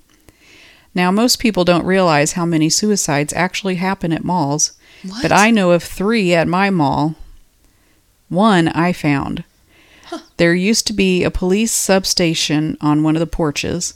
Now, 0.96 1.12
most 1.12 1.40
people 1.40 1.64
don't 1.66 1.86
realize 1.86 2.34
how 2.34 2.46
many 2.46 2.70
suicides 2.70 3.34
actually 3.34 3.76
happen 3.76 4.12
at 4.14 4.24
malls, 4.24 4.74
What? 5.04 5.22
but 5.24 5.32
I 5.32 5.50
know 5.52 5.72
of 5.72 5.84
three 5.84 6.34
at 6.34 6.48
my 6.48 6.70
mall. 6.70 7.16
One 8.30 8.68
I 8.70 8.94
found. 8.94 9.44
There 10.38 10.54
used 10.54 10.86
to 10.88 10.94
be 10.94 11.24
a 11.24 11.32
police 11.32 11.72
substation 11.72 12.78
on 12.82 13.02
one 13.02 13.16
of 13.16 13.20
the 13.20 13.26
porches. 13.28 13.96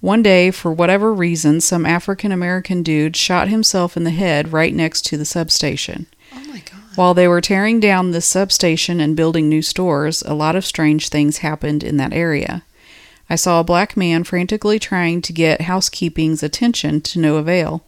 One 0.00 0.22
day, 0.22 0.50
for 0.50 0.70
whatever 0.70 1.12
reason, 1.12 1.60
some 1.62 1.86
African 1.86 2.30
American 2.32 2.82
dude 2.82 3.16
shot 3.16 3.48
himself 3.48 3.96
in 3.96 4.04
the 4.04 4.10
head 4.10 4.52
right 4.52 4.74
next 4.74 5.02
to 5.06 5.16
the 5.16 5.24
substation. 5.24 6.06
Oh 6.34 6.40
my 6.48 6.58
god. 6.60 6.74
While 6.94 7.14
they 7.14 7.26
were 7.28 7.40
tearing 7.40 7.80
down 7.80 8.10
this 8.10 8.26
substation 8.26 9.00
and 9.00 9.16
building 9.16 9.48
new 9.48 9.62
stores, 9.62 10.22
a 10.22 10.34
lot 10.34 10.54
of 10.56 10.66
strange 10.66 11.08
things 11.08 11.38
happened 11.38 11.82
in 11.82 11.96
that 11.96 12.12
area. 12.12 12.62
I 13.30 13.36
saw 13.36 13.60
a 13.60 13.64
black 13.64 13.96
man 13.96 14.24
frantically 14.24 14.78
trying 14.78 15.22
to 15.22 15.32
get 15.32 15.62
housekeeping's 15.62 16.42
attention 16.42 17.00
to 17.02 17.18
no 17.18 17.36
avail. 17.36 17.84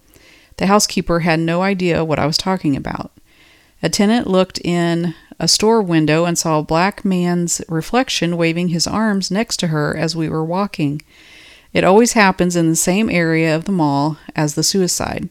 The 0.58 0.66
housekeeper 0.66 1.20
had 1.20 1.40
no 1.40 1.62
idea 1.62 2.04
what 2.04 2.18
I 2.18 2.26
was 2.26 2.36
talking 2.36 2.76
about. 2.76 3.12
A 3.82 3.88
tenant 3.88 4.26
looked 4.26 4.58
in 4.58 5.14
a 5.38 5.48
store 5.48 5.80
window 5.80 6.26
and 6.26 6.36
saw 6.36 6.58
a 6.58 6.62
black 6.62 7.02
man's 7.02 7.62
reflection 7.68 8.36
waving 8.36 8.68
his 8.68 8.86
arms 8.86 9.30
next 9.30 9.56
to 9.60 9.68
her 9.68 9.96
as 9.96 10.14
we 10.14 10.28
were 10.28 10.44
walking. 10.44 11.00
It 11.72 11.84
always 11.84 12.12
happens 12.12 12.56
in 12.56 12.68
the 12.68 12.76
same 12.76 13.08
area 13.08 13.56
of 13.56 13.64
the 13.64 13.72
mall 13.72 14.18
as 14.36 14.54
the 14.54 14.62
suicide. 14.62 15.30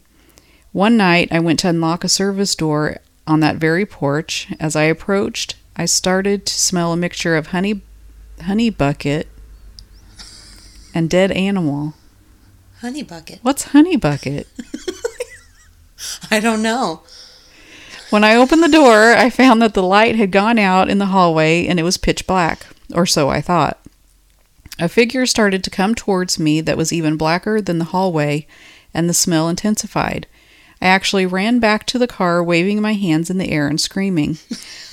One 0.71 0.97
night, 0.97 1.27
I 1.31 1.39
went 1.39 1.59
to 1.59 1.69
unlock 1.69 2.03
a 2.03 2.09
service 2.09 2.55
door 2.55 2.97
on 3.27 3.39
that 3.41 3.57
very 3.57 3.85
porch. 3.85 4.47
As 4.59 4.75
I 4.75 4.83
approached, 4.83 5.55
I 5.75 5.85
started 5.85 6.47
to 6.47 6.53
smell 6.53 6.91
a 6.91 6.97
mixture 6.97 7.35
of 7.35 7.47
honey, 7.47 7.81
honey 8.41 8.71
bucket, 8.71 9.27
and 10.93 11.09
dead 11.09 11.31
animal. 11.31 11.93
Honey 12.81 13.03
bucket. 13.03 13.39
What's 13.41 13.65
honey 13.65 13.97
bucket? 13.97 14.47
I 16.31 16.39
don't 16.39 16.61
know. 16.61 17.01
When 18.09 18.23
I 18.23 18.35
opened 18.35 18.63
the 18.63 18.69
door, 18.69 19.11
I 19.11 19.29
found 19.29 19.61
that 19.61 19.73
the 19.73 19.83
light 19.83 20.15
had 20.15 20.31
gone 20.31 20.57
out 20.57 20.89
in 20.89 20.97
the 20.97 21.07
hallway 21.07 21.67
and 21.67 21.79
it 21.79 21.83
was 21.83 21.97
pitch 21.97 22.25
black, 22.25 22.65
or 22.93 23.05
so 23.05 23.29
I 23.29 23.41
thought. 23.41 23.79
A 24.79 24.87
figure 24.87 25.25
started 25.25 25.63
to 25.63 25.69
come 25.69 25.93
towards 25.93 26.39
me 26.39 26.61
that 26.61 26.77
was 26.77 26.93
even 26.93 27.17
blacker 27.17 27.61
than 27.61 27.79
the 27.79 27.85
hallway, 27.85 28.47
and 28.93 29.09
the 29.09 29.13
smell 29.13 29.49
intensified. 29.49 30.25
I 30.81 30.87
actually 30.87 31.25
ran 31.25 31.59
back 31.59 31.85
to 31.87 31.99
the 31.99 32.07
car, 32.07 32.43
waving 32.43 32.81
my 32.81 32.93
hands 32.93 33.29
in 33.29 33.37
the 33.37 33.51
air 33.51 33.67
and 33.67 33.79
screaming. 33.79 34.37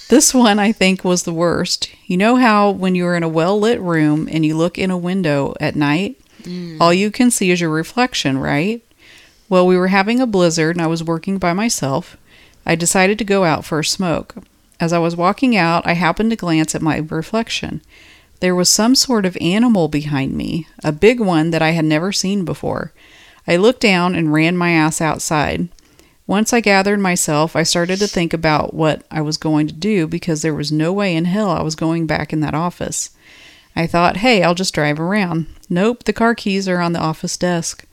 This 0.08 0.32
one, 0.32 0.60
I 0.60 0.70
think, 0.70 1.02
was 1.02 1.24
the 1.24 1.32
worst. 1.32 1.90
You 2.06 2.16
know 2.16 2.36
how 2.36 2.70
when 2.70 2.94
you're 2.94 3.16
in 3.16 3.24
a 3.24 3.28
well 3.28 3.58
lit 3.58 3.80
room 3.80 4.28
and 4.30 4.46
you 4.46 4.56
look 4.56 4.78
in 4.78 4.90
a 4.90 4.96
window 4.96 5.54
at 5.60 5.74
night, 5.74 6.20
mm. 6.42 6.80
all 6.80 6.94
you 6.94 7.10
can 7.10 7.30
see 7.30 7.50
is 7.50 7.60
your 7.60 7.70
reflection, 7.70 8.38
right? 8.38 8.82
Well, 9.48 9.66
we 9.66 9.76
were 9.76 9.88
having 9.88 10.20
a 10.20 10.26
blizzard 10.26 10.76
and 10.76 10.82
I 10.82 10.86
was 10.86 11.02
working 11.02 11.38
by 11.38 11.52
myself. 11.52 12.16
I 12.64 12.76
decided 12.76 13.18
to 13.18 13.24
go 13.24 13.44
out 13.44 13.64
for 13.64 13.80
a 13.80 13.84
smoke. 13.84 14.36
As 14.78 14.92
I 14.92 14.98
was 14.98 15.16
walking 15.16 15.56
out, 15.56 15.86
I 15.86 15.94
happened 15.94 16.30
to 16.30 16.36
glance 16.36 16.74
at 16.74 16.82
my 16.82 16.98
reflection. 16.98 17.80
There 18.40 18.54
was 18.54 18.68
some 18.68 18.94
sort 18.94 19.24
of 19.24 19.36
animal 19.40 19.88
behind 19.88 20.34
me, 20.34 20.66
a 20.84 20.92
big 20.92 21.20
one 21.20 21.50
that 21.50 21.62
I 21.62 21.70
had 21.70 21.84
never 21.84 22.12
seen 22.12 22.44
before. 22.44 22.92
I 23.48 23.56
looked 23.56 23.80
down 23.80 24.14
and 24.14 24.32
ran 24.32 24.56
my 24.56 24.70
ass 24.70 25.00
outside. 25.00 25.68
Once 26.26 26.52
I 26.52 26.60
gathered 26.60 26.98
myself, 26.98 27.54
I 27.54 27.62
started 27.62 28.00
to 28.00 28.08
think 28.08 28.32
about 28.32 28.74
what 28.74 29.04
I 29.10 29.20
was 29.20 29.36
going 29.36 29.68
to 29.68 29.72
do 29.72 30.08
because 30.08 30.42
there 30.42 30.54
was 30.54 30.72
no 30.72 30.92
way 30.92 31.14
in 31.14 31.24
hell 31.24 31.50
I 31.50 31.62
was 31.62 31.76
going 31.76 32.06
back 32.06 32.32
in 32.32 32.40
that 32.40 32.54
office. 32.54 33.10
I 33.76 33.86
thought, 33.86 34.16
hey, 34.18 34.42
I'll 34.42 34.54
just 34.54 34.74
drive 34.74 34.98
around. 34.98 35.46
Nope, 35.70 36.04
the 36.04 36.12
car 36.12 36.34
keys 36.34 36.68
are 36.68 36.80
on 36.80 36.92
the 36.92 36.98
office 37.00 37.36
desk. 37.36 37.84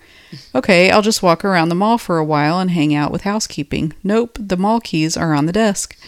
Okay, 0.55 0.91
I'll 0.91 1.01
just 1.01 1.23
walk 1.23 1.43
around 1.43 1.69
the 1.69 1.75
mall 1.75 1.97
for 1.97 2.17
a 2.17 2.25
while 2.25 2.59
and 2.59 2.71
hang 2.71 2.93
out 2.93 3.11
with 3.11 3.21
housekeeping. 3.21 3.93
Nope, 4.03 4.38
the 4.39 4.57
mall 4.57 4.79
keys 4.79 5.17
are 5.17 5.34
on 5.34 5.45
the 5.45 5.53
desk. 5.53 5.97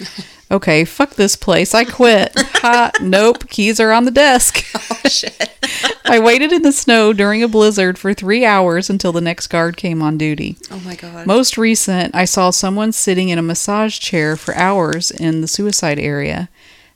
Okay, 0.52 0.86
fuck 0.86 1.16
this 1.16 1.36
place. 1.36 1.74
I 1.74 1.86
quit. 1.86 2.32
Ha, 2.38 2.92
nope, 3.02 3.50
keys 3.50 3.80
are 3.80 3.92
on 3.92 4.06
the 4.06 4.12
desk. 4.12 4.64
Oh 4.92 5.08
shit. 5.10 5.50
I 6.06 6.20
waited 6.20 6.52
in 6.52 6.62
the 6.62 6.72
snow 6.72 7.14
during 7.14 7.44
a 7.44 7.48
blizzard 7.48 7.98
for 7.98 8.14
three 8.14 8.46
hours 8.46 8.90
until 8.90 9.12
the 9.12 9.22
next 9.22 9.48
guard 9.48 9.78
came 9.78 10.02
on 10.02 10.18
duty. 10.18 10.58
Oh 10.72 10.80
my 10.80 10.96
god. 10.96 11.28
Most 11.28 11.58
recent, 11.58 12.16
I 12.16 12.26
saw 12.26 12.50
someone 12.50 12.92
sitting 12.92 13.30
in 13.30 13.38
a 13.38 13.44
massage 13.44 14.00
chair 14.00 14.36
for 14.36 14.56
hours 14.56 15.12
in 15.12 15.42
the 15.42 15.48
suicide 15.48 16.00
area. 16.00 16.50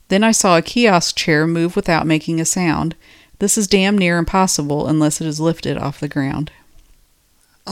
Then 0.08 0.24
I 0.24 0.32
saw 0.32 0.56
a 0.56 0.62
kiosk 0.62 1.16
chair 1.16 1.46
move 1.46 1.76
without 1.76 2.06
making 2.06 2.40
a 2.40 2.44
sound. 2.44 2.96
This 3.38 3.56
is 3.56 3.66
damn 3.68 3.96
near 3.96 4.18
impossible 4.18 4.86
unless 4.86 5.20
it 5.20 5.26
is 5.26 5.40
lifted 5.40 5.76
off 5.76 6.00
the 6.00 6.08
ground. 6.08 6.50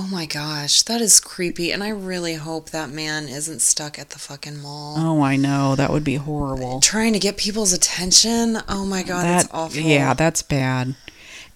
Oh 0.01 0.07
my 0.07 0.27
gosh, 0.27 0.83
that 0.83 1.01
is 1.01 1.19
creepy, 1.19 1.73
and 1.73 1.83
I 1.83 1.89
really 1.89 2.35
hope 2.35 2.71
that 2.71 2.89
man 2.89 3.27
isn't 3.29 3.61
stuck 3.61 3.99
at 3.99 4.11
the 4.11 4.19
fucking 4.21 4.63
mall. 4.63 4.95
Oh, 4.97 5.23
I 5.23 5.35
know. 5.35 5.75
That 5.75 5.91
would 5.91 6.05
be 6.05 6.15
horrible. 6.15 6.79
Trying 6.79 7.15
to 7.15 7.19
get 7.19 7.37
people's 7.37 7.73
attention. 7.73 8.59
Oh 8.69 8.85
my 8.87 9.03
god, 9.03 9.25
that's 9.25 9.49
awful. 9.53 9.81
Yeah, 9.81 10.15
that's 10.15 10.41
bad. 10.41 10.95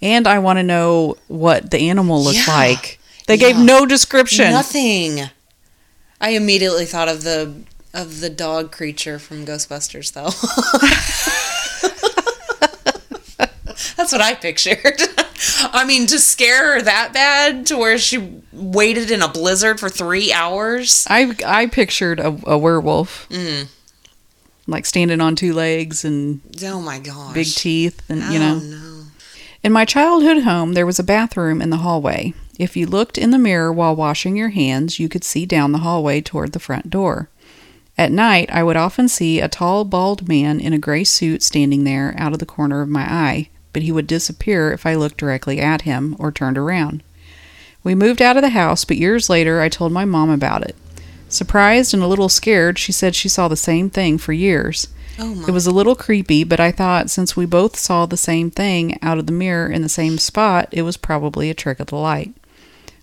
And 0.01 0.26
I 0.26 0.40
want 0.40 0.59
to 0.59 0.64
know 0.64 1.18
what 1.28 1.70
the 1.70 1.88
animal 1.88 2.20
looked 2.20 2.49
Yeah. 2.49 2.53
like. 2.53 2.99
They 3.28 3.36
gave 3.36 3.57
no 3.57 3.86
description. 3.86 4.51
Nothing. 4.51 5.20
I 6.20 6.30
immediately 6.30 6.84
thought 6.84 7.07
of 7.09 7.22
the 7.22 7.55
of 7.95 8.18
the 8.18 8.30
dog 8.30 8.72
creature 8.72 9.20
from 9.20 9.47
Ghostbusters, 9.47 10.14
though. 10.14 10.30
That's 14.12 14.22
what 14.24 14.30
I 14.30 14.34
pictured. 14.38 15.00
I 15.72 15.84
mean, 15.84 16.06
to 16.08 16.18
scare 16.18 16.74
her 16.74 16.82
that 16.82 17.12
bad 17.12 17.66
to 17.66 17.76
where 17.78 17.98
she 17.98 18.42
waited 18.52 19.10
in 19.10 19.22
a 19.22 19.28
blizzard 19.28 19.80
for 19.80 19.88
three 19.88 20.32
hours. 20.32 21.06
I 21.08 21.34
I 21.46 21.66
pictured 21.66 22.20
a, 22.20 22.36
a 22.46 22.58
werewolf, 22.58 23.26
Mm. 23.30 23.68
like 24.66 24.86
standing 24.86 25.20
on 25.20 25.34
two 25.36 25.52
legs 25.54 26.04
and 26.04 26.40
Oh 26.64 26.80
my 26.80 26.98
gosh. 26.98 27.34
big 27.34 27.46
teeth, 27.46 28.02
and 28.08 28.20
you 28.32 28.40
Oh, 28.40 28.58
know. 28.58 29.02
In 29.62 29.72
my 29.72 29.84
childhood 29.84 30.42
home, 30.42 30.72
there 30.74 30.86
was 30.86 30.98
a 30.98 31.04
bathroom 31.04 31.62
in 31.62 31.70
the 31.70 31.78
hallway. 31.78 32.34
If 32.58 32.76
you 32.76 32.86
looked 32.86 33.16
in 33.16 33.30
the 33.30 33.38
mirror 33.38 33.72
while 33.72 33.96
washing 33.96 34.36
your 34.36 34.50
hands, 34.50 34.98
you 34.98 35.08
could 35.08 35.24
see 35.24 35.46
down 35.46 35.72
the 35.72 35.78
hallway 35.78 36.20
toward 36.20 36.52
the 36.52 36.58
front 36.60 36.90
door. 36.90 37.28
At 37.96 38.10
night, 38.12 38.48
I 38.52 38.62
would 38.62 38.76
often 38.76 39.08
see 39.08 39.40
a 39.40 39.48
tall, 39.48 39.84
bald 39.84 40.28
man 40.28 40.58
in 40.60 40.72
a 40.72 40.78
gray 40.78 41.04
suit 41.04 41.42
standing 41.42 41.84
there 41.84 42.14
out 42.18 42.32
of 42.32 42.38
the 42.40 42.46
corner 42.46 42.80
of 42.82 42.88
my 42.88 43.02
eye, 43.02 43.48
but 43.72 43.82
he 43.82 43.92
would 43.92 44.06
disappear 44.06 44.72
if 44.72 44.86
I 44.86 44.94
looked 44.94 45.18
directly 45.18 45.60
at 45.60 45.82
him 45.82 46.16
or 46.18 46.30
turned 46.32 46.58
around. 46.58 47.02
We 47.84 47.94
moved 47.94 48.22
out 48.22 48.36
of 48.36 48.42
the 48.42 48.50
house, 48.50 48.84
but 48.84 48.96
years 48.96 49.28
later 49.28 49.60
I 49.60 49.68
told 49.68 49.92
my 49.92 50.04
mom 50.04 50.30
about 50.30 50.62
it. 50.62 50.76
Surprised 51.28 51.94
and 51.94 52.02
a 52.02 52.06
little 52.06 52.28
scared, 52.28 52.78
she 52.78 52.92
said 52.92 53.14
she 53.14 53.28
saw 53.28 53.48
the 53.48 53.56
same 53.56 53.90
thing 53.90 54.18
for 54.18 54.32
years. 54.32 54.88
Oh 55.18 55.34
my. 55.34 55.48
It 55.48 55.50
was 55.50 55.66
a 55.66 55.72
little 55.72 55.96
creepy, 55.96 56.44
but 56.44 56.60
I 56.60 56.70
thought 56.70 57.10
since 57.10 57.36
we 57.36 57.46
both 57.46 57.76
saw 57.76 58.06
the 58.06 58.16
same 58.16 58.50
thing 58.50 58.98
out 59.02 59.18
of 59.18 59.26
the 59.26 59.32
mirror 59.32 59.70
in 59.70 59.82
the 59.82 59.88
same 59.88 60.18
spot, 60.18 60.68
it 60.72 60.82
was 60.82 60.96
probably 60.96 61.50
a 61.50 61.54
trick 61.54 61.80
of 61.80 61.88
the 61.88 61.96
light. 61.96 62.34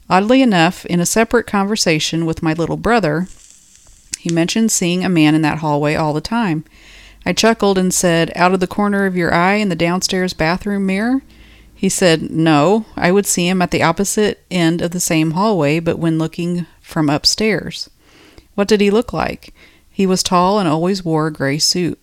Oddly 0.10 0.42
enough, 0.42 0.86
in 0.86 1.00
a 1.00 1.06
separate 1.06 1.46
conversation 1.46 2.26
with 2.26 2.42
my 2.42 2.54
little 2.54 2.78
brother, 2.78 3.28
he 4.20 4.32
mentioned 4.32 4.72
seeing 4.72 5.04
a 5.04 5.10
man 5.10 5.36
in 5.36 5.42
that 5.44 5.60
hallway 5.60 5.96
all 5.96 6.14
the 6.14 6.22
time. 6.22 6.66
I 7.26 7.34
chuckled 7.34 7.78
and 7.78 7.94
said, 7.94 8.32
Out 8.36 8.54
of 8.54 8.60
the 8.60 8.68
corner 8.68 9.06
of 9.06 9.16
your 9.16 9.34
eye 9.34 9.56
in 9.56 9.70
the 9.70 9.76
downstairs 9.76 10.34
bathroom 10.34 10.86
mirror? 10.86 11.22
He 11.76 11.90
said, 11.90 12.32
No, 12.32 12.86
I 12.98 13.12
would 13.12 13.26
see 13.26 13.48
him 13.48 13.62
at 13.62 13.72
the 13.72 13.84
opposite 13.84 14.44
end 14.52 14.82
of 14.82 14.92
the 14.92 15.00
same 15.00 15.32
hallway, 15.32 15.80
but 15.80 16.00
when 16.00 16.18
looking 16.18 16.66
from 16.82 17.10
upstairs. 17.10 17.90
What 18.56 18.68
did 18.68 18.82
he 18.82 18.92
look 18.92 19.14
like? 19.14 19.54
He 19.90 20.06
was 20.06 20.24
tall 20.24 20.60
and 20.60 20.68
always 20.68 21.06
wore 21.06 21.28
a 21.28 21.34
gray 21.34 21.60
suit. 21.60 22.00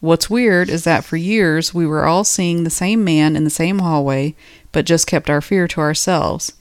What's 0.00 0.28
weird 0.28 0.68
is 0.68 0.84
that 0.84 1.04
for 1.04 1.16
years 1.16 1.72
we 1.72 1.86
were 1.86 2.04
all 2.04 2.24
seeing 2.24 2.64
the 2.64 2.70
same 2.70 3.04
man 3.04 3.36
in 3.36 3.44
the 3.44 3.50
same 3.50 3.78
hallway, 3.78 4.34
but 4.72 4.84
just 4.84 5.06
kept 5.06 5.30
our 5.30 5.40
fear 5.40 5.66
to 5.68 5.80
ourselves. 5.80 6.52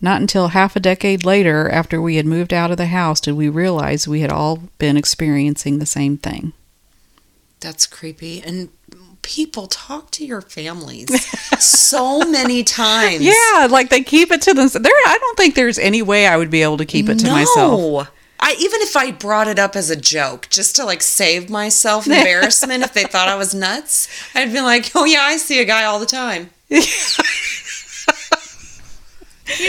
Not 0.00 0.20
until 0.20 0.48
half 0.48 0.76
a 0.76 0.80
decade 0.80 1.24
later, 1.24 1.68
after 1.70 2.00
we 2.00 2.16
had 2.16 2.26
moved 2.26 2.52
out 2.52 2.70
of 2.70 2.76
the 2.76 2.86
house, 2.86 3.20
did 3.20 3.34
we 3.34 3.48
realize 3.48 4.08
we 4.08 4.20
had 4.20 4.30
all 4.32 4.64
been 4.78 4.96
experiencing 4.96 5.78
the 5.78 5.86
same 5.86 6.16
thing. 6.16 6.52
That's 7.60 7.86
creepy. 7.86 8.42
And 8.42 8.70
people 9.22 9.66
talk 9.66 10.10
to 10.12 10.24
your 10.24 10.40
families 10.40 11.08
so 11.62 12.20
many 12.20 12.64
times. 12.84 13.20
Yeah, 13.22 13.68
like 13.70 13.90
they 13.90 14.02
keep 14.02 14.30
it 14.32 14.40
to 14.42 14.54
themselves. 14.54 14.82
There, 14.82 14.92
I 15.06 15.18
don't 15.20 15.36
think 15.36 15.54
there's 15.54 15.78
any 15.78 16.00
way 16.02 16.26
I 16.26 16.36
would 16.36 16.50
be 16.50 16.62
able 16.62 16.78
to 16.78 16.86
keep 16.86 17.08
it 17.08 17.18
to 17.20 17.30
myself. 17.30 18.08
I 18.42 18.56
even 18.58 18.80
if 18.80 18.96
I 18.96 19.10
brought 19.12 19.48
it 19.48 19.58
up 19.58 19.76
as 19.76 19.90
a 19.90 19.96
joke, 19.96 20.48
just 20.48 20.74
to 20.76 20.84
like 20.86 21.02
save 21.02 21.50
myself 21.50 22.06
embarrassment 22.06 22.82
if 22.82 22.94
they 22.94 23.04
thought 23.04 23.28
I 23.28 23.36
was 23.36 23.54
nuts, 23.54 24.08
I'd 24.34 24.50
be 24.52 24.62
like, 24.62 24.90
"Oh 24.94 25.04
yeah, 25.04 25.20
I 25.20 25.36
see 25.36 25.60
a 25.60 25.66
guy 25.66 25.84
all 25.84 26.00
the 26.00 26.06
time." 26.06 26.48
you 26.70 26.80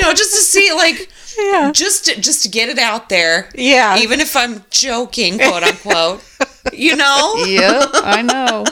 know, 0.02 0.14
just 0.14 0.32
to 0.36 0.42
see 0.42 0.72
like 0.74 1.10
Yeah. 1.38 1.72
just 1.74 2.06
to, 2.06 2.22
just 2.22 2.44
to 2.44 2.50
get 2.50 2.70
it 2.70 2.78
out 2.80 3.10
there. 3.10 3.50
Yeah. 3.56 3.98
Even 4.00 4.20
if 4.22 4.36
I'm 4.38 4.64
joking, 4.70 5.38
quote 5.38 5.64
unquote. 5.64 6.24
you 6.74 6.96
know? 6.96 7.44
yeah, 7.46 7.86
I 7.94 8.22
know. 8.22 8.66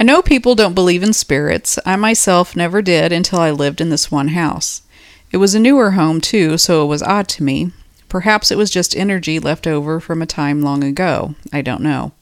I 0.00 0.04
know 0.04 0.22
people 0.22 0.54
don't 0.54 0.74
believe 0.74 1.02
in 1.02 1.12
spirits. 1.12 1.78
I 1.84 1.96
myself 1.96 2.54
never 2.54 2.82
did 2.82 3.12
until 3.12 3.40
I 3.40 3.50
lived 3.50 3.80
in 3.80 3.90
this 3.90 4.12
one 4.12 4.28
house. 4.28 4.82
It 5.32 5.38
was 5.38 5.54
a 5.54 5.60
newer 5.60 5.92
home, 5.92 6.20
too, 6.20 6.56
so 6.56 6.84
it 6.84 6.88
was 6.88 7.02
odd 7.02 7.28
to 7.30 7.42
me. 7.42 7.72
Perhaps 8.08 8.50
it 8.50 8.56
was 8.56 8.70
just 8.70 8.96
energy 8.96 9.38
left 9.38 9.66
over 9.66 10.00
from 10.00 10.22
a 10.22 10.26
time 10.26 10.62
long 10.62 10.84
ago. 10.84 11.34
I 11.52 11.62
don't 11.62 11.82
know. 11.82 12.12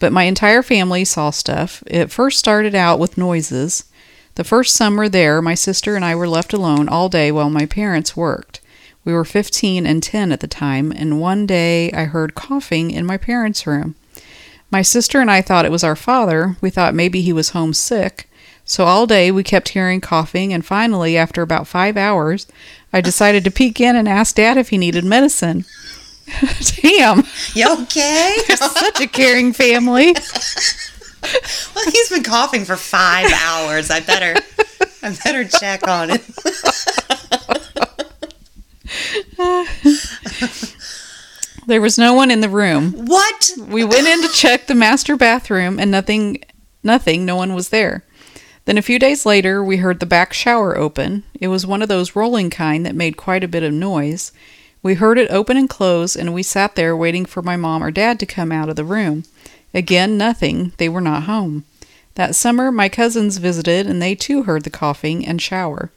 But 0.00 0.12
my 0.12 0.24
entire 0.24 0.62
family 0.62 1.04
saw 1.04 1.30
stuff. 1.30 1.82
It 1.86 2.10
first 2.10 2.38
started 2.38 2.74
out 2.74 2.98
with 2.98 3.16
noises. 3.16 3.84
The 4.34 4.44
first 4.44 4.74
summer 4.74 5.08
there, 5.08 5.40
my 5.40 5.54
sister 5.54 5.94
and 5.94 6.04
I 6.04 6.14
were 6.16 6.28
left 6.28 6.52
alone 6.52 6.88
all 6.88 7.08
day 7.08 7.30
while 7.30 7.48
my 7.48 7.64
parents 7.64 8.16
worked. 8.16 8.60
We 9.04 9.12
were 9.12 9.24
15 9.24 9.86
and 9.86 10.02
10 10.02 10.32
at 10.32 10.40
the 10.40 10.46
time, 10.46 10.92
and 10.92 11.20
one 11.20 11.46
day 11.46 11.92
I 11.92 12.04
heard 12.04 12.34
coughing 12.34 12.90
in 12.90 13.04
my 13.04 13.16
parents' 13.18 13.66
room. 13.66 13.94
My 14.70 14.82
sister 14.82 15.20
and 15.20 15.30
I 15.30 15.42
thought 15.42 15.64
it 15.66 15.70
was 15.70 15.84
our 15.84 15.96
father. 15.96 16.56
We 16.60 16.70
thought 16.70 16.94
maybe 16.94 17.20
he 17.20 17.32
was 17.32 17.50
homesick. 17.50 18.28
So 18.64 18.84
all 18.84 19.06
day 19.06 19.30
we 19.30 19.42
kept 19.42 19.68
hearing 19.70 20.00
coughing, 20.00 20.52
and 20.54 20.64
finally, 20.64 21.18
after 21.18 21.42
about 21.42 21.68
five 21.68 21.96
hours, 21.98 22.46
I 22.92 23.02
decided 23.02 23.44
to 23.44 23.50
peek 23.50 23.78
in 23.80 23.94
and 23.94 24.08
ask 24.08 24.36
Dad 24.36 24.56
if 24.56 24.70
he 24.70 24.78
needed 24.78 25.04
medicine. 25.04 25.66
Damn, 26.80 27.24
You 27.54 27.70
okay? 27.82 28.34
such 28.48 29.00
a 29.02 29.06
caring 29.06 29.52
family. 29.52 30.14
well, 31.74 31.90
he's 31.92 32.08
been 32.08 32.22
coughing 32.22 32.64
for 32.64 32.76
five 32.76 33.30
hours. 33.44 33.90
I 33.90 34.00
better, 34.00 34.40
I 35.02 35.14
better 35.22 35.44
check 35.44 35.86
on 35.86 36.08
him. 36.08 36.20
There 41.66 41.80
was 41.80 41.96
no 41.96 42.12
one 42.12 42.30
in 42.30 42.40
the 42.40 42.48
room. 42.48 42.92
What? 42.92 43.50
We 43.56 43.84
went 43.84 44.06
in 44.06 44.20
to 44.22 44.28
check 44.28 44.66
the 44.66 44.74
master 44.74 45.16
bathroom 45.16 45.78
and 45.78 45.90
nothing 45.90 46.44
nothing, 46.82 47.24
no 47.24 47.36
one 47.36 47.54
was 47.54 47.70
there. 47.70 48.04
Then 48.66 48.76
a 48.76 48.82
few 48.82 48.98
days 48.98 49.24
later, 49.26 49.64
we 49.64 49.78
heard 49.78 50.00
the 50.00 50.06
back 50.06 50.32
shower 50.32 50.76
open. 50.76 51.22
It 51.40 51.48
was 51.48 51.66
one 51.66 51.82
of 51.82 51.88
those 51.88 52.16
rolling 52.16 52.50
kind 52.50 52.84
that 52.84 52.94
made 52.94 53.16
quite 53.16 53.44
a 53.44 53.48
bit 53.48 53.62
of 53.62 53.72
noise. 53.72 54.32
We 54.82 54.94
heard 54.94 55.18
it 55.18 55.30
open 55.30 55.56
and 55.56 55.68
close, 55.68 56.16
and 56.16 56.34
we 56.34 56.42
sat 56.42 56.74
there 56.74 56.96
waiting 56.96 57.24
for 57.24 57.42
my 57.42 57.56
mom 57.56 57.82
or 57.82 57.90
dad 57.90 58.20
to 58.20 58.26
come 58.26 58.52
out 58.52 58.68
of 58.68 58.76
the 58.76 58.84
room. 58.84 59.24
Again, 59.72 60.18
nothing. 60.18 60.72
They 60.76 60.88
were 60.88 61.00
not 61.00 61.24
home. 61.24 61.64
That 62.14 62.34
summer, 62.34 62.70
my 62.70 62.88
cousins 62.88 63.38
visited, 63.38 63.86
and 63.86 64.00
they 64.00 64.14
too 64.14 64.44
heard 64.44 64.64
the 64.64 64.70
coughing 64.70 65.26
and 65.26 65.40
shower. 65.40 65.90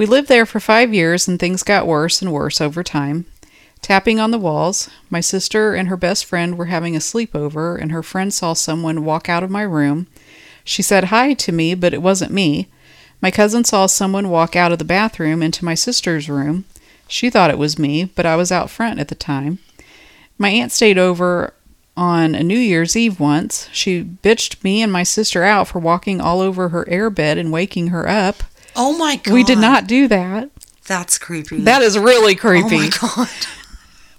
We 0.00 0.06
lived 0.06 0.28
there 0.28 0.46
for 0.46 0.60
five 0.60 0.94
years, 0.94 1.28
and 1.28 1.38
things 1.38 1.62
got 1.62 1.86
worse 1.86 2.22
and 2.22 2.32
worse 2.32 2.58
over 2.58 2.82
time. 2.82 3.26
Tapping 3.82 4.18
on 4.18 4.30
the 4.30 4.38
walls, 4.38 4.88
my 5.10 5.20
sister 5.20 5.74
and 5.74 5.88
her 5.88 5.96
best 5.98 6.24
friend 6.24 6.56
were 6.56 6.72
having 6.72 6.96
a 6.96 7.00
sleepover, 7.00 7.78
and 7.78 7.92
her 7.92 8.02
friend 8.02 8.32
saw 8.32 8.54
someone 8.54 9.04
walk 9.04 9.28
out 9.28 9.42
of 9.42 9.50
my 9.50 9.60
room. 9.60 10.06
She 10.64 10.80
said 10.80 11.12
hi 11.12 11.34
to 11.34 11.52
me, 11.52 11.74
but 11.74 11.92
it 11.92 12.00
wasn't 12.00 12.32
me. 12.32 12.68
My 13.20 13.30
cousin 13.30 13.62
saw 13.62 13.84
someone 13.84 14.30
walk 14.30 14.56
out 14.56 14.72
of 14.72 14.78
the 14.78 14.86
bathroom 14.86 15.42
into 15.42 15.66
my 15.66 15.74
sister's 15.74 16.30
room. 16.30 16.64
She 17.06 17.28
thought 17.28 17.50
it 17.50 17.58
was 17.58 17.78
me, 17.78 18.04
but 18.04 18.24
I 18.24 18.36
was 18.36 18.50
out 18.50 18.70
front 18.70 19.00
at 19.00 19.08
the 19.08 19.14
time. 19.14 19.58
My 20.38 20.48
aunt 20.48 20.72
stayed 20.72 20.96
over 20.96 21.52
on 21.94 22.34
a 22.34 22.42
New 22.42 22.58
Year's 22.58 22.96
Eve 22.96 23.20
once. 23.20 23.68
She 23.70 24.02
bitched 24.02 24.64
me 24.64 24.80
and 24.80 24.90
my 24.90 25.02
sister 25.02 25.42
out 25.44 25.68
for 25.68 25.78
walking 25.78 26.22
all 26.22 26.40
over 26.40 26.70
her 26.70 26.86
airbed 26.86 27.36
and 27.38 27.52
waking 27.52 27.88
her 27.88 28.08
up. 28.08 28.44
Oh 28.76 28.96
my 28.96 29.16
god. 29.16 29.34
We 29.34 29.44
did 29.44 29.58
not 29.58 29.86
do 29.86 30.08
that. 30.08 30.50
That's 30.86 31.18
creepy. 31.18 31.60
That 31.60 31.82
is 31.82 31.98
really 31.98 32.34
creepy. 32.34 32.76
Oh 32.76 32.78
my 32.78 32.90
god. 33.16 33.28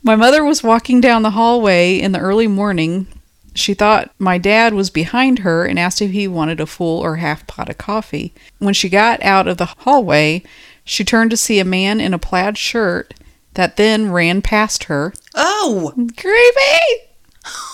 My 0.04 0.16
mother 0.16 0.44
was 0.44 0.64
walking 0.64 1.00
down 1.02 1.22
the 1.22 1.32
hallway 1.32 2.00
in 2.00 2.12
the 2.12 2.20
early 2.20 2.48
morning. 2.48 3.08
She 3.54 3.74
thought 3.74 4.12
my 4.18 4.38
dad 4.38 4.74
was 4.74 4.90
behind 4.90 5.40
her 5.40 5.66
and 5.66 5.78
asked 5.78 6.02
if 6.02 6.12
he 6.12 6.28
wanted 6.28 6.60
a 6.60 6.66
full 6.66 7.00
or 7.00 7.18
half 7.18 7.46
pot 7.48 7.70
of 7.70 7.78
coffee. 7.78 8.34
When 8.60 8.74
she 8.74 8.88
got 8.90 9.22
out 9.22 9.48
of 9.48 9.58
the 9.58 9.66
hallway, 9.66 10.44
she 10.86 11.04
turned 11.04 11.32
to 11.32 11.38
see 11.38 11.60
a 11.60 11.66
man 11.66 12.00
in 12.00 12.14
a 12.14 12.20
plaid 12.20 12.58
shirt 12.58 13.14
that 13.56 13.76
then 13.76 14.12
ran 14.12 14.42
past 14.42 14.86
her. 14.86 15.14
Oh. 15.36 15.94
Creepy! 16.18 17.10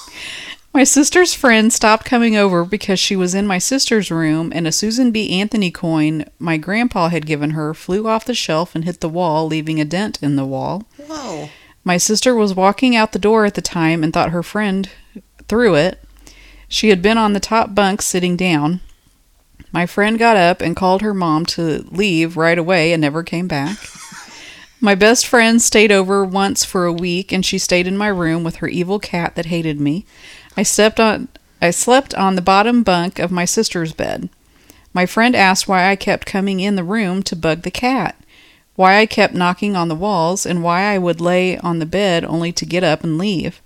My 0.77 0.83
sister's 0.83 1.33
friend 1.33 1.73
stopped 1.73 2.05
coming 2.05 2.35
over 2.35 2.63
because 2.63 2.99
she 2.99 3.15
was 3.15 3.33
in 3.33 3.47
my 3.47 3.57
sister's 3.57 4.11
room, 4.11 4.51
and 4.53 4.67
a 4.67 4.71
Susan 4.71 5.09
B. 5.09 5.31
Anthony 5.31 5.71
coin 5.71 6.23
my 6.37 6.57
grandpa 6.57 7.09
had 7.09 7.25
given 7.25 7.49
her 7.49 7.73
flew 7.73 8.07
off 8.07 8.25
the 8.25 8.35
shelf 8.35 8.75
and 8.75 8.85
hit 8.85 8.99
the 8.99 9.09
wall, 9.09 9.47
leaving 9.47 9.81
a 9.81 9.85
dent 9.85 10.21
in 10.21 10.35
the 10.35 10.45
wall. 10.45 10.83
Whoa. 10.97 11.49
My 11.83 11.97
sister 11.97 12.35
was 12.35 12.53
walking 12.53 12.95
out 12.95 13.11
the 13.11 13.17
door 13.17 13.45
at 13.45 13.55
the 13.55 13.61
time 13.61 14.03
and 14.03 14.13
thought 14.13 14.29
her 14.29 14.43
friend 14.43 14.87
threw 15.47 15.73
it. 15.73 15.99
She 16.67 16.89
had 16.89 17.01
been 17.01 17.17
on 17.17 17.33
the 17.33 17.39
top 17.39 17.73
bunk 17.73 18.03
sitting 18.03 18.37
down. 18.37 18.81
My 19.71 19.87
friend 19.87 20.19
got 20.19 20.37
up 20.37 20.61
and 20.61 20.75
called 20.75 21.01
her 21.01 21.15
mom 21.15 21.47
to 21.47 21.87
leave 21.89 22.37
right 22.37 22.59
away 22.59 22.93
and 22.93 23.01
never 23.01 23.23
came 23.23 23.47
back. 23.47 23.79
My 24.79 24.93
best 24.93 25.25
friend 25.25 25.59
stayed 25.59 25.91
over 25.91 26.23
once 26.23 26.63
for 26.63 26.85
a 26.85 26.93
week 26.93 27.31
and 27.31 27.43
she 27.43 27.57
stayed 27.57 27.87
in 27.87 27.97
my 27.97 28.09
room 28.09 28.43
with 28.43 28.57
her 28.57 28.67
evil 28.67 28.99
cat 28.99 29.33
that 29.33 29.47
hated 29.47 29.81
me. 29.81 30.05
I 30.57 30.63
stepped 30.63 30.99
on 30.99 31.29
I 31.61 31.71
slept 31.71 32.13
on 32.15 32.35
the 32.35 32.41
bottom 32.41 32.83
bunk 32.83 33.19
of 33.19 33.31
my 33.31 33.45
sister's 33.45 33.93
bed. 33.93 34.29
My 34.93 35.05
friend 35.05 35.35
asked 35.35 35.67
why 35.67 35.89
I 35.89 35.95
kept 35.95 36.25
coming 36.25 36.59
in 36.59 36.75
the 36.75 36.83
room 36.83 37.23
to 37.23 37.35
bug 37.35 37.61
the 37.61 37.71
cat 37.71 38.15
why 38.77 38.99
I 38.99 39.07
kept 39.07 39.33
knocking 39.33 39.75
on 39.75 39.89
the 39.89 39.95
walls, 39.95 40.45
and 40.45 40.63
why 40.63 40.83
I 40.83 40.99
would 40.99 41.19
lay 41.19 41.57
on 41.57 41.79
the 41.79 41.85
bed 41.85 42.23
only 42.23 42.51
to 42.53 42.65
get 42.65 42.83
up 42.83 43.03
and 43.03 43.17
leave. 43.17 43.59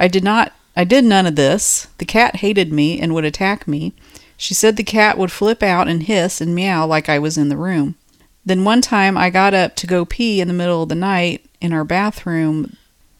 I 0.00 0.08
did 0.08 0.24
not 0.24 0.52
I 0.74 0.84
did 0.84 1.04
none 1.04 1.26
of 1.26 1.36
this. 1.36 1.88
The 1.98 2.04
cat 2.04 2.36
hated 2.36 2.72
me 2.72 2.98
and 3.00 3.12
would 3.12 3.24
attack 3.24 3.68
me. 3.68 3.92
She 4.36 4.54
said 4.54 4.76
the 4.76 4.84
cat 4.84 5.18
would 5.18 5.32
flip 5.32 5.62
out 5.62 5.86
and 5.86 6.04
hiss 6.04 6.40
and 6.40 6.54
meow 6.54 6.86
like 6.86 7.08
I 7.08 7.18
was 7.18 7.36
in 7.36 7.50
the 7.50 7.56
room. 7.56 7.96
Then 8.44 8.64
one 8.64 8.80
time 8.80 9.18
I 9.18 9.28
got 9.28 9.54
up 9.54 9.76
to 9.76 9.86
go 9.86 10.04
pee 10.04 10.40
in 10.40 10.48
the 10.48 10.54
middle 10.54 10.84
of 10.84 10.88
the 10.88 10.94
night 10.94 11.44
in 11.60 11.72
our 11.72 11.84
bathroom. 11.84 12.76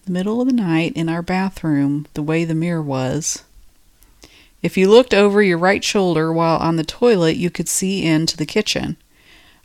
The 0.09 0.15
middle 0.15 0.41
of 0.41 0.49
the 0.49 0.55
night 0.55 0.95
in 0.97 1.11
our 1.11 1.21
bathroom, 1.21 2.07
the 2.15 2.23
way 2.23 2.47
the 2.47 2.55
mirror 2.55 2.81
was. 2.81 3.43
If 4.63 4.75
you 4.79 4.89
looked 4.89 5.13
over 5.13 5.43
your 5.43 5.59
right 5.59 5.85
shoulder 5.85 6.33
while 6.33 6.57
on 6.57 6.77
the 6.77 6.83
toilet, 6.83 7.37
you 7.37 7.51
could 7.51 7.69
see 7.69 8.07
into 8.07 8.35
the 8.35 8.47
kitchen. 8.47 8.97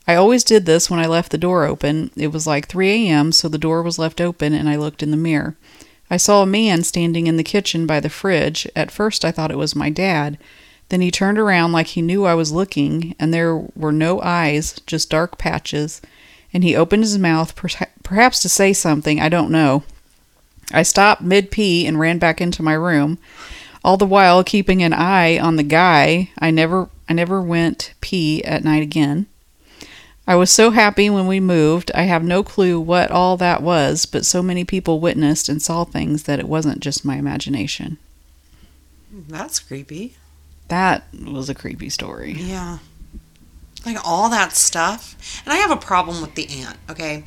I 0.06 0.16
always 0.16 0.44
did 0.44 0.66
this 0.66 0.90
when 0.90 1.00
I 1.00 1.06
left 1.06 1.32
the 1.32 1.38
door 1.38 1.64
open. 1.64 2.12
It 2.18 2.34
was 2.34 2.46
like 2.46 2.68
3 2.68 2.90
a.m., 2.90 3.32
so 3.32 3.48
the 3.48 3.58
door 3.58 3.82
was 3.82 3.98
left 3.98 4.20
open, 4.20 4.52
and 4.52 4.68
I 4.68 4.76
looked 4.76 5.02
in 5.02 5.12
the 5.12 5.16
mirror. 5.16 5.56
I 6.10 6.18
saw 6.18 6.42
a 6.42 6.46
man 6.46 6.84
standing 6.84 7.28
in 7.28 7.38
the 7.38 7.44
kitchen 7.46 7.88
by 7.88 8.02
the 8.02 8.10
fridge. 8.10 8.68
At 8.76 8.92
first, 8.92 9.24
I 9.24 9.32
thought 9.32 9.50
it 9.50 9.58
was 9.58 9.78
my 9.78 9.90
dad. 9.90 10.38
Then 10.90 11.00
he 11.00 11.10
turned 11.10 11.40
around 11.40 11.72
like 11.72 11.88
he 11.88 12.02
knew 12.02 12.26
I 12.26 12.34
was 12.34 12.52
looking, 12.52 13.16
and 13.18 13.34
there 13.34 13.56
were 13.56 13.94
no 13.94 14.20
eyes, 14.20 14.82
just 14.86 15.10
dark 15.10 15.38
patches. 15.38 16.02
And 16.54 16.66
he 16.66 16.76
opened 16.76 17.04
his 17.04 17.18
mouth, 17.18 17.56
perha- 17.56 17.88
perhaps 18.04 18.42
to 18.42 18.50
say 18.50 18.74
something, 18.74 19.22
I 19.22 19.30
don't 19.30 19.50
know. 19.50 19.84
I 20.72 20.84
stopped 20.84 21.22
mid 21.22 21.52
pee 21.52 21.86
and 21.86 22.00
ran 22.00 22.20
back 22.20 22.40
into 22.40 22.64
my 22.64 22.74
room, 22.74 23.18
all 23.84 23.98
the 23.98 24.06
while 24.06 24.44
keeping 24.44 24.82
an 24.82 24.94
eye 24.94 25.38
on 25.38 25.56
the 25.56 25.64
guy. 25.64 26.32
I 26.40 26.52
never, 26.52 26.90
I 27.10 27.14
never 27.14 27.42
went 27.42 27.94
pee 28.02 28.44
at 28.44 28.64
night 28.64 28.84
again. 28.84 29.28
I 30.26 30.36
was 30.36 30.50
so 30.50 30.72
happy 30.72 31.10
when 31.10 31.28
we 31.28 31.42
moved. 31.42 31.92
I 31.94 32.04
have 32.04 32.24
no 32.24 32.44
clue 32.44 32.80
what 32.80 33.12
all 33.12 33.36
that 33.38 33.62
was, 33.62 34.06
but 34.06 34.26
so 34.26 34.42
many 34.42 34.64
people 34.64 35.02
witnessed 35.02 35.50
and 35.50 35.62
saw 35.62 35.84
things 35.84 36.24
that 36.24 36.40
it 36.40 36.48
wasn't 36.48 36.80
just 36.80 37.04
my 37.04 37.18
imagination. 37.18 37.98
That's 39.12 39.60
creepy. 39.60 40.16
That 40.70 41.04
was 41.14 41.50
a 41.50 41.54
creepy 41.54 41.90
story. 41.90 42.34
Yeah. 42.34 42.80
Like 43.86 43.98
all 44.06 44.30
that 44.30 44.54
stuff. 44.54 45.42
And 45.44 45.52
I 45.52 45.58
have 45.58 45.72
a 45.72 45.78
problem 45.78 46.22
with 46.22 46.36
the 46.36 46.48
aunt, 46.50 46.78
okay? 46.90 47.26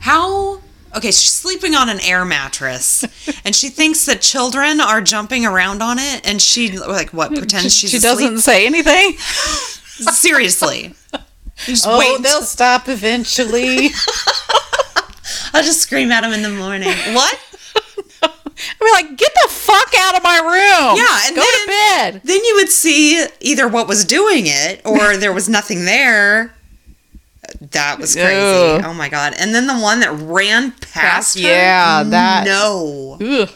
How 0.00 0.60
Okay, 0.96 1.08
she's 1.08 1.30
sleeping 1.32 1.74
on 1.74 1.88
an 1.90 2.00
air 2.00 2.24
mattress 2.24 3.04
and 3.44 3.54
she 3.54 3.68
thinks 3.68 4.06
that 4.06 4.22
children 4.22 4.80
are 4.80 5.00
jumping 5.02 5.44
around 5.44 5.82
on 5.82 5.98
it 5.98 6.26
and 6.26 6.40
she 6.40 6.78
like 6.78 7.10
what 7.12 7.34
pretends 7.34 7.74
she's 7.76 7.90
she 7.90 7.96
asleep? 7.98 8.12
doesn't 8.18 8.38
say 8.38 8.66
anything. 8.66 9.12
seriously. 9.18 10.94
Just 11.64 11.86
Oh, 11.86 11.98
wait 11.98 12.16
until- 12.18 12.42
stop 12.42 12.88
eventually. 12.88 13.90
I'll 15.52 15.62
just 15.62 15.80
scream 15.80 16.10
at 16.12 16.20
them 16.22 16.32
in 16.32 16.42
the 16.42 16.50
morning. 16.50 16.88
What? 17.14 17.40
I 18.22 18.84
mean, 18.84 18.92
like, 18.92 19.18
get 19.18 19.32
the 19.42 19.48
fuck 19.50 19.92
out 19.98 20.16
of 20.16 20.22
my 20.22 20.38
room. 20.38 20.96
Yeah, 20.96 21.20
and 21.26 21.36
go 21.36 21.42
to 21.42 21.66
bed. 21.66 22.20
Then 22.24 22.42
you 22.42 22.54
would 22.56 22.70
see 22.70 23.26
either 23.40 23.68
what 23.68 23.86
was 23.86 24.04
doing 24.06 24.44
it 24.46 24.80
or 24.84 25.16
there 25.18 25.32
was 25.32 25.46
nothing 25.48 25.84
there. 25.84 26.54
That 27.72 27.98
was 27.98 28.14
crazy. 28.14 28.36
Ugh. 28.36 28.82
Oh 28.84 28.94
my 28.94 29.08
god. 29.08 29.34
And 29.38 29.54
then 29.54 29.66
the 29.66 29.78
one 29.78 30.00
that 30.00 30.12
ran 30.12 30.72
past 30.72 31.38
her. 31.38 31.48
Yeah, 31.48 32.02
that- 32.04 32.44
No. 32.46 33.18
Ugh. 33.20 33.50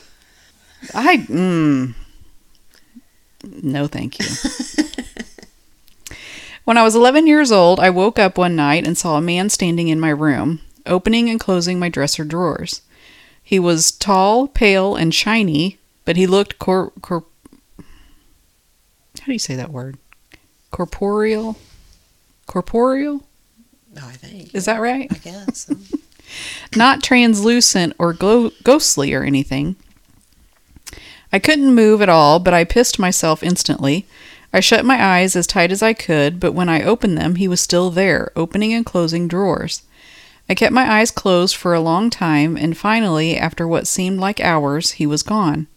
I 0.95 1.17
mm. 1.19 1.95
No, 3.63 3.87
thank 3.87 4.19
you. 4.19 4.27
when 6.65 6.77
I 6.77 6.83
was 6.83 6.95
11 6.95 7.27
years 7.27 7.51
old, 7.51 7.81
I 7.81 7.91
woke 7.91 8.19
up 8.19 8.37
one 8.39 8.55
night 8.57 8.87
and 8.87 8.97
saw 8.97 9.17
a 9.17 9.23
man 9.23 9.49
standing 9.51 9.89
in 9.89 9.99
my 10.01 10.11
room, 10.11 10.61
opening 10.87 11.29
and 11.31 11.41
closing 11.41 11.79
my 11.79 11.89
dresser 11.89 12.25
drawers. 12.25 12.83
He 13.43 13.59
was 13.59 13.91
tall, 13.93 14.47
pale, 14.47 14.95
and 14.95 15.15
shiny, 15.15 15.79
but 16.05 16.17
he 16.17 16.27
looked 16.27 16.59
cor 16.59 16.93
cor. 17.03 17.25
How 17.79 19.27
do 19.27 19.33
you 19.33 19.39
say 19.39 19.57
that 19.57 19.71
word? 19.73 19.99
Corporeal. 20.71 21.57
Corporeal. 22.47 23.23
Oh, 23.97 24.07
I 24.07 24.13
think. 24.13 24.55
Is 24.55 24.67
that 24.67 24.81
right? 24.81 25.11
I 25.11 25.19
guess. 25.19 25.71
Not 26.77 27.03
translucent 27.03 27.95
or 27.99 28.13
ghostly 28.13 29.13
or 29.15 29.25
anything. 29.25 29.77
I 31.33 31.39
couldn't 31.39 31.75
move 31.75 32.03
at 32.03 32.09
all, 32.09 32.39
but 32.39 32.55
I 32.55 32.65
pissed 32.65 32.99
myself 32.99 33.43
instantly. 33.43 34.07
I 34.53 34.61
shut 34.61 34.85
my 34.85 35.03
eyes 35.03 35.37
as 35.37 35.47
tight 35.47 35.71
as 35.71 35.83
I 35.83 35.93
could, 35.93 36.41
but 36.41 36.53
when 36.53 36.69
I 36.69 36.83
opened 36.83 37.17
them, 37.17 37.37
he 37.37 37.47
was 37.47 37.61
still 37.61 37.91
there, 37.91 38.33
opening 38.35 38.73
and 38.73 38.85
closing 38.85 39.29
drawers. 39.29 39.83
I 40.49 40.55
kept 40.55 40.73
my 40.73 40.99
eyes 40.99 41.13
closed 41.13 41.55
for 41.55 41.75
a 41.75 41.81
long 41.81 42.11
time, 42.11 42.57
and 42.57 42.77
finally, 42.77 43.37
after 43.37 43.69
what 43.69 43.87
seemed 43.87 44.19
like 44.19 44.41
hours, 44.41 44.93
he 44.93 45.07
was 45.07 45.23
gone. 45.23 45.69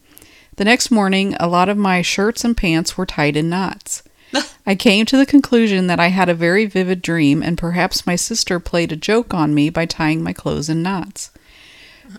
The 0.55 0.65
next 0.65 0.89
morning, 0.89 1.35
a 1.39 1.47
lot 1.47 1.69
of 1.69 1.77
my 1.77 2.01
shirts 2.01 2.43
and 2.43 2.57
pants 2.57 2.97
were 2.97 3.05
tied 3.05 3.37
in 3.37 3.49
knots. 3.49 4.01
I 4.65 4.75
came 4.75 5.05
to 5.05 5.17
the 5.17 5.25
conclusion 5.25 5.87
that 5.87 5.99
I 5.99 6.07
had 6.07 6.29
a 6.29 6.33
very 6.33 6.65
vivid 6.65 7.01
dream, 7.01 7.43
and 7.43 7.57
perhaps 7.57 8.07
my 8.07 8.15
sister 8.15 8.59
played 8.59 8.91
a 8.91 8.97
joke 8.97 9.33
on 9.33 9.53
me 9.53 9.69
by 9.69 9.85
tying 9.85 10.23
my 10.23 10.33
clothes 10.33 10.69
in 10.69 10.81
knots. 10.81 11.31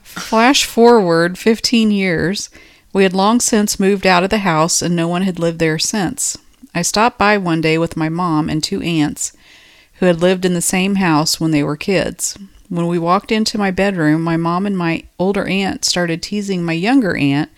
Flash 0.03 0.65
forward 0.65 1.39
15 1.39 1.91
years. 1.91 2.51
We 2.93 3.03
had 3.03 3.13
long 3.13 3.41
since 3.41 3.81
moved 3.81 4.07
out 4.07 4.25
of 4.25 4.31
the 4.31 4.39
house, 4.39 4.83
and 4.83 4.95
no 4.95 5.09
one 5.09 5.23
had 5.23 5.39
lived 5.39 5.59
there 5.59 5.79
since. 5.79 6.37
I 6.75 6.83
stopped 6.83 7.19
by 7.19 7.39
one 7.39 7.61
day 7.61 7.79
with 7.79 7.97
my 7.97 8.09
mom 8.09 8.49
and 8.49 8.63
two 8.63 8.83
aunts 8.83 9.33
who 9.95 10.07
had 10.07 10.21
lived 10.21 10.45
in 10.45 10.55
the 10.55 10.61
same 10.61 10.97
house 10.97 11.41
when 11.41 11.51
they 11.53 11.63
were 11.63 11.77
kids. 11.77 12.37
When 12.69 12.89
we 12.89 12.99
walked 12.99 13.31
into 13.31 13.59
my 13.59 13.71
bedroom, 13.71 14.23
my 14.23 14.37
mom 14.37 14.67
and 14.67 14.77
my 14.77 15.05
older 15.19 15.45
aunt 15.45 15.85
started 15.85 16.23
teasing 16.23 16.65
my 16.65 16.73
younger 16.73 17.17
aunt 17.17 17.51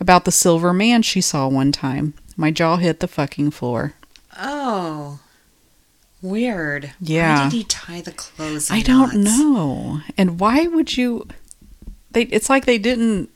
about 0.00 0.24
the 0.24 0.32
silver 0.32 0.72
man 0.72 1.02
she 1.02 1.20
saw 1.20 1.48
one 1.48 1.72
time. 1.72 2.14
My 2.36 2.50
jaw 2.50 2.76
hit 2.76 3.00
the 3.00 3.08
fucking 3.08 3.50
floor. 3.50 3.94
Oh. 4.38 5.20
Weird. 6.20 6.92
Yeah. 7.00 7.38
Why 7.38 7.44
did 7.44 7.52
he 7.56 7.64
tie 7.64 8.00
the 8.00 8.12
clothes 8.12 8.70
I 8.70 8.80
don't 8.82 9.14
knots? 9.22 9.38
know. 9.38 10.00
And 10.16 10.38
why 10.38 10.66
would 10.68 10.96
you 10.96 11.26
they 12.12 12.22
it's 12.22 12.48
like 12.48 12.64
they 12.64 12.78
didn't 12.78 13.30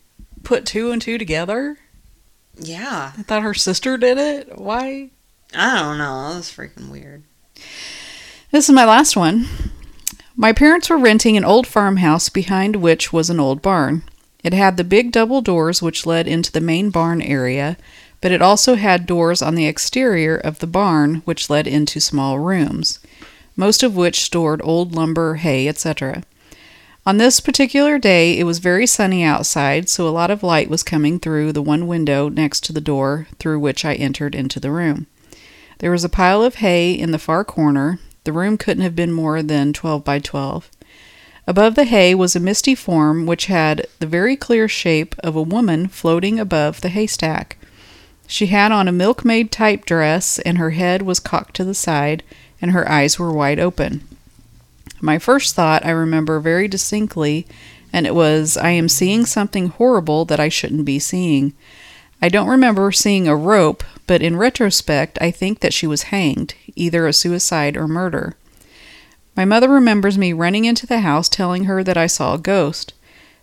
put 0.45 0.65
two 0.67 0.91
and 0.93 1.03
two 1.03 1.19
together? 1.19 1.79
Yeah. 2.57 3.13
I 3.19 3.23
thought 3.23 3.43
her 3.43 3.55
sister 3.55 3.97
did 3.97 4.19
it. 4.19 4.57
Why? 4.59 5.11
I 5.55 5.79
don't 5.83 5.99
know. 5.99 6.31
That 6.31 6.37
was 6.37 6.51
freaking 6.51 6.91
weird. 6.91 7.25
This 8.53 8.69
is 8.69 8.75
my 8.75 8.85
last 8.85 9.17
one. 9.17 9.47
My 10.37 10.53
parents 10.53 10.89
were 10.89 10.99
renting 10.99 11.37
an 11.37 11.45
old 11.45 11.67
farmhouse 11.67 12.29
behind 12.29 12.77
which 12.77 13.13
was 13.13 13.31
an 13.31 13.41
old 13.41 13.63
barn. 13.63 14.03
It 14.45 14.53
had 14.53 14.77
the 14.77 14.85
big 14.85 15.11
double 15.11 15.41
doors 15.41 15.83
which 15.83 16.07
led 16.07 16.29
into 16.29 16.53
the 16.53 16.61
main 16.61 16.91
barn 16.91 17.21
area, 17.21 17.77
but 18.21 18.33
it 18.33 18.43
also 18.43 18.75
had 18.75 19.07
doors 19.07 19.43
on 19.43 19.55
the 19.55 19.67
exterior 19.67 20.37
of 20.37 20.59
the 20.59 20.67
barn 20.67 21.23
which 21.25 21.51
led 21.51 21.67
into 21.67 22.01
small 22.01 22.39
rooms, 22.39 22.99
most 23.57 23.83
of 23.83 23.97
which 23.97 24.23
stored 24.23 24.61
old 24.65 24.95
lumber, 24.95 25.37
hay, 25.37 25.69
etc. 25.69 26.23
On 27.07 27.19
this 27.19 27.39
particular 27.39 27.99
day, 27.99 28.37
it 28.37 28.43
was 28.43 28.59
very 28.59 28.85
sunny 28.85 29.23
outside, 29.23 29.89
so 29.89 30.09
a 30.09 30.11
lot 30.11 30.31
of 30.31 30.43
light 30.43 30.69
was 30.69 30.83
coming 30.83 31.21
through 31.21 31.53
the 31.53 31.63
one 31.63 31.87
window 31.87 32.29
next 32.29 32.65
to 32.65 32.73
the 32.73 32.81
door 32.81 33.29
through 33.39 33.61
which 33.61 33.85
I 33.85 33.95
entered 33.95 34.35
into 34.35 34.59
the 34.59 34.73
room. 34.73 35.07
There 35.79 35.93
was 35.93 36.03
a 36.03 36.09
pile 36.09 36.43
of 36.43 36.57
hay 36.57 36.93
in 36.93 37.13
the 37.13 37.19
far 37.19 37.45
corner. 37.45 38.01
The 38.25 38.33
room 38.33 38.59
couldn't 38.59 38.83
have 38.83 38.97
been 38.97 39.13
more 39.13 39.41
than 39.41 39.73
12 39.73 40.03
by 40.03 40.19
12. 40.19 40.69
Above 41.47 41.77
the 41.77 41.85
hay 41.85 42.13
was 42.13 42.35
a 42.35 42.41
misty 42.41 42.75
form 42.75 43.25
which 43.25 43.47
had 43.47 43.87
the 44.01 44.07
very 44.07 44.35
clear 44.35 44.67
shape 44.67 45.15
of 45.21 45.37
a 45.37 45.43
woman 45.43 45.87
floating 45.87 46.41
above 46.41 46.81
the 46.81 46.89
haystack. 46.89 47.57
She 48.27 48.47
had 48.47 48.73
on 48.73 48.89
a 48.89 48.93
milkmaid 48.93 49.53
type 49.53 49.85
dress, 49.85 50.39
and 50.41 50.59
her 50.59 50.71
head 50.71 51.03
was 51.03 51.21
cocked 51.21 51.55
to 51.57 51.65
the 51.65 51.75
side, 51.75 52.23
and 52.61 52.73
her 52.73 52.89
eyes 52.91 53.19
were 53.19 53.33
wide 53.33 53.61
open. 53.61 54.03
My 55.01 55.19
first 55.19 55.55
thought 55.55 55.85
I 55.85 55.91
remember 55.91 56.41
very 56.41 56.69
distinctly, 56.69 57.47
and 57.93 58.07
it 58.07 58.15
was, 58.15 58.57
I 58.57 58.71
am 58.71 58.89
seeing 58.89 59.27
something 59.27 59.69
horrible 59.69 60.25
that 60.25 60.41
I 60.41 60.49
shouldn't 60.49 60.85
be 60.85 60.99
seeing. 60.99 61.53
I 62.21 62.29
don't 62.29 62.49
remember 62.49 62.91
seeing 62.93 63.29
a 63.29 63.37
rope, 63.37 63.85
but 64.07 64.23
in 64.23 64.37
retrospect, 64.37 65.19
I 65.21 65.31
think 65.31 65.61
that 65.61 65.75
she 65.75 65.87
was 65.87 66.05
hanged, 66.05 66.55
either 66.75 67.07
a 67.07 67.13
suicide 67.13 67.77
or 67.77 67.87
murder. 67.87 68.37
My 69.37 69.45
mother 69.45 69.69
remembers 69.69 70.17
me 70.17 70.33
running 70.33 70.65
into 70.65 70.87
the 70.87 71.01
house 71.01 71.29
telling 71.29 71.65
her 71.65 71.85
that 71.85 71.99
I 71.99 72.07
saw 72.07 72.35
a 72.35 72.39
ghost. 72.39 72.95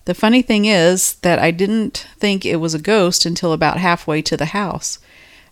The 0.05 0.13
funny 0.13 0.41
thing 0.41 0.65
is 0.65 1.13
that 1.15 1.39
I 1.39 1.51
didn't 1.51 2.07
think 2.17 2.45
it 2.45 2.57
was 2.57 2.73
a 2.73 2.79
ghost 2.79 3.25
until 3.25 3.53
about 3.53 3.77
halfway 3.77 4.21
to 4.23 4.35
the 4.35 4.47
house. 4.47 4.99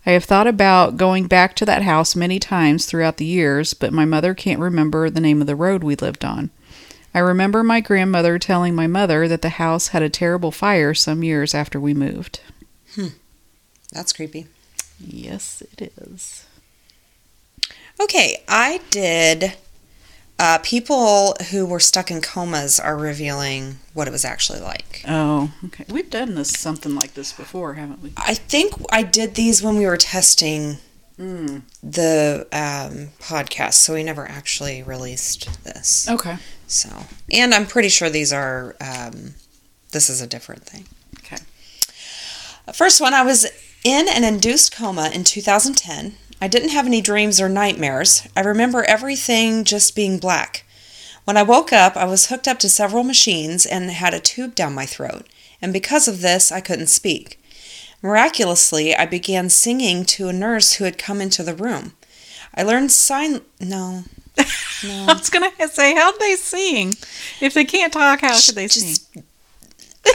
I 0.05 0.11
have 0.11 0.23
thought 0.23 0.47
about 0.47 0.97
going 0.97 1.27
back 1.27 1.55
to 1.57 1.65
that 1.65 1.83
house 1.83 2.15
many 2.15 2.39
times 2.39 2.85
throughout 2.85 3.17
the 3.17 3.25
years, 3.25 3.73
but 3.73 3.93
my 3.93 4.03
mother 4.03 4.33
can't 4.33 4.59
remember 4.59 5.09
the 5.09 5.21
name 5.21 5.41
of 5.41 5.47
the 5.47 5.55
road 5.55 5.83
we 5.83 5.95
lived 5.95 6.25
on. 6.25 6.49
I 7.13 7.19
remember 7.19 7.63
my 7.63 7.81
grandmother 7.81 8.39
telling 8.39 8.73
my 8.73 8.87
mother 8.87 9.27
that 9.27 9.41
the 9.41 9.49
house 9.49 9.89
had 9.89 10.01
a 10.01 10.09
terrible 10.09 10.51
fire 10.51 10.93
some 10.93 11.23
years 11.23 11.53
after 11.53 11.79
we 11.79 11.93
moved. 11.93 12.39
Hmm. 12.95 13.07
That's 13.91 14.13
creepy. 14.13 14.47
Yes, 14.99 15.61
it 15.77 15.93
is. 15.97 16.45
Okay, 17.99 18.43
I 18.47 18.79
did. 18.89 19.53
Uh, 20.43 20.57
people 20.63 21.35
who 21.51 21.67
were 21.67 21.79
stuck 21.79 22.09
in 22.09 22.19
comas 22.19 22.79
are 22.79 22.97
revealing 22.97 23.77
what 23.93 24.07
it 24.07 24.11
was 24.11 24.25
actually 24.25 24.59
like. 24.59 25.03
Oh, 25.07 25.51
okay. 25.65 25.85
We've 25.87 26.09
done 26.09 26.33
this 26.33 26.49
something 26.49 26.95
like 26.95 27.13
this 27.13 27.31
before, 27.31 27.75
haven't 27.75 28.01
we? 28.01 28.11
I 28.17 28.33
think 28.33 28.73
I 28.91 29.03
did 29.03 29.35
these 29.35 29.61
when 29.61 29.77
we 29.77 29.85
were 29.85 29.97
testing 29.97 30.77
Mm. 31.19 31.61
the 31.83 32.47
um, 32.51 33.09
podcast, 33.19 33.73
so 33.75 33.93
we 33.93 34.01
never 34.01 34.27
actually 34.27 34.81
released 34.81 35.63
this. 35.63 36.09
Okay. 36.09 36.37
So, 36.65 36.89
and 37.31 37.53
I'm 37.53 37.67
pretty 37.67 37.89
sure 37.89 38.09
these 38.09 38.33
are. 38.33 38.75
Um, 38.81 39.35
this 39.91 40.09
is 40.09 40.21
a 40.21 40.25
different 40.25 40.63
thing. 40.63 40.85
Okay. 41.19 41.37
First 42.73 42.99
one, 43.01 43.13
I 43.13 43.21
was 43.21 43.45
in 43.83 44.07
an 44.09 44.23
induced 44.23 44.71
coma 44.75 45.11
in 45.13 45.23
2010. 45.23 46.15
I 46.41 46.47
didn't 46.47 46.69
have 46.69 46.87
any 46.87 47.01
dreams 47.01 47.39
or 47.39 47.47
nightmares. 47.47 48.27
I 48.35 48.41
remember 48.41 48.83
everything 48.83 49.63
just 49.63 49.95
being 49.95 50.17
black. 50.17 50.65
When 51.23 51.37
I 51.37 51.43
woke 51.43 51.71
up, 51.71 51.95
I 51.95 52.05
was 52.05 52.27
hooked 52.27 52.47
up 52.47 52.57
to 52.59 52.69
several 52.69 53.03
machines 53.03 53.67
and 53.67 53.91
had 53.91 54.15
a 54.15 54.19
tube 54.19 54.55
down 54.55 54.73
my 54.73 54.87
throat, 54.87 55.27
and 55.61 55.71
because 55.71 56.07
of 56.07 56.21
this, 56.21 56.51
I 56.51 56.59
couldn't 56.59 56.87
speak. 56.87 57.39
Miraculously, 58.01 58.95
I 58.95 59.05
began 59.05 59.49
singing 59.51 60.03
to 60.05 60.27
a 60.29 60.33
nurse 60.33 60.73
who 60.73 60.85
had 60.85 60.97
come 60.97 61.21
into 61.21 61.43
the 61.43 61.53
room. 61.53 61.93
I 62.55 62.63
learned 62.63 62.91
sign. 62.91 63.41
No. 63.59 64.05
No. 64.83 65.05
I 65.07 65.13
was 65.13 65.29
gonna 65.29 65.51
say, 65.69 65.93
how'd 65.93 66.19
they 66.19 66.35
sing? 66.35 66.95
If 67.39 67.53
they 67.53 67.65
can't 67.65 67.93
talk, 67.93 68.21
how 68.21 68.33
should 68.33 68.55
they 68.55 68.67
sing? 68.67 69.23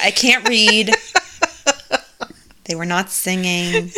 I 0.03 0.11
can't 0.11 0.49
read. 0.49 0.91
they 2.65 2.75
were 2.75 2.85
not 2.85 3.11
singing. 3.11 3.93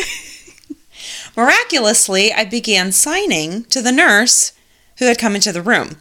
Miraculously, 1.39 2.33
I 2.33 2.45
began 2.45 2.91
signing 2.91 3.63
to 3.67 3.81
the 3.81 3.93
nurse 3.93 4.51
who 4.99 5.05
had 5.05 5.21
come 5.21 5.37
into 5.37 5.53
the 5.53 5.63
room. 5.63 6.01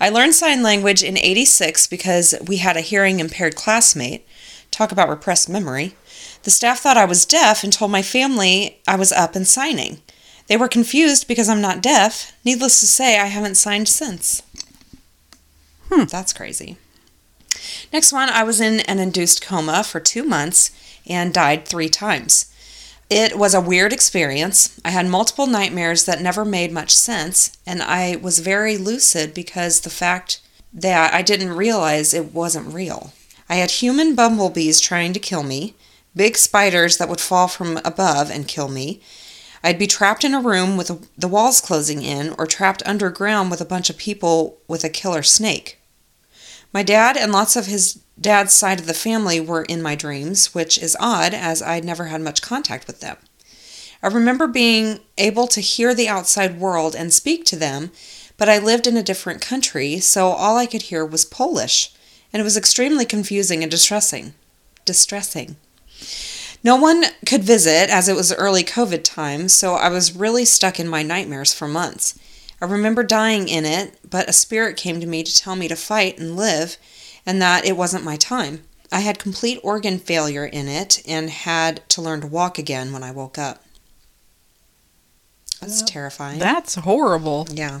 I 0.00 0.08
learned 0.08 0.34
sign 0.34 0.62
language 0.62 1.02
in 1.02 1.18
86 1.18 1.86
because 1.86 2.34
we 2.46 2.56
had 2.56 2.78
a 2.78 2.80
hearing 2.80 3.20
impaired 3.20 3.56
classmate. 3.56 4.26
Talk 4.70 4.90
about 4.90 5.10
repressed 5.10 5.50
memory. 5.50 5.96
The 6.44 6.50
staff 6.50 6.80
thought 6.80 6.96
I 6.96 7.04
was 7.04 7.26
deaf 7.26 7.62
and 7.62 7.70
told 7.70 7.90
my 7.90 8.00
family 8.00 8.80
I 8.88 8.96
was 8.96 9.12
up 9.12 9.36
and 9.36 9.46
signing. 9.46 10.00
They 10.46 10.56
were 10.56 10.66
confused 10.66 11.28
because 11.28 11.50
I'm 11.50 11.60
not 11.60 11.82
deaf. 11.82 12.32
Needless 12.42 12.80
to 12.80 12.86
say, 12.86 13.20
I 13.20 13.26
haven't 13.26 13.56
signed 13.56 13.86
since. 13.86 14.42
Hmm, 15.90 16.04
that's 16.04 16.32
crazy. 16.32 16.78
Next 17.92 18.14
one, 18.14 18.30
I 18.30 18.44
was 18.44 18.62
in 18.62 18.80
an 18.80 18.98
induced 18.98 19.42
coma 19.42 19.84
for 19.84 20.00
two 20.00 20.24
months 20.24 20.70
and 21.06 21.34
died 21.34 21.66
three 21.66 21.90
times. 21.90 22.49
It 23.10 23.36
was 23.36 23.54
a 23.54 23.60
weird 23.60 23.92
experience. 23.92 24.80
I 24.84 24.90
had 24.90 25.06
multiple 25.06 25.48
nightmares 25.48 26.04
that 26.04 26.22
never 26.22 26.44
made 26.44 26.70
much 26.70 26.94
sense, 26.94 27.58
and 27.66 27.82
I 27.82 28.14
was 28.14 28.38
very 28.38 28.76
lucid 28.76 29.34
because 29.34 29.80
the 29.80 29.90
fact 29.90 30.40
that 30.72 31.12
I 31.12 31.22
didn't 31.22 31.56
realize 31.56 32.14
it 32.14 32.32
wasn't 32.32 32.72
real. 32.72 33.12
I 33.48 33.56
had 33.56 33.72
human 33.72 34.14
bumblebees 34.14 34.80
trying 34.80 35.12
to 35.14 35.18
kill 35.18 35.42
me, 35.42 35.74
big 36.14 36.36
spiders 36.36 36.98
that 36.98 37.08
would 37.08 37.20
fall 37.20 37.48
from 37.48 37.78
above 37.84 38.30
and 38.30 38.46
kill 38.46 38.68
me. 38.68 39.02
I'd 39.64 39.78
be 39.78 39.88
trapped 39.88 40.22
in 40.22 40.32
a 40.32 40.40
room 40.40 40.76
with 40.76 41.08
the 41.18 41.26
walls 41.26 41.60
closing 41.60 42.02
in, 42.02 42.32
or 42.38 42.46
trapped 42.46 42.84
underground 42.86 43.50
with 43.50 43.60
a 43.60 43.64
bunch 43.64 43.90
of 43.90 43.98
people 43.98 44.58
with 44.68 44.84
a 44.84 44.88
killer 44.88 45.24
snake. 45.24 45.79
My 46.72 46.82
dad 46.82 47.16
and 47.16 47.32
lots 47.32 47.56
of 47.56 47.66
his 47.66 48.00
dad's 48.20 48.54
side 48.54 48.78
of 48.78 48.86
the 48.86 48.94
family 48.94 49.40
were 49.40 49.62
in 49.62 49.82
my 49.82 49.94
dreams, 49.94 50.54
which 50.54 50.78
is 50.78 50.96
odd 51.00 51.34
as 51.34 51.62
I'd 51.62 51.84
never 51.84 52.06
had 52.06 52.20
much 52.20 52.42
contact 52.42 52.86
with 52.86 53.00
them. 53.00 53.16
I 54.02 54.06
remember 54.06 54.46
being 54.46 55.00
able 55.18 55.46
to 55.48 55.60
hear 55.60 55.94
the 55.94 56.08
outside 56.08 56.60
world 56.60 56.94
and 56.94 57.12
speak 57.12 57.44
to 57.46 57.56
them, 57.56 57.90
but 58.36 58.48
I 58.48 58.58
lived 58.58 58.86
in 58.86 58.96
a 58.96 59.02
different 59.02 59.42
country, 59.42 60.00
so 60.00 60.28
all 60.28 60.56
I 60.56 60.66
could 60.66 60.82
hear 60.82 61.04
was 61.04 61.24
Polish, 61.24 61.92
and 62.32 62.40
it 62.40 62.44
was 62.44 62.56
extremely 62.56 63.04
confusing 63.04 63.62
and 63.62 63.70
distressing. 63.70 64.34
Distressing. 64.84 65.56
No 66.62 66.76
one 66.76 67.04
could 67.26 67.42
visit 67.42 67.90
as 67.90 68.08
it 68.08 68.16
was 68.16 68.32
early 68.34 68.64
COVID 68.64 69.02
time, 69.02 69.48
so 69.48 69.74
I 69.74 69.88
was 69.88 70.16
really 70.16 70.44
stuck 70.44 70.78
in 70.78 70.88
my 70.88 71.02
nightmares 71.02 71.52
for 71.52 71.68
months. 71.68 72.18
I 72.60 72.66
remember 72.66 73.02
dying 73.02 73.48
in 73.48 73.64
it, 73.64 73.98
but 74.08 74.28
a 74.28 74.32
spirit 74.32 74.76
came 74.76 75.00
to 75.00 75.06
me 75.06 75.22
to 75.22 75.36
tell 75.36 75.56
me 75.56 75.68
to 75.68 75.76
fight 75.76 76.18
and 76.18 76.36
live, 76.36 76.76
and 77.24 77.40
that 77.40 77.64
it 77.64 77.76
wasn't 77.76 78.04
my 78.04 78.16
time. 78.16 78.64
I 78.92 79.00
had 79.00 79.18
complete 79.18 79.60
organ 79.62 79.98
failure 79.98 80.44
in 80.44 80.68
it 80.68 81.00
and 81.06 81.30
had 81.30 81.88
to 81.90 82.02
learn 82.02 82.20
to 82.22 82.26
walk 82.26 82.58
again 82.58 82.92
when 82.92 83.02
I 83.02 83.12
woke 83.12 83.38
up. 83.38 83.64
That's 85.60 85.82
terrifying. 85.82 86.38
That's 86.38 86.74
horrible. 86.74 87.46
yeah. 87.50 87.80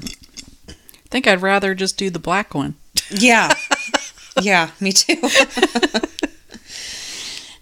I 0.68 0.74
think 1.10 1.26
I'd 1.26 1.42
rather 1.42 1.74
just 1.74 1.96
do 1.96 2.08
the 2.10 2.18
black 2.20 2.54
one. 2.54 2.76
Yeah. 3.10 3.52
yeah, 4.40 4.70
me 4.78 4.92
too. 4.92 5.20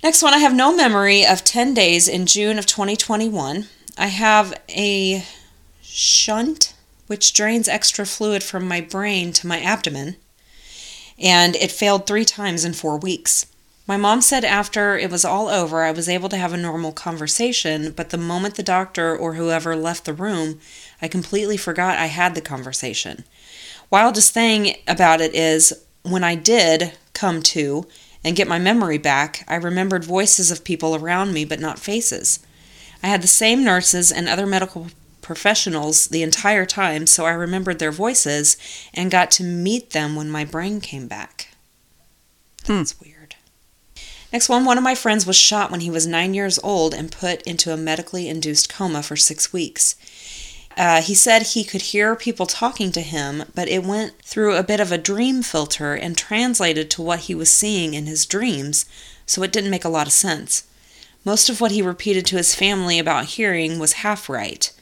Next 0.02 0.22
one, 0.22 0.34
I 0.34 0.38
have 0.38 0.54
no 0.54 0.74
memory 0.76 1.24
of 1.26 1.44
10 1.44 1.72
days 1.74 2.06
in 2.08 2.26
June 2.26 2.58
of 2.58 2.66
2021. 2.66 3.66
I 3.96 4.06
have 4.08 4.54
a 4.68 5.24
shunt, 5.82 6.74
which 7.08 7.34
drains 7.34 7.68
extra 7.68 8.06
fluid 8.06 8.42
from 8.42 8.68
my 8.68 8.80
brain 8.80 9.32
to 9.32 9.46
my 9.46 9.60
abdomen, 9.60 10.16
and 11.18 11.56
it 11.56 11.72
failed 11.72 12.06
three 12.06 12.24
times 12.24 12.64
in 12.64 12.72
four 12.72 12.96
weeks. 12.96 13.46
My 13.88 13.96
mom 13.96 14.20
said 14.20 14.44
after 14.44 14.98
it 14.98 15.10
was 15.10 15.24
all 15.24 15.48
over, 15.48 15.82
I 15.82 15.92
was 15.92 16.10
able 16.10 16.28
to 16.28 16.36
have 16.36 16.52
a 16.52 16.58
normal 16.58 16.92
conversation, 16.92 17.92
but 17.92 18.10
the 18.10 18.18
moment 18.18 18.54
the 18.54 18.62
doctor 18.62 19.16
or 19.16 19.34
whoever 19.34 19.74
left 19.74 20.04
the 20.04 20.12
room, 20.12 20.60
I 21.00 21.08
completely 21.08 21.56
forgot 21.56 21.98
I 21.98 22.06
had 22.06 22.34
the 22.34 22.42
conversation. 22.42 23.24
Wildest 23.90 24.34
thing 24.34 24.76
about 24.86 25.22
it 25.22 25.34
is 25.34 25.72
when 26.02 26.22
I 26.22 26.34
did 26.34 26.92
come 27.14 27.42
to 27.44 27.86
and 28.22 28.36
get 28.36 28.46
my 28.46 28.58
memory 28.58 28.98
back, 28.98 29.42
I 29.48 29.54
remembered 29.54 30.04
voices 30.04 30.50
of 30.50 30.64
people 30.64 30.94
around 30.94 31.32
me 31.32 31.46
but 31.46 31.60
not 31.60 31.78
faces. 31.78 32.40
I 33.02 33.06
had 33.06 33.22
the 33.22 33.28
same 33.28 33.64
nurses 33.64 34.12
and 34.12 34.28
other 34.28 34.46
medical 34.46 34.88
professionals 35.28 36.06
the 36.06 36.22
entire 36.22 36.64
time, 36.64 37.06
so 37.06 37.26
I 37.26 37.32
remembered 37.32 37.78
their 37.78 37.92
voices 37.92 38.56
and 38.94 39.10
got 39.10 39.30
to 39.32 39.44
meet 39.44 39.90
them 39.90 40.16
when 40.16 40.30
my 40.30 40.42
brain 40.42 40.80
came 40.80 41.06
back. 41.06 41.48
That's 42.78 42.98
weird. 42.98 43.34
Next 44.32 44.48
one, 44.48 44.64
one 44.64 44.78
of 44.78 44.84
my 44.84 44.94
friends 44.94 45.26
was 45.26 45.36
shot 45.36 45.70
when 45.70 45.80
he 45.80 45.90
was 45.90 46.06
nine 46.06 46.32
years 46.32 46.58
old 46.62 46.94
and 46.94 47.12
put 47.12 47.42
into 47.42 47.74
a 47.74 47.76
medically 47.76 48.26
induced 48.26 48.70
coma 48.70 49.02
for 49.02 49.16
six 49.16 49.52
weeks. 49.52 49.96
Uh, 50.78 51.02
he 51.02 51.14
said 51.14 51.42
he 51.42 51.62
could 51.62 51.82
hear 51.82 52.16
people 52.16 52.46
talking 52.46 52.90
to 52.92 53.02
him, 53.02 53.44
but 53.54 53.68
it 53.68 53.84
went 53.84 54.18
through 54.22 54.56
a 54.56 54.62
bit 54.62 54.80
of 54.80 54.90
a 54.90 54.96
dream 54.96 55.42
filter 55.42 55.92
and 55.92 56.16
translated 56.16 56.90
to 56.90 57.02
what 57.02 57.20
he 57.20 57.34
was 57.34 57.52
seeing 57.52 57.92
in 57.92 58.06
his 58.06 58.24
dreams, 58.24 58.86
so 59.26 59.42
it 59.42 59.52
didn't 59.52 59.70
make 59.70 59.84
a 59.84 59.90
lot 59.90 60.06
of 60.06 60.12
sense. 60.14 60.66
Most 61.22 61.50
of 61.50 61.60
what 61.60 61.72
he 61.72 61.82
repeated 61.82 62.24
to 62.26 62.38
his 62.38 62.54
family 62.54 62.98
about 62.98 63.36
hearing 63.36 63.78
was 63.78 64.04
half 64.04 64.30
right. 64.30 64.72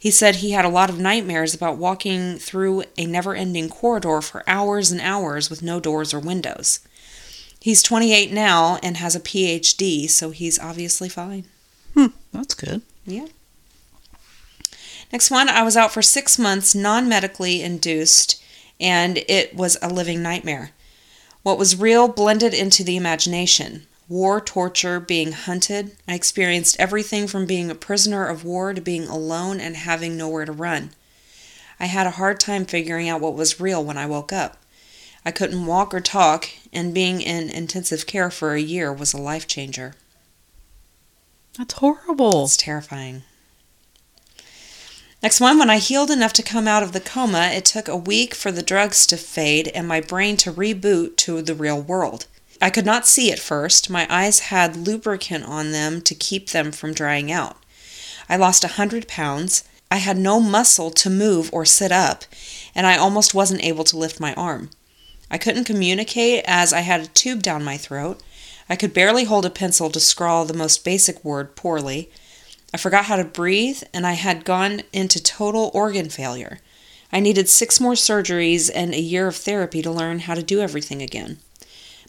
He 0.00 0.10
said 0.10 0.36
he 0.36 0.52
had 0.52 0.64
a 0.64 0.70
lot 0.70 0.88
of 0.88 0.98
nightmares 0.98 1.52
about 1.52 1.76
walking 1.76 2.38
through 2.38 2.84
a 2.96 3.04
never 3.04 3.34
ending 3.34 3.68
corridor 3.68 4.22
for 4.22 4.42
hours 4.46 4.90
and 4.90 4.98
hours 4.98 5.50
with 5.50 5.62
no 5.62 5.78
doors 5.78 6.14
or 6.14 6.18
windows. 6.18 6.80
He's 7.60 7.82
28 7.82 8.32
now 8.32 8.78
and 8.82 8.96
has 8.96 9.14
a 9.14 9.20
PhD, 9.20 10.08
so 10.08 10.30
he's 10.30 10.58
obviously 10.58 11.10
fine. 11.10 11.44
Hmm, 11.92 12.06
that's 12.32 12.54
good. 12.54 12.80
Yeah. 13.04 13.26
Next 15.12 15.30
one, 15.30 15.50
I 15.50 15.62
was 15.62 15.76
out 15.76 15.92
for 15.92 16.00
six 16.00 16.38
months, 16.38 16.74
non 16.74 17.06
medically 17.06 17.60
induced, 17.62 18.42
and 18.80 19.18
it 19.28 19.54
was 19.54 19.76
a 19.82 19.90
living 19.90 20.22
nightmare. 20.22 20.70
What 21.42 21.58
was 21.58 21.76
real 21.76 22.08
blended 22.08 22.54
into 22.54 22.82
the 22.82 22.96
imagination 22.96 23.86
war, 24.10 24.40
torture, 24.40 24.98
being 24.98 25.30
hunted. 25.30 25.96
I 26.08 26.14
experienced 26.14 26.76
everything 26.80 27.28
from 27.28 27.46
being 27.46 27.70
a 27.70 27.76
prisoner 27.76 28.26
of 28.26 28.44
war 28.44 28.74
to 28.74 28.80
being 28.80 29.06
alone 29.06 29.60
and 29.60 29.76
having 29.76 30.16
nowhere 30.16 30.44
to 30.44 30.52
run. 30.52 30.90
I 31.78 31.86
had 31.86 32.08
a 32.08 32.12
hard 32.12 32.40
time 32.40 32.64
figuring 32.66 33.08
out 33.08 33.20
what 33.20 33.36
was 33.36 33.60
real 33.60 33.82
when 33.84 33.96
I 33.96 34.06
woke 34.06 34.32
up. 34.32 34.58
I 35.24 35.30
couldn't 35.30 35.64
walk 35.64 35.94
or 35.94 36.00
talk, 36.00 36.48
and 36.72 36.92
being 36.92 37.20
in 37.20 37.48
intensive 37.50 38.06
care 38.06 38.30
for 38.30 38.54
a 38.54 38.60
year 38.60 38.92
was 38.92 39.12
a 39.12 39.18
life 39.18 39.46
changer. 39.46 39.94
That's 41.56 41.74
horrible. 41.74 42.44
It's 42.44 42.56
terrifying. 42.56 43.22
Next 45.22 45.40
one, 45.40 45.58
when 45.58 45.70
I 45.70 45.78
healed 45.78 46.10
enough 46.10 46.32
to 46.32 46.42
come 46.42 46.66
out 46.66 46.82
of 46.82 46.92
the 46.92 47.00
coma, 47.00 47.50
it 47.52 47.64
took 47.64 47.86
a 47.86 47.96
week 47.96 48.34
for 48.34 48.50
the 48.50 48.62
drugs 48.62 49.06
to 49.06 49.16
fade 49.16 49.68
and 49.68 49.86
my 49.86 50.00
brain 50.00 50.36
to 50.38 50.52
reboot 50.52 51.16
to 51.18 51.42
the 51.42 51.54
real 51.54 51.80
world. 51.80 52.26
I 52.60 52.70
could 52.70 52.84
not 52.84 53.06
see 53.06 53.32
at 53.32 53.38
first. 53.38 53.88
My 53.88 54.06
eyes 54.10 54.40
had 54.40 54.76
lubricant 54.76 55.44
on 55.44 55.72
them 55.72 56.02
to 56.02 56.14
keep 56.14 56.50
them 56.50 56.72
from 56.72 56.92
drying 56.92 57.32
out. 57.32 57.56
I 58.28 58.36
lost 58.36 58.64
a 58.64 58.68
hundred 58.68 59.08
pounds. 59.08 59.64
I 59.90 59.96
had 59.96 60.18
no 60.18 60.40
muscle 60.40 60.90
to 60.90 61.10
move 61.10 61.50
or 61.52 61.64
sit 61.64 61.90
up, 61.90 62.24
and 62.74 62.86
I 62.86 62.96
almost 62.96 63.34
wasn't 63.34 63.64
able 63.64 63.84
to 63.84 63.96
lift 63.96 64.20
my 64.20 64.34
arm. 64.34 64.70
I 65.30 65.38
couldn't 65.38 65.64
communicate 65.64 66.44
as 66.46 66.72
I 66.72 66.80
had 66.80 67.00
a 67.00 67.06
tube 67.06 67.42
down 67.42 67.64
my 67.64 67.76
throat. 67.76 68.22
I 68.68 68.76
could 68.76 68.94
barely 68.94 69.24
hold 69.24 69.46
a 69.46 69.50
pencil 69.50 69.90
to 69.90 69.98
scrawl 69.98 70.44
the 70.44 70.54
most 70.54 70.84
basic 70.84 71.24
word 71.24 71.56
poorly. 71.56 72.10
I 72.72 72.76
forgot 72.76 73.06
how 73.06 73.16
to 73.16 73.24
breathe, 73.24 73.82
and 73.92 74.06
I 74.06 74.12
had 74.12 74.44
gone 74.44 74.82
into 74.92 75.20
total 75.20 75.70
organ 75.74 76.08
failure. 76.08 76.60
I 77.12 77.18
needed 77.18 77.48
six 77.48 77.80
more 77.80 77.94
surgeries 77.94 78.70
and 78.72 78.94
a 78.94 79.00
year 79.00 79.26
of 79.26 79.34
therapy 79.34 79.82
to 79.82 79.90
learn 79.90 80.20
how 80.20 80.34
to 80.34 80.42
do 80.42 80.60
everything 80.60 81.02
again. 81.02 81.38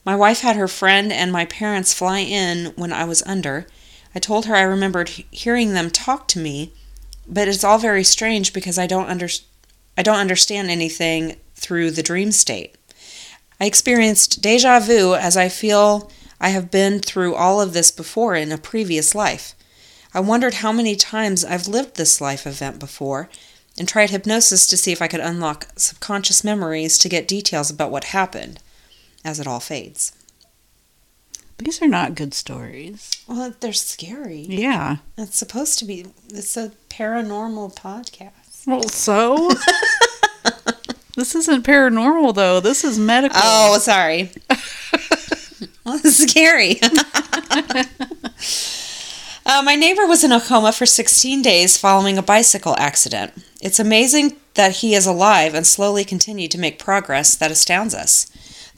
My 0.03 0.15
wife 0.15 0.41
had 0.41 0.55
her 0.55 0.67
friend 0.67 1.11
and 1.11 1.31
my 1.31 1.45
parents 1.45 1.93
fly 1.93 2.19
in 2.19 2.73
when 2.75 2.91
I 2.91 3.03
was 3.03 3.21
under. 3.23 3.67
I 4.15 4.19
told 4.19 4.45
her 4.45 4.55
I 4.55 4.61
remembered 4.61 5.09
hearing 5.09 5.73
them 5.73 5.91
talk 5.91 6.27
to 6.29 6.39
me, 6.39 6.73
but 7.27 7.47
it's 7.47 7.63
all 7.63 7.77
very 7.77 8.03
strange 8.03 8.51
because 8.51 8.79
I 8.79 8.87
don't 8.87 9.09
under, 9.09 9.27
I 9.95 10.01
don't 10.01 10.17
understand 10.17 10.71
anything 10.71 11.37
through 11.55 11.91
the 11.91 12.03
dream 12.03 12.31
state. 12.31 12.75
I 13.59 13.65
experienced 13.65 14.41
deja 14.41 14.79
vu 14.79 15.13
as 15.13 15.37
I 15.37 15.49
feel 15.49 16.11
I 16.39 16.49
have 16.49 16.71
been 16.71 16.99
through 16.99 17.35
all 17.35 17.61
of 17.61 17.73
this 17.73 17.91
before 17.91 18.33
in 18.33 18.51
a 18.51 18.57
previous 18.57 19.13
life. 19.13 19.53
I 20.15 20.19
wondered 20.19 20.55
how 20.55 20.71
many 20.71 20.95
times 20.95 21.45
I've 21.45 21.67
lived 21.67 21.95
this 21.95 22.19
life 22.19 22.47
event 22.47 22.79
before 22.79 23.29
and 23.77 23.87
tried 23.87 24.09
hypnosis 24.09 24.65
to 24.67 24.77
see 24.77 24.91
if 24.91 25.01
I 25.01 25.07
could 25.07 25.19
unlock 25.19 25.67
subconscious 25.75 26.43
memories 26.43 26.97
to 26.97 27.07
get 27.07 27.27
details 27.27 27.69
about 27.69 27.91
what 27.91 28.05
happened 28.05 28.59
as 29.23 29.39
it 29.39 29.47
all 29.47 29.59
fades. 29.59 30.13
These 31.57 31.81
are 31.81 31.87
not 31.87 32.15
good 32.15 32.33
stories. 32.33 33.11
Well, 33.27 33.53
they're 33.59 33.73
scary. 33.73 34.45
Yeah. 34.49 34.97
It's 35.17 35.37
supposed 35.37 35.77
to 35.79 35.85
be, 35.85 36.07
it's 36.29 36.57
a 36.57 36.71
paranormal 36.89 37.75
podcast. 37.75 38.65
Well, 38.65 38.83
so? 38.89 39.49
this 41.15 41.35
isn't 41.35 41.63
paranormal, 41.63 42.33
though. 42.33 42.59
This 42.59 42.83
is 42.83 42.97
medical. 42.97 43.39
Oh, 43.43 43.77
sorry. 43.77 44.31
well, 45.85 45.99
this 45.99 46.19
is 46.19 46.29
scary. 46.31 46.79
Uh, 49.43 49.61
my 49.63 49.75
neighbor 49.75 50.05
was 50.05 50.23
in 50.23 50.31
a 50.31 50.39
coma 50.39 50.71
for 50.71 50.85
16 50.85 51.41
days 51.41 51.75
following 51.75 52.17
a 52.17 52.21
bicycle 52.23 52.75
accident. 52.77 53.33
It's 53.59 53.79
amazing 53.79 54.37
that 54.53 54.77
he 54.77 54.93
is 54.93 55.05
alive 55.07 55.55
and 55.55 55.65
slowly 55.65 56.05
continued 56.05 56.51
to 56.51 56.59
make 56.59 56.77
progress 56.77 57.35
that 57.35 57.51
astounds 57.51 57.95
us. 57.95 58.30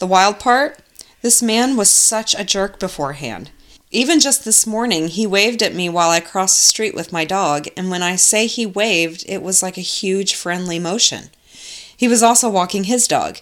The 0.03 0.07
wild 0.07 0.37
part? 0.37 0.79
This 1.21 1.41
man 1.41 1.77
was 1.77 1.89
such 1.89 2.35
a 2.35 2.43
jerk 2.43 2.77
beforehand. 2.77 3.51
Even 3.89 4.19
just 4.19 4.43
this 4.43 4.67
morning, 4.67 5.07
he 5.07 5.25
waved 5.25 5.63
at 5.63 5.73
me 5.73 5.87
while 5.87 6.09
I 6.09 6.19
crossed 6.19 6.59
the 6.59 6.65
street 6.65 6.93
with 6.93 7.13
my 7.13 7.23
dog, 7.23 7.69
and 7.77 7.89
when 7.89 8.03
I 8.03 8.17
say 8.17 8.45
he 8.45 8.65
waved, 8.65 9.23
it 9.29 9.41
was 9.41 9.63
like 9.63 9.77
a 9.77 9.91
huge 9.99 10.35
friendly 10.35 10.77
motion. 10.77 11.29
He 11.95 12.09
was 12.09 12.21
also 12.21 12.49
walking 12.49 12.83
his 12.83 13.07
dog. 13.07 13.37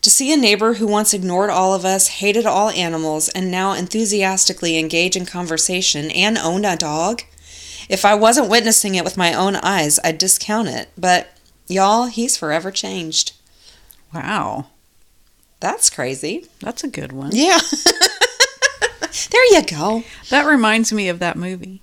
To 0.00 0.08
see 0.08 0.32
a 0.32 0.38
neighbor 0.38 0.76
who 0.76 0.86
once 0.86 1.12
ignored 1.12 1.50
all 1.50 1.74
of 1.74 1.84
us, 1.84 2.08
hated 2.08 2.46
all 2.46 2.70
animals, 2.70 3.28
and 3.28 3.50
now 3.50 3.74
enthusiastically 3.74 4.78
engage 4.78 5.16
in 5.16 5.26
conversation 5.26 6.10
and 6.10 6.38
owned 6.38 6.64
a 6.64 6.76
dog? 6.76 7.24
If 7.90 8.06
I 8.06 8.14
wasn't 8.14 8.48
witnessing 8.48 8.94
it 8.94 9.04
with 9.04 9.18
my 9.18 9.34
own 9.34 9.56
eyes, 9.56 10.00
I'd 10.02 10.16
discount 10.16 10.68
it. 10.68 10.88
But, 10.96 11.28
y'all, 11.68 12.06
he's 12.06 12.38
forever 12.38 12.70
changed. 12.70 13.32
Wow. 14.14 14.68
That's 15.60 15.90
crazy. 15.90 16.46
That's 16.60 16.84
a 16.84 16.88
good 16.88 17.12
one. 17.12 17.30
Yeah. 17.32 17.58
there 19.30 19.54
you 19.54 19.62
go. 19.62 20.04
That 20.30 20.46
reminds 20.46 20.92
me 20.92 21.08
of 21.08 21.18
that 21.18 21.36
movie. 21.36 21.80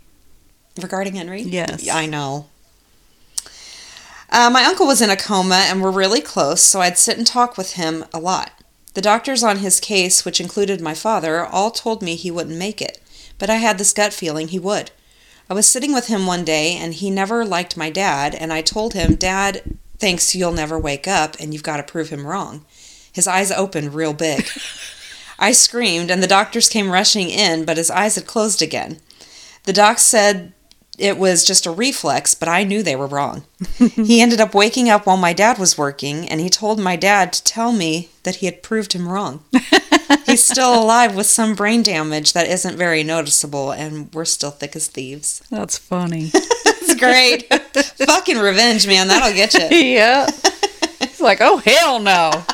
Regarding 0.82 1.16
Henry? 1.16 1.42
Yes. 1.42 1.90
I 1.90 2.06
know. 2.06 2.48
Uh, 4.30 4.50
my 4.50 4.64
uncle 4.64 4.88
was 4.88 5.02
in 5.02 5.12
a 5.12 5.16
coma 5.16 5.66
and 5.68 5.82
we're 5.82 5.92
really 5.92 6.22
close, 6.22 6.62
so 6.62 6.82
I'd 6.82 6.98
sit 6.98 7.18
and 7.18 7.28
talk 7.28 7.56
with 7.58 7.74
him 7.74 8.06
a 8.14 8.20
lot. 8.20 8.52
The 8.96 9.02
doctors 9.02 9.44
on 9.44 9.58
his 9.58 9.80
case, 9.80 10.26
which 10.26 10.40
included 10.40 10.82
my 10.82 10.96
father, 10.96 11.46
all 11.46 11.72
told 11.72 12.02
me 12.02 12.16
he 12.16 12.32
wouldn't 12.32 12.58
make 12.58 12.82
it, 12.82 13.00
but 13.38 13.50
I 13.50 13.56
had 13.56 13.78
this 13.78 13.94
gut 13.94 14.14
feeling 14.14 14.48
he 14.48 14.60
would. 14.60 14.92
I 15.50 15.54
was 15.54 15.68
sitting 15.68 15.94
with 15.94 16.08
him 16.08 16.26
one 16.26 16.44
day 16.44 16.76
and 16.76 16.94
he 16.94 17.10
never 17.12 17.46
liked 17.46 17.78
my 17.78 17.90
dad, 17.90 18.34
and 18.34 18.52
I 18.52 18.62
told 18.62 18.94
him, 18.94 19.16
Dad 19.16 19.78
thinks 20.00 20.34
you'll 20.34 20.52
never 20.52 20.80
wake 20.80 21.08
up 21.08 21.36
and 21.40 21.54
you've 21.54 21.64
got 21.64 21.78
to 21.78 21.84
prove 21.84 22.10
him 22.10 22.26
wrong. 22.26 22.66
His 23.14 23.28
eyes 23.28 23.52
opened 23.52 23.94
real 23.94 24.14
big. 24.14 24.48
I 25.40 25.52
screamed, 25.52 26.12
and 26.12 26.22
the 26.22 26.28
doctors 26.28 26.70
came 26.70 26.92
rushing 26.92 27.30
in, 27.30 27.66
but 27.66 27.78
his 27.78 27.92
eyes 27.92 28.16
had 28.16 28.28
closed 28.28 28.62
again. 28.62 29.00
The 29.64 29.74
doc 29.74 30.00
said 30.00 30.54
it 30.98 31.18
was 31.18 31.44
just 31.44 31.66
a 31.66 31.72
reflex, 31.72 32.36
but 32.36 32.48
I 32.48 32.64
knew 32.64 32.84
they 32.84 32.96
were 32.96 33.08
wrong. 33.08 33.44
he 33.78 34.22
ended 34.22 34.40
up 34.40 34.54
waking 34.54 34.90
up 34.90 35.06
while 35.06 35.18
my 35.18 35.34
dad 35.34 35.58
was 35.58 35.78
working, 35.78 36.30
and 36.30 36.40
he 36.40 36.50
told 36.50 36.80
my 36.80 36.96
dad 36.96 37.34
to 37.34 37.44
tell 37.44 37.72
me 37.72 38.10
that 38.24 38.36
he 38.38 38.46
had 38.46 38.62
proved 38.64 38.94
him 38.94 39.08
wrong. 39.08 39.44
He's 40.26 40.44
still 40.44 40.82
alive 40.82 41.16
with 41.16 41.26
some 41.26 41.56
brain 41.56 41.84
damage 41.84 42.34
that 42.34 42.48
isn't 42.48 42.78
very 42.78 43.04
noticeable, 43.04 43.72
and 43.72 44.14
we're 44.14 44.26
still 44.26 44.52
thick 44.52 44.76
as 44.76 44.88
thieves. 44.88 45.42
That's 45.50 45.78
funny. 45.78 46.32
It's 46.86 47.00
great. 47.00 47.48
Fucking 48.06 48.38
revenge, 48.38 48.86
man. 48.86 49.08
That'll 49.08 49.34
get 49.34 49.54
you. 49.54 49.78
yeah. 49.78 50.28
Like, 51.24 51.40
oh 51.42 51.58
hell 51.58 52.00
no. 52.00 52.32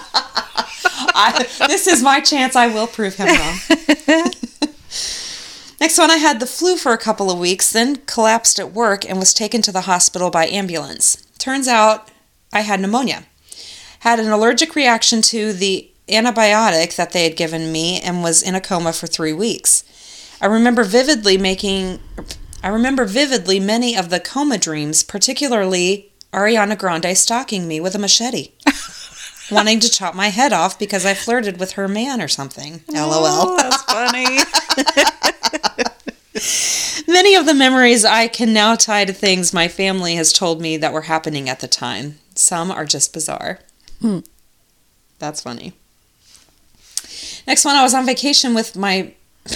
I, 1.12 1.46
this 1.68 1.88
is 1.88 2.04
my 2.04 2.20
chance. 2.20 2.56
I 2.56 2.68
will 2.68 2.88
prove 2.88 3.16
him 3.16 3.28
wrong. 3.28 3.58
Next 5.82 5.98
one, 5.98 6.12
I 6.12 6.18
had 6.18 6.40
the 6.40 6.46
flu 6.46 6.78
for 6.78 6.92
a 6.92 6.98
couple 6.98 7.32
of 7.32 7.40
weeks, 7.40 7.72
then 7.72 7.98
collapsed 8.06 8.60
at 8.60 8.74
work 8.74 9.10
and 9.10 9.18
was 9.18 9.34
taken 9.34 9.62
to 9.64 9.72
the 9.72 9.82
hospital 9.82 10.30
by 10.30 10.46
ambulance. 10.46 11.26
Turns 11.38 11.68
out 11.68 12.12
I 12.52 12.62
had 12.62 12.80
pneumonia. 12.80 13.24
Had 14.00 14.20
an 14.20 14.30
allergic 14.30 14.76
reaction 14.76 15.22
to 15.24 15.52
the 15.54 15.90
antibiotic 16.08 16.96
that 16.96 17.12
they 17.12 17.24
had 17.24 17.38
given 17.38 17.72
me 17.72 18.00
and 18.00 18.24
was 18.24 18.44
in 18.44 18.56
a 18.56 18.62
coma 18.62 18.94
for 18.94 19.08
three 19.08 19.34
weeks. 19.34 19.84
I 20.42 20.46
remember 20.46 20.84
vividly 20.84 21.38
making. 21.38 22.00
I 22.62 22.68
remember 22.68 23.06
vividly 23.06 23.60
many 23.60 23.96
of 23.96 24.10
the 24.10 24.20
coma 24.20 24.58
dreams, 24.58 25.02
particularly 25.04 26.12
Ariana 26.34 26.78
Grande 26.78 27.18
stalking 27.18 27.68
me 27.68 27.80
with 27.80 27.96
a 27.96 28.00
machete, 28.00 28.52
wanting 29.52 29.80
to 29.80 29.90
chop 29.90 30.14
my 30.14 30.28
head 30.28 30.54
off 30.54 30.78
because 30.78 31.06
I 31.06 31.14
flirted 31.14 31.60
with 31.60 31.72
her 31.74 31.88
man 31.88 32.22
or 32.22 32.28
something. 32.28 32.82
Oh, 32.94 33.10
LOL. 33.10 33.58
that's 33.58 33.84
funny. 33.84 34.38
Many 37.08 37.36
of 37.36 37.46
the 37.48 37.56
memories 37.56 38.06
I 38.06 38.28
can 38.28 38.54
now 38.54 38.76
tie 38.76 39.06
to 39.06 39.14
things 39.14 39.52
my 39.52 39.68
family 39.68 40.16
has 40.16 40.32
told 40.32 40.62
me 40.62 40.78
that 40.78 40.94
were 40.94 41.02
happening 41.02 41.50
at 41.50 41.60
the 41.60 41.68
time. 41.68 42.20
Some 42.36 42.70
are 42.72 42.86
just 42.86 43.12
bizarre. 43.12 43.60
Hmm. 44.00 44.20
That's 45.18 45.42
funny. 45.42 45.74
Next 47.48 47.66
one, 47.66 47.76
I 47.76 47.84
was 47.84 47.94
on 47.96 48.06
vacation 48.06 48.54
with 48.54 48.76
my. 48.78 49.14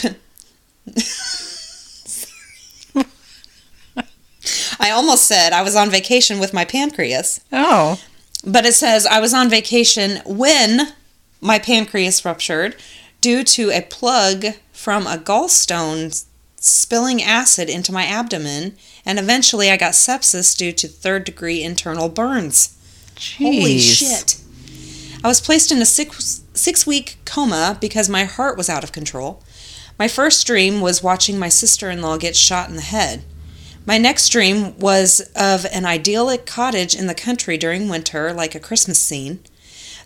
I 4.83 4.89
almost 4.91 5.25
said 5.25 5.53
I 5.53 5.61
was 5.61 5.77
on 5.77 5.89
vacation 5.89 6.39
with 6.39 6.53
my 6.53 6.65
pancreas, 6.65 7.39
Oh. 7.53 8.01
but 8.45 8.65
it 8.65 8.73
says 8.73 9.05
I 9.05 9.21
was 9.21 9.33
on 9.33 9.49
vacation 9.49 10.21
when 10.25 10.93
my 11.39 11.57
pancreas 11.57 12.25
ruptured 12.25 12.75
due 13.21 13.45
to 13.45 13.69
a 13.71 13.81
plug 13.81 14.45
from 14.73 15.07
a 15.07 15.17
gallstone 15.17 16.25
spilling 16.57 17.23
acid 17.23 17.69
into 17.69 17.93
my 17.93 18.03
abdomen, 18.05 18.75
and 19.05 19.19
eventually 19.19 19.71
I 19.71 19.77
got 19.77 19.93
sepsis 19.93 20.53
due 20.57 20.73
to 20.73 20.87
third 20.89 21.23
degree 21.23 21.63
internal 21.63 22.09
burns. 22.09 22.75
Holy 23.37 23.79
shit. 23.79 24.35
I 25.23 25.29
was 25.29 25.39
placed 25.39 25.71
in 25.71 25.81
a 25.81 25.85
six, 25.85 26.41
six 26.53 26.85
week 26.85 27.15
coma 27.23 27.77
because 27.79 28.09
my 28.09 28.25
heart 28.25 28.57
was 28.57 28.69
out 28.69 28.83
of 28.83 28.91
control. 28.91 29.41
My 29.97 30.09
first 30.09 30.45
dream 30.45 30.81
was 30.81 31.01
watching 31.03 31.39
my 31.39 31.47
sister 31.47 31.89
in 31.89 32.01
law 32.01 32.17
get 32.17 32.35
shot 32.35 32.67
in 32.69 32.75
the 32.75 32.81
head. 32.81 33.23
My 33.85 33.97
next 33.97 34.29
dream 34.29 34.79
was 34.79 35.19
of 35.35 35.65
an 35.65 35.85
idyllic 35.85 36.45
cottage 36.45 36.95
in 36.95 37.07
the 37.07 37.13
country 37.13 37.57
during 37.57 37.89
winter, 37.89 38.31
like 38.31 38.55
a 38.55 38.59
Christmas 38.59 39.01
scene. 39.01 39.41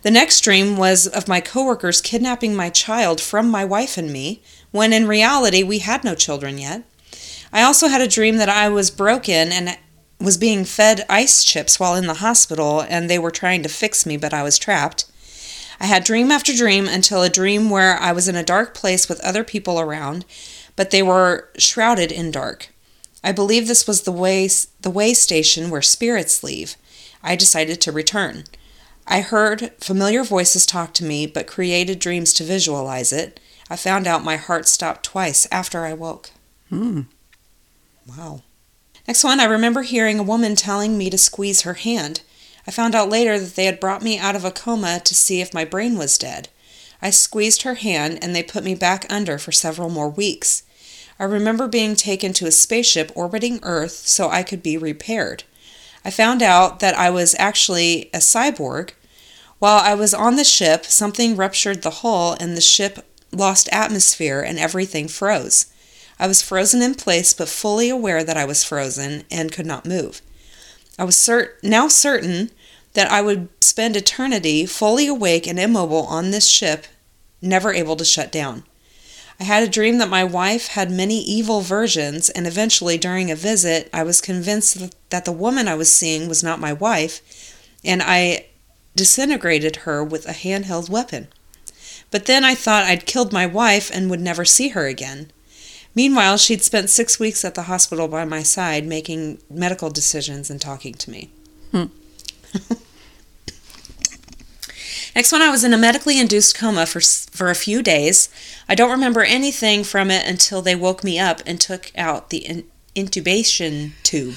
The 0.02 0.10
next 0.10 0.40
dream 0.40 0.76
was 0.76 1.06
of 1.06 1.28
my 1.28 1.40
coworkers 1.40 2.00
kidnapping 2.00 2.56
my 2.56 2.70
child 2.70 3.20
from 3.20 3.48
my 3.48 3.64
wife 3.64 3.96
and 3.96 4.12
me, 4.12 4.42
when 4.72 4.92
in 4.92 5.06
reality 5.06 5.62
we 5.62 5.78
had 5.78 6.02
no 6.02 6.16
children 6.16 6.58
yet. 6.58 6.82
I 7.52 7.62
also 7.62 7.86
had 7.86 8.00
a 8.00 8.08
dream 8.08 8.38
that 8.38 8.48
I 8.48 8.68
was 8.68 8.90
broken 8.90 9.52
and 9.52 9.78
was 10.20 10.36
being 10.36 10.64
fed 10.64 11.06
ice 11.08 11.44
chips 11.44 11.78
while 11.78 11.94
in 11.94 12.08
the 12.08 12.14
hospital, 12.14 12.80
and 12.80 13.08
they 13.08 13.18
were 13.18 13.30
trying 13.30 13.62
to 13.62 13.68
fix 13.68 14.04
me, 14.04 14.16
but 14.16 14.34
I 14.34 14.42
was 14.42 14.58
trapped. 14.58 15.04
I 15.78 15.86
had 15.86 16.02
dream 16.02 16.32
after 16.32 16.52
dream 16.52 16.88
until 16.88 17.22
a 17.22 17.30
dream 17.30 17.70
where 17.70 17.96
I 17.96 18.10
was 18.10 18.26
in 18.26 18.34
a 18.34 18.42
dark 18.42 18.74
place 18.74 19.08
with 19.08 19.24
other 19.24 19.44
people 19.44 19.78
around, 19.78 20.24
but 20.74 20.90
they 20.90 21.02
were 21.02 21.48
shrouded 21.56 22.10
in 22.10 22.32
dark. 22.32 22.70
I 23.22 23.32
believe 23.32 23.66
this 23.66 23.86
was 23.86 24.02
the 24.02 24.12
way 24.12 24.48
the 24.80 24.90
way 24.90 25.14
station 25.14 25.70
where 25.70 25.82
spirits 25.82 26.42
leave. 26.42 26.76
I 27.22 27.36
decided 27.36 27.80
to 27.80 27.92
return. 27.92 28.44
I 29.06 29.20
heard 29.22 29.72
familiar 29.80 30.22
voices 30.22 30.66
talk 30.66 30.92
to 30.94 31.04
me, 31.04 31.26
but 31.26 31.46
created 31.46 31.98
dreams 31.98 32.32
to 32.34 32.44
visualize 32.44 33.12
it. 33.12 33.40
I 33.70 33.76
found 33.76 34.06
out 34.06 34.24
my 34.24 34.36
heart 34.36 34.68
stopped 34.68 35.02
twice 35.04 35.48
after 35.50 35.84
I 35.84 35.94
woke. 35.94 36.30
Hmm. 36.68 37.02
Wow. 38.06 38.42
Next 39.06 39.24
one, 39.24 39.40
I 39.40 39.44
remember 39.44 39.82
hearing 39.82 40.18
a 40.18 40.22
woman 40.24 40.54
telling 40.54 40.98
me 40.98 41.08
to 41.10 41.18
squeeze 41.18 41.62
her 41.62 41.74
hand. 41.74 42.20
I 42.66 42.70
found 42.70 42.94
out 42.94 43.08
later 43.08 43.38
that 43.38 43.56
they 43.56 43.64
had 43.64 43.80
brought 43.80 44.02
me 44.02 44.18
out 44.18 44.36
of 44.36 44.44
a 44.44 44.50
coma 44.50 45.00
to 45.04 45.14
see 45.14 45.40
if 45.40 45.54
my 45.54 45.64
brain 45.64 45.96
was 45.96 46.18
dead. 46.18 46.50
I 47.00 47.10
squeezed 47.10 47.62
her 47.62 47.74
hand 47.74 48.18
and 48.20 48.36
they 48.36 48.42
put 48.42 48.64
me 48.64 48.74
back 48.74 49.06
under 49.08 49.38
for 49.38 49.52
several 49.52 49.88
more 49.88 50.10
weeks. 50.10 50.62
I 51.18 51.24
remember 51.24 51.66
being 51.66 51.96
taken 51.96 52.32
to 52.34 52.46
a 52.46 52.52
spaceship 52.52 53.10
orbiting 53.14 53.58
Earth 53.62 54.06
so 54.06 54.30
I 54.30 54.42
could 54.42 54.62
be 54.62 54.76
repaired. 54.76 55.44
I 56.04 56.10
found 56.10 56.42
out 56.42 56.78
that 56.80 56.96
I 56.96 57.10
was 57.10 57.34
actually 57.38 58.08
a 58.14 58.18
cyborg. 58.18 58.90
While 59.58 59.80
I 59.82 59.94
was 59.94 60.14
on 60.14 60.36
the 60.36 60.44
ship, 60.44 60.84
something 60.84 61.34
ruptured 61.34 61.82
the 61.82 61.90
hull 61.90 62.36
and 62.38 62.56
the 62.56 62.60
ship 62.60 63.04
lost 63.32 63.68
atmosphere 63.72 64.40
and 64.40 64.58
everything 64.58 65.08
froze. 65.08 65.66
I 66.20 66.28
was 66.28 66.42
frozen 66.42 66.82
in 66.82 66.94
place 66.94 67.34
but 67.34 67.48
fully 67.48 67.88
aware 67.88 68.22
that 68.22 68.36
I 68.36 68.44
was 68.44 68.64
frozen 68.64 69.24
and 69.30 69.52
could 69.52 69.66
not 69.66 69.86
move. 69.86 70.22
I 70.98 71.04
was 71.04 71.16
cert- 71.16 71.62
now 71.62 71.88
certain 71.88 72.50
that 72.94 73.10
I 73.10 73.22
would 73.22 73.48
spend 73.62 73.96
eternity 73.96 74.66
fully 74.66 75.06
awake 75.06 75.46
and 75.46 75.58
immobile 75.58 76.06
on 76.06 76.30
this 76.30 76.48
ship, 76.48 76.86
never 77.42 77.72
able 77.72 77.96
to 77.96 78.04
shut 78.04 78.32
down. 78.32 78.64
I 79.40 79.44
had 79.44 79.62
a 79.62 79.68
dream 79.68 79.98
that 79.98 80.08
my 80.08 80.24
wife 80.24 80.68
had 80.68 80.90
many 80.90 81.20
evil 81.20 81.60
versions, 81.60 82.28
and 82.28 82.46
eventually, 82.46 82.98
during 82.98 83.30
a 83.30 83.36
visit, 83.36 83.88
I 83.92 84.02
was 84.02 84.20
convinced 84.20 84.78
that 85.10 85.24
the 85.24 85.32
woman 85.32 85.68
I 85.68 85.76
was 85.76 85.92
seeing 85.92 86.28
was 86.28 86.42
not 86.42 86.58
my 86.58 86.72
wife, 86.72 87.54
and 87.84 88.02
I 88.02 88.46
disintegrated 88.96 89.76
her 89.76 90.02
with 90.02 90.26
a 90.26 90.32
handheld 90.32 90.90
weapon. 90.90 91.28
But 92.10 92.26
then 92.26 92.44
I 92.44 92.54
thought 92.56 92.84
I'd 92.84 93.06
killed 93.06 93.32
my 93.32 93.46
wife 93.46 93.90
and 93.94 94.10
would 94.10 94.20
never 94.20 94.44
see 94.44 94.68
her 94.70 94.86
again. 94.86 95.30
Meanwhile, 95.94 96.38
she'd 96.38 96.62
spent 96.62 96.90
six 96.90 97.20
weeks 97.20 97.44
at 97.44 97.54
the 97.54 97.64
hospital 97.64 98.08
by 98.08 98.24
my 98.24 98.42
side, 98.42 98.86
making 98.86 99.38
medical 99.48 99.90
decisions 99.90 100.50
and 100.50 100.60
talking 100.60 100.94
to 100.94 101.10
me. 101.10 101.30
Hmm. 101.70 101.84
Next 105.18 105.32
one, 105.32 105.42
I 105.42 105.50
was 105.50 105.64
in 105.64 105.74
a 105.74 105.76
medically 105.76 106.20
induced 106.20 106.56
coma 106.56 106.86
for 106.86 107.00
for 107.00 107.50
a 107.50 107.56
few 107.56 107.82
days. 107.82 108.28
I 108.68 108.76
don't 108.76 108.92
remember 108.92 109.24
anything 109.24 109.82
from 109.82 110.12
it 110.12 110.24
until 110.24 110.62
they 110.62 110.76
woke 110.76 111.02
me 111.02 111.18
up 111.18 111.40
and 111.44 111.60
took 111.60 111.90
out 111.98 112.30
the 112.30 112.46
in- 112.46 112.64
intubation 112.94 113.94
tube. 114.04 114.36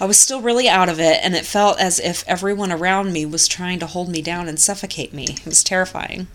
I 0.00 0.06
was 0.06 0.18
still 0.18 0.40
really 0.40 0.66
out 0.66 0.88
of 0.88 0.98
it, 0.98 1.20
and 1.22 1.34
it 1.34 1.44
felt 1.44 1.78
as 1.78 2.00
if 2.00 2.24
everyone 2.26 2.72
around 2.72 3.12
me 3.12 3.26
was 3.26 3.46
trying 3.46 3.78
to 3.80 3.86
hold 3.86 4.08
me 4.08 4.22
down 4.22 4.48
and 4.48 4.58
suffocate 4.58 5.12
me. 5.12 5.24
It 5.28 5.44
was 5.44 5.62
terrifying. 5.62 6.28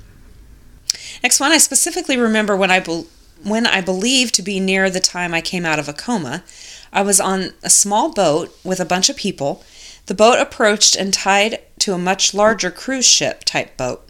Next 1.23 1.39
one, 1.39 1.51
I 1.51 1.57
specifically 1.57 2.17
remember 2.17 2.55
when 2.55 2.69
I 2.69 2.79
be- 2.79 3.07
when 3.41 3.65
I 3.65 3.81
believed 3.81 4.35
to 4.35 4.43
be 4.43 4.59
near 4.59 4.87
the 4.91 4.99
time 4.99 5.33
I 5.33 5.41
came 5.41 5.65
out 5.65 5.79
of 5.79 5.89
a 5.89 5.93
coma. 5.93 6.43
I 6.93 7.01
was 7.01 7.19
on 7.19 7.53
a 7.63 7.71
small 7.71 8.11
boat 8.13 8.55
with 8.63 8.79
a 8.79 8.85
bunch 8.85 9.09
of 9.09 9.15
people. 9.15 9.63
The 10.05 10.13
boat 10.13 10.39
approached 10.39 10.95
and 10.95 11.11
tied 11.11 11.59
to 11.81 11.93
a 11.93 11.97
much 11.97 12.33
larger 12.33 12.71
cruise 12.71 13.07
ship 13.07 13.43
type 13.43 13.75
boat. 13.75 14.07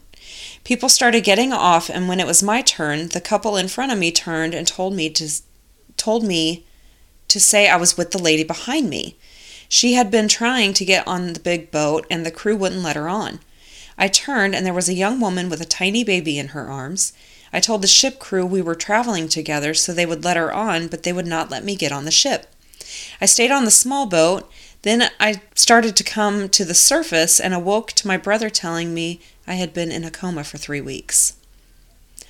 People 0.64 0.90
started 0.90 1.24
getting 1.24 1.52
off, 1.54 1.90
and 1.90 2.08
when 2.08 2.20
it 2.20 2.28
was 2.28 2.44
my 2.44 2.62
turn, 2.62 3.08
the 3.10 3.22
couple 3.22 3.58
in 3.58 3.68
front 3.68 3.92
of 3.92 3.98
me 3.98 4.12
turned 4.12 4.54
and 4.54 4.68
told 4.68 4.94
me 4.94 5.10
to 5.10 5.30
told 5.98 6.24
me 6.24 6.66
to 7.28 7.40
say 7.40 7.70
I 7.70 7.78
was 7.78 7.98
with 7.98 8.12
the 8.12 8.22
lady 8.22 8.44
behind 8.44 8.90
me. 8.90 9.18
She 9.70 9.94
had 9.94 10.12
been 10.12 10.28
trying 10.28 10.74
to 10.74 10.86
get 10.86 11.08
on 11.08 11.32
the 11.32 11.40
big 11.40 11.72
boat, 11.72 12.06
and 12.10 12.26
the 12.26 12.32
crew 12.32 12.58
wouldn't 12.58 12.84
let 12.84 12.98
her 12.98 13.08
on. 13.08 13.40
I 13.98 14.10
turned, 14.10 14.54
and 14.54 14.66
there 14.66 14.74
was 14.74 14.90
a 14.90 14.94
young 14.94 15.20
woman 15.20 15.50
with 15.50 15.62
a 15.62 15.66
tiny 15.66 16.04
baby 16.04 16.38
in 16.38 16.50
her 16.50 16.70
arms. 16.70 17.14
I 17.54 17.60
told 17.62 17.82
the 17.82 17.88
ship 17.88 18.20
crew 18.20 18.46
we 18.46 18.62
were 18.62 18.76
traveling 18.76 19.30
together 19.30 19.74
so 19.74 19.94
they 19.94 20.06
would 20.06 20.24
let 20.24 20.38
her 20.38 20.54
on, 20.54 20.88
but 20.88 21.04
they 21.04 21.14
would 21.14 21.28
not 21.28 21.50
let 21.50 21.64
me 21.64 21.76
get 21.76 21.92
on 21.92 22.06
the 22.06 22.12
ship. 22.12 22.48
I 23.22 23.26
stayed 23.26 23.52
on 23.52 23.66
the 23.66 23.72
small 23.72 24.06
boat. 24.06 24.50
Then 24.84 25.10
I 25.20 25.42
started 25.56 25.96
to 25.96 26.04
come 26.04 26.50
to 26.50 26.66
the 26.66 26.74
surface 26.74 27.40
and 27.40 27.54
awoke 27.54 27.92
to 27.94 28.08
my 28.08 28.18
brother 28.18 28.50
telling 28.50 28.94
me 28.94 29.22
I 29.46 29.54
had 29.56 29.74
been 29.74 29.92
in 29.92 30.04
a 30.04 30.12
coma 30.12 30.44
for 30.44 30.58
three 30.58 30.82
weeks. 30.82 31.36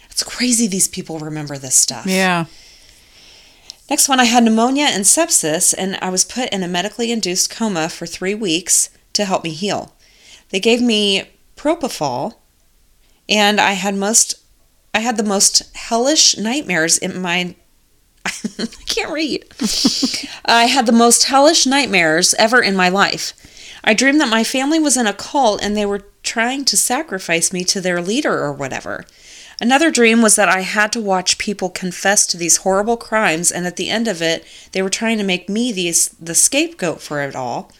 It's 0.10 0.24
crazy 0.24 0.68
these 0.68 0.88
people 0.88 1.20
remember 1.20 1.58
this 1.58 1.76
stuff. 1.76 2.06
Yeah. 2.06 2.45
Next 3.89 4.08
one, 4.08 4.20
I 4.20 4.26
had 4.26 4.43
pneumonia 4.43 4.86
and 4.86 5.04
sepsis, 5.04 5.74
and 5.78 5.97
I 6.02 6.10
was 6.10 6.24
put 6.24 6.49
in 6.49 6.64
a 6.64 6.68
medically 6.68 7.12
induced 7.12 7.49
coma 7.49 7.89
for 7.89 8.06
three 8.06 8.36
weeks 8.36 8.89
to 9.14 9.26
help 9.26 9.43
me 9.43 9.49
heal. 9.52 9.93
They 10.49 10.60
gave 10.60 10.82
me 10.82 11.30
propofol, 11.58 12.36
and 13.28 13.60
I 13.60 13.74
had 13.74 13.95
most, 13.95 14.36
I 14.93 14.99
had 14.99 15.18
the 15.18 15.24
most 15.24 15.76
hellish 15.76 16.38
nightmares 16.38 16.97
in 16.97 17.22
my. 17.22 17.56
I 18.59 18.84
can't 18.86 19.11
read. 19.11 19.45
I 20.45 20.65
had 20.65 20.86
the 20.86 20.91
most 20.91 21.25
hellish 21.25 21.65
nightmares 21.65 22.34
ever 22.36 22.61
in 22.61 22.75
my 22.75 22.89
life. 22.89 23.34
I 23.84 23.93
dreamed 23.93 24.21
that 24.21 24.29
my 24.29 24.43
family 24.43 24.79
was 24.79 24.97
in 24.97 25.07
a 25.07 25.13
cult 25.13 25.63
and 25.63 25.75
they 25.75 25.86
were 25.86 26.05
trying 26.23 26.65
to 26.65 26.77
sacrifice 26.77 27.51
me 27.51 27.63
to 27.65 27.82
their 27.82 28.01
leader 28.01 28.38
or 28.39 28.53
whatever. 28.53 29.05
Another 29.59 29.91
dream 29.91 30.23
was 30.23 30.36
that 30.38 30.49
I 30.49 30.61
had 30.61 30.91
to 30.93 30.99
watch 30.99 31.38
people 31.38 31.69
confess 31.69 32.25
to 32.27 32.38
these 32.38 32.57
horrible 32.57 32.97
crimes, 32.97 33.51
and 33.51 33.67
at 33.67 33.75
the 33.75 33.91
end 33.91 34.07
of 34.07 34.19
it, 34.19 34.43
they 34.71 34.82
were 34.82 34.89
trying 34.89 35.19
to 35.19 35.23
make 35.23 35.47
me 35.47 35.71
the, 35.71 35.93
the 36.19 36.34
scapegoat 36.34 36.99
for 36.99 37.21
it 37.21 37.36
all. 37.36 37.71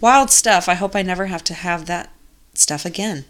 Wild 0.00 0.30
stuff. 0.30 0.68
I 0.68 0.74
hope 0.74 0.96
I 0.96 1.02
never 1.02 1.26
have 1.26 1.44
to 1.44 1.54
have 1.54 1.86
that 1.86 2.10
stuff 2.54 2.84
again. 2.84 3.26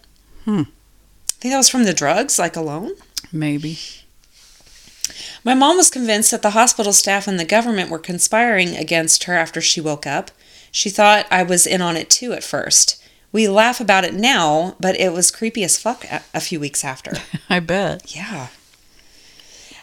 Hmm. 0.46 0.60
I 0.60 1.40
think 1.40 1.52
that 1.52 1.58
was 1.58 1.68
from 1.68 1.84
the 1.84 1.92
drugs, 1.92 2.38
like 2.38 2.56
alone. 2.56 2.92
Maybe. 3.32 3.78
My 5.42 5.54
mom 5.54 5.76
was 5.76 5.90
convinced 5.90 6.30
that 6.30 6.42
the 6.42 6.50
hospital 6.50 6.92
staff 6.92 7.26
and 7.26 7.40
the 7.40 7.44
government 7.44 7.90
were 7.90 7.98
conspiring 7.98 8.76
against 8.76 9.24
her 9.24 9.34
after 9.34 9.60
she 9.60 9.80
woke 9.80 10.06
up. 10.06 10.30
She 10.70 10.90
thought 10.90 11.26
I 11.30 11.42
was 11.42 11.66
in 11.66 11.80
on 11.80 11.96
it 11.96 12.10
too 12.10 12.32
at 12.32 12.44
first. 12.44 13.02
We 13.32 13.48
laugh 13.48 13.80
about 13.80 14.04
it 14.04 14.12
now, 14.12 14.76
but 14.80 14.98
it 14.98 15.12
was 15.12 15.30
creepy 15.30 15.64
as 15.64 15.80
fuck 15.80 16.04
a, 16.34 16.40
few 16.40 16.60
weeks 16.60 16.84
after. 16.84 17.12
I 17.48 17.60
bet. 17.60 18.14
Yeah. 18.14 18.48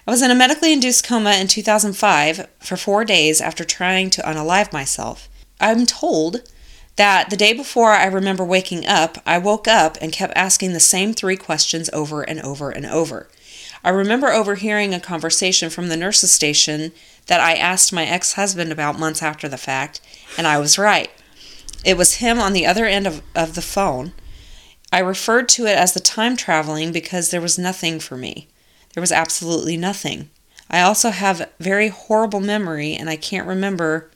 I 0.05 0.11
was 0.11 0.21
in 0.21 0.31
a 0.31 0.35
medically 0.35 0.73
induced 0.73 1.05
coma 1.05 1.33
in 1.33 1.47
2005 1.47 2.47
for 2.59 2.77
four 2.77 3.03
days 3.03 3.41
after 3.41 3.63
trying 3.63 4.09
to 4.11 4.21
unalive 4.21 4.71
myself. 4.71 5.27
I'm 5.59 5.85
told 5.85 6.43
that 6.97 7.29
the 7.29 7.37
day 7.37 7.53
before 7.53 7.91
I 7.91 8.05
remember 8.05 8.43
waking 8.43 8.85
up, 8.85 9.17
I 9.25 9.37
woke 9.37 9.67
up 9.67 9.97
and 10.01 10.11
kept 10.11 10.33
asking 10.35 10.73
the 10.73 10.79
same 10.79 11.13
three 11.13 11.37
questions 11.37 11.89
over 11.93 12.21
and 12.21 12.41
over 12.41 12.69
and 12.69 12.85
over. 12.85 13.29
I 13.87 13.91
remember 13.91 14.27
overhearing 14.27 14.93
a 14.93 14.99
conversation 14.99 15.69
from 15.69 15.87
the 15.87 15.95
nurse's 15.95 16.33
station 16.33 16.91
that 17.27 17.39
I 17.39 17.53
asked 17.53 17.93
my 17.93 18.05
ex 18.05 18.33
husband 18.33 18.69
about 18.69 18.99
months 18.99 19.23
after 19.23 19.47
the 19.47 19.57
fact, 19.57 20.01
and 20.37 20.45
I 20.45 20.57
was 20.57 20.77
right. 20.77 21.09
It 21.85 21.95
was 21.95 22.15
him 22.15 22.37
on 22.37 22.51
the 22.51 22.65
other 22.65 22.85
end 22.85 23.07
of, 23.07 23.21
of 23.33 23.55
the 23.55 23.61
phone. 23.61 24.11
I 24.91 24.99
referred 24.99 25.47
to 25.47 25.67
it 25.67 25.77
as 25.77 25.93
the 25.93 26.01
time 26.01 26.35
traveling 26.35 26.91
because 26.91 27.31
there 27.31 27.39
was 27.39 27.57
nothing 27.57 28.01
for 28.01 28.17
me. 28.17 28.49
There 28.93 28.99
was 28.99 29.13
absolutely 29.13 29.77
nothing. 29.77 30.31
I 30.69 30.81
also 30.81 31.11
have 31.11 31.49
very 31.57 31.87
horrible 31.87 32.41
memory 32.41 32.93
and 32.93 33.09
I 33.09 33.15
can't 33.15 33.47
remember 33.47 34.11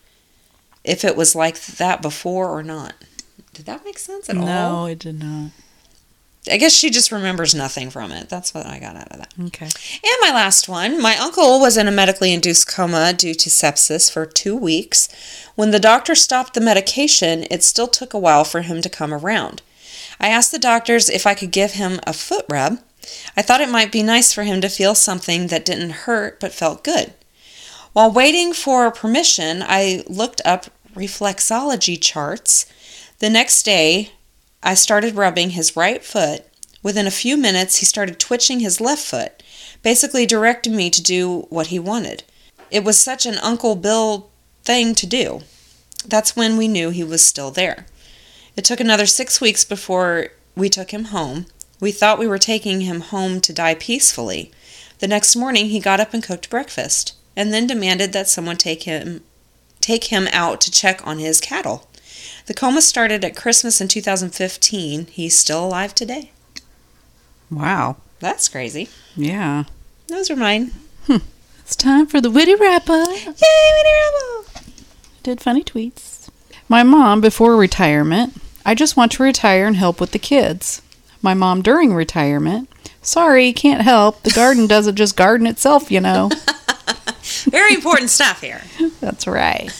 if 0.84 1.06
it 1.06 1.16
was 1.16 1.34
like 1.34 1.62
that 1.62 2.02
before 2.02 2.50
or 2.50 2.62
not. 2.62 2.96
Did 3.54 3.68
that 3.68 3.86
make 3.86 4.00
sense 4.00 4.30
at 4.30 4.36
all? 4.36 4.46
No, 4.46 4.86
it 4.88 5.00
did 5.00 5.18
not. 5.18 5.52
I 6.50 6.58
guess 6.58 6.74
she 6.74 6.90
just 6.90 7.12
remembers 7.12 7.54
nothing 7.54 7.92
from 7.92 8.12
it. 8.12 8.28
That's 8.28 8.54
what 8.54 8.66
I 8.66 8.80
got 8.80 8.96
out 8.96 9.12
of 9.12 9.20
that. 9.20 9.34
Okay. 9.48 9.66
And 9.66 10.18
my 10.22 10.32
last 10.32 10.68
one 10.68 11.00
my 11.00 11.16
uncle 11.18 11.60
was 11.60 11.78
in 11.78 11.88
a 11.88 11.92
medically 11.92 12.34
induced 12.34 12.68
coma 12.68 13.14
due 13.14 13.36
to 13.36 13.50
sepsis 13.50 14.12
for 14.12 14.26
two 14.26 14.56
weeks. 14.56 15.08
When 15.56 15.70
the 15.70 15.80
doctor 15.80 16.16
stopped 16.16 16.56
the 16.56 16.62
medication, 16.62 17.46
it 17.52 17.64
still 17.64 17.88
took 17.88 18.14
a 18.14 18.20
while 18.20 18.44
for 18.44 18.62
him 18.62 18.82
to 18.82 18.90
come 18.90 19.14
around. 19.14 19.62
I 20.20 20.30
asked 20.30 20.52
the 20.52 20.60
doctors 20.60 21.10
if 21.10 21.28
I 21.28 21.36
could 21.36 21.52
give 21.52 21.74
him 21.74 22.00
a 22.08 22.14
foot 22.14 22.46
rub. 22.50 22.80
I 23.38 23.42
thought 23.42 23.62
it 23.62 23.70
might 23.70 23.92
be 23.92 24.04
nice 24.04 24.34
for 24.34 24.44
him 24.44 24.62
to 24.62 24.70
feel 24.70 24.96
something 24.96 25.48
that 25.48 25.66
didn't 25.66 25.92
hurt 25.92 26.40
but 26.40 26.54
felt 26.54 26.84
good. 26.84 27.14
While 27.94 28.12
waiting 28.12 28.54
for 28.54 28.90
permission, 28.90 29.64
I 29.66 30.04
looked 30.08 30.42
up 30.46 30.68
reflexology 30.96 32.02
charts. 32.02 32.66
The 33.20 33.30
next 33.30 33.64
day, 33.64 34.12
I 34.64 34.74
started 34.76 35.16
rubbing 35.16 35.52
his 35.52 35.76
right 35.76 36.04
foot. 36.04 36.46
Within 36.84 37.08
a 37.08 37.12
few 37.12 37.38
minutes, 37.38 37.78
he 37.78 37.86
started 37.86 38.20
twitching 38.20 38.60
his 38.60 38.82
left 38.82 39.04
foot, 39.04 39.44
basically 39.84 40.26
directing 40.26 40.76
me 40.76 40.90
to 40.90 41.02
do 41.02 41.48
what 41.50 41.68
he 41.68 41.80
wanted. 41.80 42.24
It 42.70 42.84
was 42.84 43.00
such 43.00 43.26
an 43.26 43.38
Uncle 43.40 43.76
Bill 43.76 44.30
thing 44.64 44.96
to 44.96 45.06
do. 45.06 45.42
That's 46.08 46.36
when 46.36 46.58
we 46.58 46.68
knew 46.68 46.90
he 46.90 47.04
was 47.04 47.24
still 47.24 47.52
there. 47.52 47.86
It 48.56 48.66
took 48.66 48.80
another 48.80 49.06
six 49.06 49.40
weeks 49.40 49.64
before 49.64 50.30
we 50.56 50.70
took 50.70 50.92
him 50.92 51.06
home. 51.06 51.46
We 51.80 51.92
thought 51.92 52.20
we 52.20 52.28
were 52.28 52.38
taking 52.38 52.82
him 52.82 53.02
home 53.02 53.42
to 53.42 53.54
die 53.54 53.76
peacefully. 53.76 54.52
The 55.00 55.08
next 55.08 55.36
morning, 55.36 55.68
he 55.68 55.80
got 55.80 56.00
up 56.00 56.14
and 56.14 56.24
cooked 56.24 56.50
breakfast, 56.50 57.16
and 57.36 57.54
then 57.54 57.66
demanded 57.66 58.14
that 58.14 58.30
someone 58.30 58.58
take 58.58 58.84
him 58.84 59.24
take 59.80 60.06
him 60.06 60.28
out 60.32 60.62
to 60.62 60.70
check 60.70 61.06
on 61.08 61.18
his 61.18 61.42
cattle. 61.42 61.90
The 62.46 62.54
coma 62.54 62.82
started 62.82 63.24
at 63.24 63.36
Christmas 63.36 63.80
in 63.82 63.88
2015. 63.88 65.08
He's 65.08 65.38
still 65.38 65.66
alive 65.66 65.94
today. 65.94 66.32
Wow. 67.50 67.98
That's 68.20 68.48
crazy. 68.48 68.90
Yeah. 69.16 69.66
Those 70.08 70.30
are 70.30 70.36
mine. 70.36 70.72
Hmm. 71.08 71.18
It's 71.60 71.76
time 71.76 72.08
for 72.08 72.20
the 72.20 72.32
witty 72.32 72.54
up. 72.54 72.88
Yay, 72.88 72.96
Winnie 72.96 73.94
Rebel! 73.94 74.46
Did 75.24 75.42
funny 75.42 75.64
tweets. 75.64 76.30
My 76.68 76.84
mom 76.84 77.22
before 77.22 77.56
retirement. 77.56 78.34
I 78.66 78.76
just 78.76 78.96
want 78.96 79.12
to 79.14 79.24
retire 79.24 79.66
and 79.68 79.76
help 79.76 80.00
with 80.00 80.12
the 80.12 80.20
kids. 80.20 80.82
My 81.22 81.34
mom 81.34 81.62
during 81.62 81.94
retirement. 81.94 82.70
Sorry, 83.02 83.54
can't 83.54 83.82
help. 83.82 84.22
The 84.24 84.32
garden 84.32 84.68
doesn't 84.68 84.96
just 84.96 85.16
garden 85.16 85.48
itself, 85.48 85.92
you 85.92 86.00
know. 86.00 86.30
Very 87.46 87.74
important 87.74 88.10
stuff 88.10 88.42
here. 88.42 88.62
That's 89.02 89.28
right. 89.28 89.72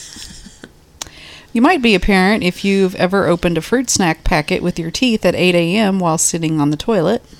You 1.52 1.60
might 1.60 1.82
be 1.82 1.94
a 1.94 2.00
parent 2.00 2.42
if 2.42 2.64
you've 2.64 2.94
ever 2.94 3.26
opened 3.26 3.58
a 3.58 3.62
fruit 3.62 3.90
snack 3.90 4.24
packet 4.24 4.62
with 4.62 4.78
your 4.78 4.90
teeth 4.90 5.26
at 5.26 5.34
8 5.34 5.54
a.m. 5.54 5.98
while 5.98 6.16
sitting 6.16 6.60
on 6.60 6.70
the 6.70 6.76
toilet. 6.78 7.22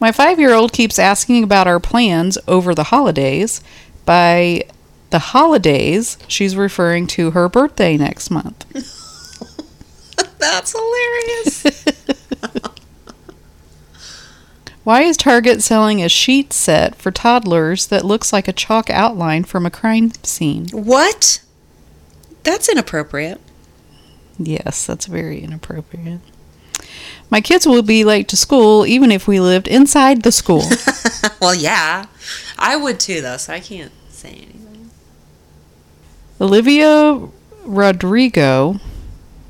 My 0.00 0.10
five 0.10 0.38
year 0.40 0.52
old 0.52 0.72
keeps 0.72 0.98
asking 0.98 1.44
about 1.44 1.66
our 1.66 1.80
plans 1.80 2.36
over 2.48 2.74
the 2.74 2.84
holidays. 2.84 3.62
By 4.04 4.64
the 5.10 5.18
holidays, 5.18 6.18
she's 6.26 6.56
referring 6.56 7.06
to 7.08 7.30
her 7.30 7.48
birthday 7.48 7.96
next 7.96 8.30
month. 8.30 8.66
That's 10.38 10.72
hilarious. 10.72 11.84
Why 14.84 15.00
is 15.00 15.16
Target 15.16 15.62
selling 15.62 16.02
a 16.02 16.10
sheet 16.10 16.52
set 16.52 16.94
for 16.96 17.10
toddlers 17.10 17.86
that 17.86 18.04
looks 18.04 18.34
like 18.34 18.46
a 18.46 18.52
chalk 18.52 18.90
outline 18.90 19.44
from 19.44 19.64
a 19.64 19.70
crime 19.70 20.12
scene? 20.22 20.68
what? 20.72 21.42
That's 22.42 22.68
inappropriate. 22.68 23.40
Yes, 24.38 24.84
that's 24.84 25.06
very 25.06 25.40
inappropriate. 25.40 26.20
My 27.30 27.40
kids 27.40 27.66
will 27.66 27.82
be 27.82 28.04
late 28.04 28.28
to 28.28 28.36
school 28.36 28.84
even 28.84 29.10
if 29.10 29.26
we 29.26 29.40
lived 29.40 29.68
inside 29.68 30.22
the 30.22 30.32
school. 30.32 30.64
well, 31.40 31.54
yeah. 31.54 32.06
I 32.58 32.76
would 32.76 33.00
too, 33.00 33.22
though, 33.22 33.38
so 33.38 33.54
I 33.54 33.60
can't 33.60 33.92
say 34.10 34.30
anything. 34.30 34.90
Olivia 36.38 37.26
Rodrigo, 37.64 38.80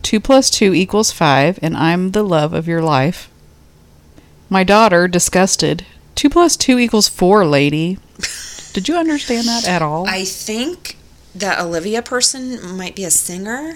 2 0.02 0.20
plus 0.20 0.48
2 0.50 0.72
equals 0.74 1.10
5, 1.10 1.58
and 1.60 1.76
I'm 1.76 2.12
the 2.12 2.22
love 2.22 2.52
of 2.52 2.68
your 2.68 2.82
life. 2.82 3.28
My 4.54 4.62
daughter, 4.62 5.08
disgusted, 5.08 5.84
2 6.14 6.30
plus 6.30 6.56
2 6.56 6.78
equals 6.78 7.08
4, 7.08 7.44
lady. 7.44 7.98
Did 8.72 8.86
you 8.86 8.94
understand 8.96 9.48
that 9.48 9.66
at 9.66 9.82
all? 9.82 10.08
I 10.08 10.24
think 10.24 10.96
that 11.34 11.58
Olivia 11.58 12.02
person 12.02 12.76
might 12.76 12.94
be 12.94 13.02
a 13.02 13.10
singer, 13.10 13.74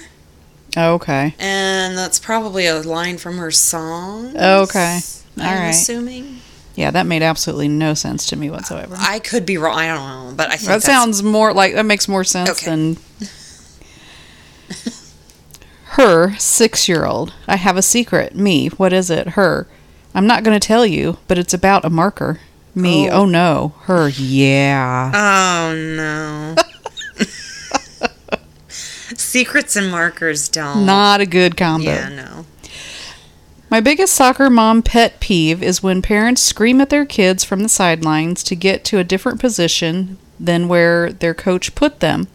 okay. 0.77 1.35
and 1.41 1.99
that's 1.99 2.21
probably 2.21 2.67
a 2.67 2.81
line 2.81 3.19
from 3.19 3.39
her 3.39 3.51
song. 3.51 4.37
Okay. 4.37 5.01
All 5.41 5.45
I'm 5.45 5.63
right. 5.63 5.69
assuming. 5.71 6.43
Yeah, 6.77 6.93
that 6.93 7.07
made 7.07 7.23
absolutely 7.23 7.67
no 7.67 7.95
sense 7.95 8.27
to 8.27 8.37
me 8.37 8.49
whatsoever. 8.49 8.95
I 9.01 9.19
could 9.19 9.45
be 9.45 9.59
wrong. 9.59 9.77
I 9.77 9.89
don't 9.89 10.29
know, 10.29 10.35
but 10.37 10.49
I 10.53 10.59
think 10.59 10.69
That 10.69 10.85
sounds 10.85 11.25
more 11.25 11.53
like 11.53 11.75
that 11.75 11.87
makes 11.87 12.07
more 12.07 12.23
sense 12.23 12.51
Okay. 12.51 12.67
than 12.67 12.99
her 15.97 16.37
six 16.39 16.89
year 16.89 17.05
old. 17.05 17.35
I 17.49 17.57
have 17.57 17.77
a 17.77 17.83
secret. 17.83 18.37
Me. 18.37 18.69
What 18.69 18.93
is 18.93 19.11
it? 19.11 19.31
Her. 19.31 19.67
I'm 20.15 20.27
not 20.27 20.43
going 20.43 20.59
to 20.59 20.67
tell 20.67 20.87
you, 20.87 21.19
but 21.29 21.39
it's 21.39 21.55
about 21.55 21.85
a 21.85 21.91
marker. 21.91 22.41
Me. 22.75 23.09
Oh. 23.11 23.23
Oh, 23.23 23.27
no. 23.27 23.75
Her. 23.83 24.09
Yeah. 24.09 25.11
Oh 25.15 25.75
no. 25.75 26.55
Secrets 28.69 29.77
and 29.77 29.91
markers 29.91 30.49
don't. 30.49 30.87
Not 30.87 31.21
a 31.21 31.27
good 31.27 31.57
combo. 31.57 31.91
Yeah, 31.91 32.09
no. 32.09 32.47
My 33.71 33.81
biggest 33.81 34.15
soccer 34.15 34.49
mom 34.49 34.83
pet 34.83 35.21
peeve 35.21 35.63
is 35.63 35.83
when 35.83 36.01
parents 36.01 36.41
scream 36.41 36.81
at 36.81 36.89
their 36.89 37.05
kids 37.05 37.45
from 37.45 37.61
the 37.61 37.69
sidelines 37.69 38.43
to 38.45 38.57
get 38.57 38.85
to 38.85 38.99
a 38.99 39.05
different 39.05 39.41
position 39.41 40.17
than 40.41 40.69
where 40.69 41.13
their 41.13 41.35
coach 41.35 41.75
put 41.75 42.01
them. 42.01 42.29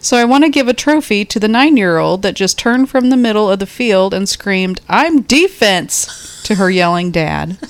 So 0.00 0.16
I 0.16 0.24
want 0.24 0.44
to 0.44 0.50
give 0.50 0.68
a 0.68 0.74
trophy 0.74 1.24
to 1.24 1.40
the 1.40 1.48
nine 1.48 1.76
year 1.76 1.98
old 1.98 2.22
that 2.22 2.34
just 2.34 2.58
turned 2.58 2.90
from 2.90 3.10
the 3.10 3.16
middle 3.16 3.50
of 3.50 3.58
the 3.58 3.66
field 3.66 4.12
and 4.12 4.28
screamed, 4.28 4.80
I'm 4.88 5.22
defense, 5.22 6.42
to 6.44 6.56
her 6.56 6.70
yelling 6.70 7.10
dad. 7.10 7.58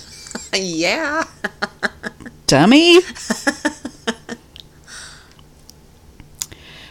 Yeah. 0.55 1.25
Dummy. 2.47 2.99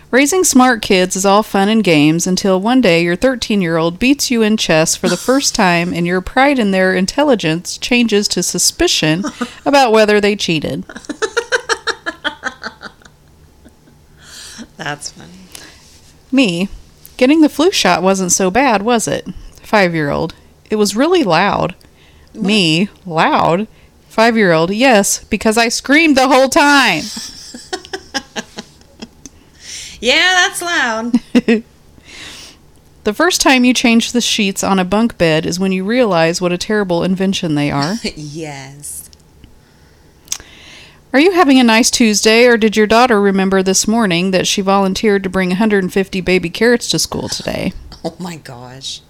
Raising 0.09 0.43
smart 0.43 0.81
kids 0.81 1.15
is 1.15 1.25
all 1.25 1.41
fun 1.41 1.69
and 1.69 1.83
games 1.83 2.27
until 2.27 2.59
one 2.59 2.81
day 2.81 3.03
your 3.03 3.15
13 3.15 3.61
year 3.61 3.77
old 3.77 3.97
beats 3.97 4.29
you 4.29 4.41
in 4.41 4.57
chess 4.57 4.95
for 4.95 5.07
the 5.07 5.15
first 5.15 5.55
time 5.55 5.93
and 5.93 6.05
your 6.05 6.19
pride 6.21 6.59
in 6.59 6.71
their 6.71 6.93
intelligence 6.93 7.77
changes 7.77 8.27
to 8.29 8.43
suspicion 8.43 9.23
about 9.65 9.91
whether 9.91 10.19
they 10.19 10.35
cheated. 10.35 10.83
That's 14.83 15.11
funny. 15.11 15.31
Me. 16.31 16.69
Getting 17.17 17.41
the 17.41 17.49
flu 17.49 17.71
shot 17.71 18.01
wasn't 18.01 18.31
so 18.31 18.49
bad, 18.49 18.81
was 18.81 19.07
it? 19.07 19.27
Five 19.61 19.93
year 19.93 20.09
old. 20.09 20.33
It 20.69 20.77
was 20.77 20.95
really 20.95 21.23
loud. 21.23 21.75
Me. 22.33 22.89
Loud? 23.05 23.67
Five 24.07 24.35
year 24.37 24.51
old. 24.51 24.71
Yes, 24.73 25.23
because 25.25 25.57
I 25.57 25.69
screamed 25.69 26.17
the 26.17 26.27
whole 26.27 26.49
time. 26.49 27.03
Yeah, 30.03 30.47
that's 30.47 30.61
loud. 30.63 31.63
The 33.03 33.13
first 33.15 33.41
time 33.41 33.65
you 33.65 33.73
change 33.73 34.11
the 34.11 34.21
sheets 34.21 34.63
on 34.63 34.77
a 34.77 34.85
bunk 34.85 35.17
bed 35.17 35.43
is 35.47 35.59
when 35.59 35.71
you 35.71 35.83
realize 35.83 36.39
what 36.39 36.51
a 36.51 36.57
terrible 36.57 37.03
invention 37.03 37.55
they 37.55 37.71
are. 37.71 37.95
yes. 38.15 39.00
Are 41.13 41.19
you 41.19 41.31
having 41.33 41.59
a 41.59 41.63
nice 41.63 41.91
Tuesday, 41.91 42.45
or 42.45 42.55
did 42.55 42.77
your 42.77 42.87
daughter 42.87 43.19
remember 43.19 43.61
this 43.61 43.85
morning 43.85 44.31
that 44.31 44.47
she 44.47 44.61
volunteered 44.61 45.23
to 45.23 45.29
bring 45.29 45.49
150 45.49 46.21
baby 46.21 46.49
carrots 46.49 46.89
to 46.91 46.99
school 46.99 47.27
today? 47.29 47.73
Oh 48.03 48.15
my 48.17 48.37
gosh. 48.37 49.01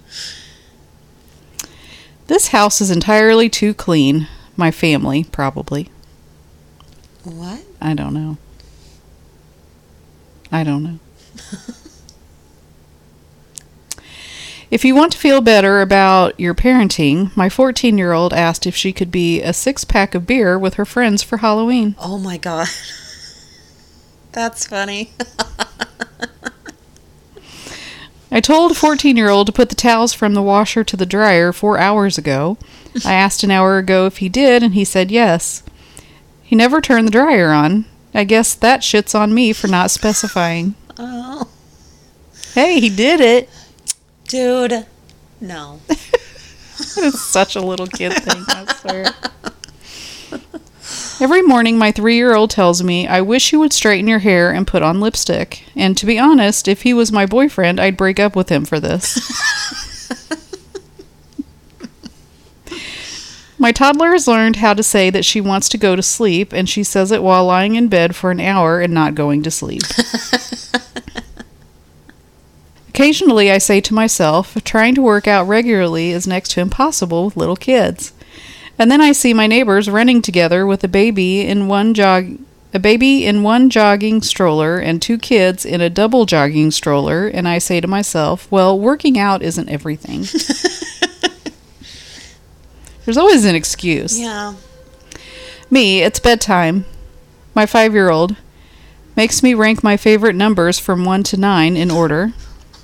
This 2.26 2.48
house 2.48 2.82
is 2.82 2.90
entirely 2.90 3.48
too 3.48 3.72
clean. 3.72 4.28
My 4.54 4.70
family, 4.70 5.24
probably. 5.24 5.88
What? 7.24 7.62
I 7.80 7.94
don't 7.94 8.12
know. 8.12 8.36
I 10.50 10.62
don't 10.62 10.82
know. 10.82 10.98
if 14.72 14.84
you 14.86 14.94
want 14.94 15.12
to 15.12 15.18
feel 15.18 15.42
better 15.42 15.82
about 15.82 16.40
your 16.40 16.54
parenting, 16.54 17.30
my 17.36 17.50
14 17.50 17.98
year 17.98 18.12
old 18.12 18.32
asked 18.32 18.66
if 18.66 18.74
she 18.74 18.90
could 18.90 19.10
be 19.12 19.42
a 19.42 19.52
six 19.52 19.84
pack 19.84 20.14
of 20.14 20.26
beer 20.26 20.58
with 20.58 20.74
her 20.74 20.86
friends 20.86 21.22
for 21.22 21.36
Halloween. 21.36 21.94
Oh 21.98 22.16
my 22.16 22.38
god. 22.38 22.68
That's 24.32 24.66
funny. 24.66 25.12
I 28.30 28.40
told 28.40 28.72
a 28.72 28.74
14 28.74 29.14
year 29.14 29.28
old 29.28 29.46
to 29.48 29.52
put 29.52 29.68
the 29.68 29.74
towels 29.74 30.14
from 30.14 30.32
the 30.32 30.40
washer 30.40 30.82
to 30.84 30.96
the 30.96 31.04
dryer 31.04 31.52
four 31.52 31.76
hours 31.76 32.16
ago. 32.16 32.56
I 33.04 33.12
asked 33.12 33.44
an 33.44 33.50
hour 33.50 33.76
ago 33.76 34.06
if 34.06 34.16
he 34.18 34.30
did, 34.30 34.62
and 34.62 34.72
he 34.72 34.86
said 34.86 35.10
yes. 35.10 35.62
He 36.42 36.56
never 36.56 36.80
turned 36.80 37.06
the 37.06 37.12
dryer 37.12 37.52
on. 37.52 37.84
I 38.14 38.24
guess 38.24 38.54
that 38.54 38.82
shit's 38.82 39.14
on 39.14 39.34
me 39.34 39.52
for 39.52 39.68
not 39.68 39.90
specifying. 39.90 40.76
oh. 40.96 41.46
Hey, 42.54 42.80
he 42.80 42.88
did 42.88 43.20
it. 43.20 43.50
Dude. 44.32 44.86
No. 45.42 45.80
It's 46.96 47.20
such 47.20 47.54
a 47.54 47.60
little 47.60 47.86
kid 47.86 48.12
thing, 48.12 48.44
I 48.48 48.74
swear. 48.74 49.04
Every 51.22 51.42
morning, 51.42 51.78
my 51.78 51.92
three 51.92 52.16
year 52.16 52.34
old 52.34 52.50
tells 52.50 52.82
me, 52.82 53.06
I 53.06 53.20
wish 53.20 53.52
you 53.52 53.60
would 53.60 53.72
straighten 53.74 54.08
your 54.08 54.18
hair 54.18 54.50
and 54.50 54.66
put 54.66 54.82
on 54.82 55.00
lipstick. 55.00 55.64
And 55.76 55.96
to 55.98 56.06
be 56.06 56.18
honest, 56.18 56.66
if 56.66 56.82
he 56.82 56.92
was 56.92 57.12
my 57.12 57.24
boyfriend, 57.24 57.78
I'd 57.78 57.96
break 57.96 58.18
up 58.18 58.34
with 58.34 58.48
him 58.48 58.64
for 58.64 58.80
this. 58.80 59.16
my 63.58 63.70
toddler 63.70 64.12
has 64.12 64.26
learned 64.26 64.56
how 64.56 64.74
to 64.74 64.82
say 64.82 65.08
that 65.10 65.26
she 65.26 65.40
wants 65.40 65.68
to 65.68 65.78
go 65.78 65.94
to 65.94 66.02
sleep, 66.02 66.52
and 66.52 66.68
she 66.68 66.82
says 66.82 67.12
it 67.12 67.22
while 67.22 67.44
lying 67.44 67.74
in 67.74 67.88
bed 67.88 68.16
for 68.16 68.30
an 68.30 68.40
hour 68.40 68.80
and 68.80 68.92
not 68.92 69.14
going 69.14 69.42
to 69.42 69.50
sleep. 69.50 69.82
Occasionally, 72.94 73.50
I 73.50 73.56
say 73.56 73.80
to 73.80 73.94
myself, 73.94 74.54
trying 74.64 74.94
to 74.96 75.02
work 75.02 75.26
out 75.26 75.48
regularly 75.48 76.10
is 76.10 76.26
next 76.26 76.50
to 76.50 76.60
impossible 76.60 77.24
with 77.24 77.38
little 77.38 77.56
kids. 77.56 78.12
And 78.78 78.90
then 78.90 79.00
I 79.00 79.12
see 79.12 79.32
my 79.32 79.46
neighbors 79.46 79.88
running 79.88 80.20
together 80.20 80.66
with 80.66 80.84
a 80.84 80.88
baby 80.88 81.40
in 81.40 81.68
one 81.68 81.94
jog 81.94 82.38
a 82.74 82.78
baby 82.78 83.24
in 83.24 83.42
one 83.42 83.70
jogging 83.70 84.20
stroller 84.20 84.78
and 84.78 85.00
two 85.00 85.16
kids 85.16 85.64
in 85.64 85.80
a 85.80 85.88
double 85.88 86.26
jogging 86.26 86.70
stroller, 86.70 87.28
and 87.28 87.48
I 87.48 87.56
say 87.58 87.80
to 87.80 87.88
myself, 87.88 88.50
well, 88.50 88.78
working 88.78 89.18
out 89.18 89.42
isn't 89.42 89.70
everything. 89.70 90.20
There's 93.04 93.16
always 93.16 93.46
an 93.46 93.54
excuse. 93.54 94.18
Yeah. 94.20 94.54
Me, 95.70 96.02
it's 96.02 96.20
bedtime. 96.20 96.84
My 97.54 97.64
five 97.64 97.94
year 97.94 98.10
old 98.10 98.36
makes 99.16 99.42
me 99.42 99.54
rank 99.54 99.82
my 99.82 99.96
favorite 99.96 100.36
numbers 100.36 100.78
from 100.78 101.04
1 101.06 101.22
to 101.24 101.38
9 101.38 101.76
in 101.76 101.90
order. 101.90 102.32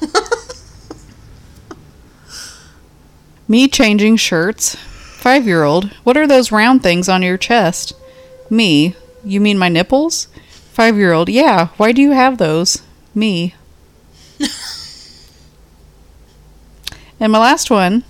me 3.48 3.68
changing 3.68 4.16
shirts. 4.16 4.74
Five 4.74 5.46
year 5.46 5.64
old, 5.64 5.90
what 6.04 6.16
are 6.16 6.26
those 6.26 6.50
round 6.52 6.82
things 6.82 7.08
on 7.08 7.22
your 7.22 7.36
chest? 7.36 7.92
Me, 8.48 8.94
you 9.24 9.40
mean 9.40 9.58
my 9.58 9.68
nipples? 9.68 10.28
Five 10.72 10.96
year 10.96 11.12
old, 11.12 11.28
yeah, 11.28 11.68
why 11.76 11.92
do 11.92 12.00
you 12.00 12.12
have 12.12 12.38
those? 12.38 12.82
Me. 13.14 13.54
and 17.18 17.32
my 17.32 17.38
last 17.38 17.70
one, 17.70 18.04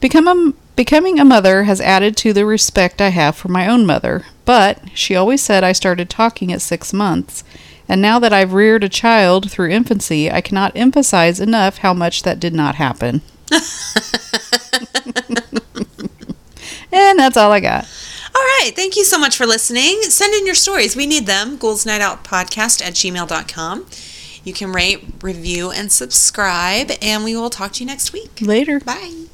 become 0.00 0.26
a, 0.26 0.54
becoming 0.76 1.20
a 1.20 1.24
mother 1.26 1.64
has 1.64 1.82
added 1.82 2.16
to 2.16 2.32
the 2.32 2.46
respect 2.46 3.02
I 3.02 3.10
have 3.10 3.36
for 3.36 3.48
my 3.48 3.68
own 3.68 3.84
mother, 3.84 4.24
but 4.46 4.80
she 4.94 5.14
always 5.14 5.42
said 5.42 5.62
I 5.62 5.72
started 5.72 6.08
talking 6.08 6.50
at 6.52 6.62
six 6.62 6.94
months. 6.94 7.44
And 7.90 8.00
now 8.00 8.20
that 8.20 8.32
I've 8.32 8.52
reared 8.52 8.84
a 8.84 8.88
child 8.88 9.50
through 9.50 9.70
infancy, 9.70 10.30
I 10.30 10.40
cannot 10.40 10.76
emphasize 10.76 11.40
enough 11.40 11.78
how 11.78 11.92
much 11.92 12.22
that 12.22 12.38
did 12.38 12.54
not 12.54 12.76
happen. 12.76 13.20
and 16.92 17.18
that's 17.18 17.36
all 17.36 17.50
I 17.50 17.58
got. 17.58 17.88
All 18.32 18.40
right. 18.40 18.70
Thank 18.76 18.96
you 18.96 19.02
so 19.02 19.18
much 19.18 19.36
for 19.36 19.44
listening. 19.44 20.02
Send 20.02 20.32
in 20.34 20.46
your 20.46 20.54
stories. 20.54 20.94
We 20.94 21.04
need 21.04 21.26
them. 21.26 21.56
Ghouls 21.56 21.84
Night 21.84 22.00
Out 22.00 22.22
Podcast 22.22 22.80
at 22.80 22.92
gmail.com. 22.92 23.86
You 24.44 24.52
can 24.52 24.70
rate, 24.70 25.04
review, 25.20 25.72
and 25.72 25.90
subscribe, 25.90 26.92
and 27.02 27.24
we 27.24 27.34
will 27.34 27.50
talk 27.50 27.72
to 27.72 27.80
you 27.80 27.86
next 27.86 28.12
week. 28.12 28.40
Later. 28.40 28.78
Bye. 28.78 29.26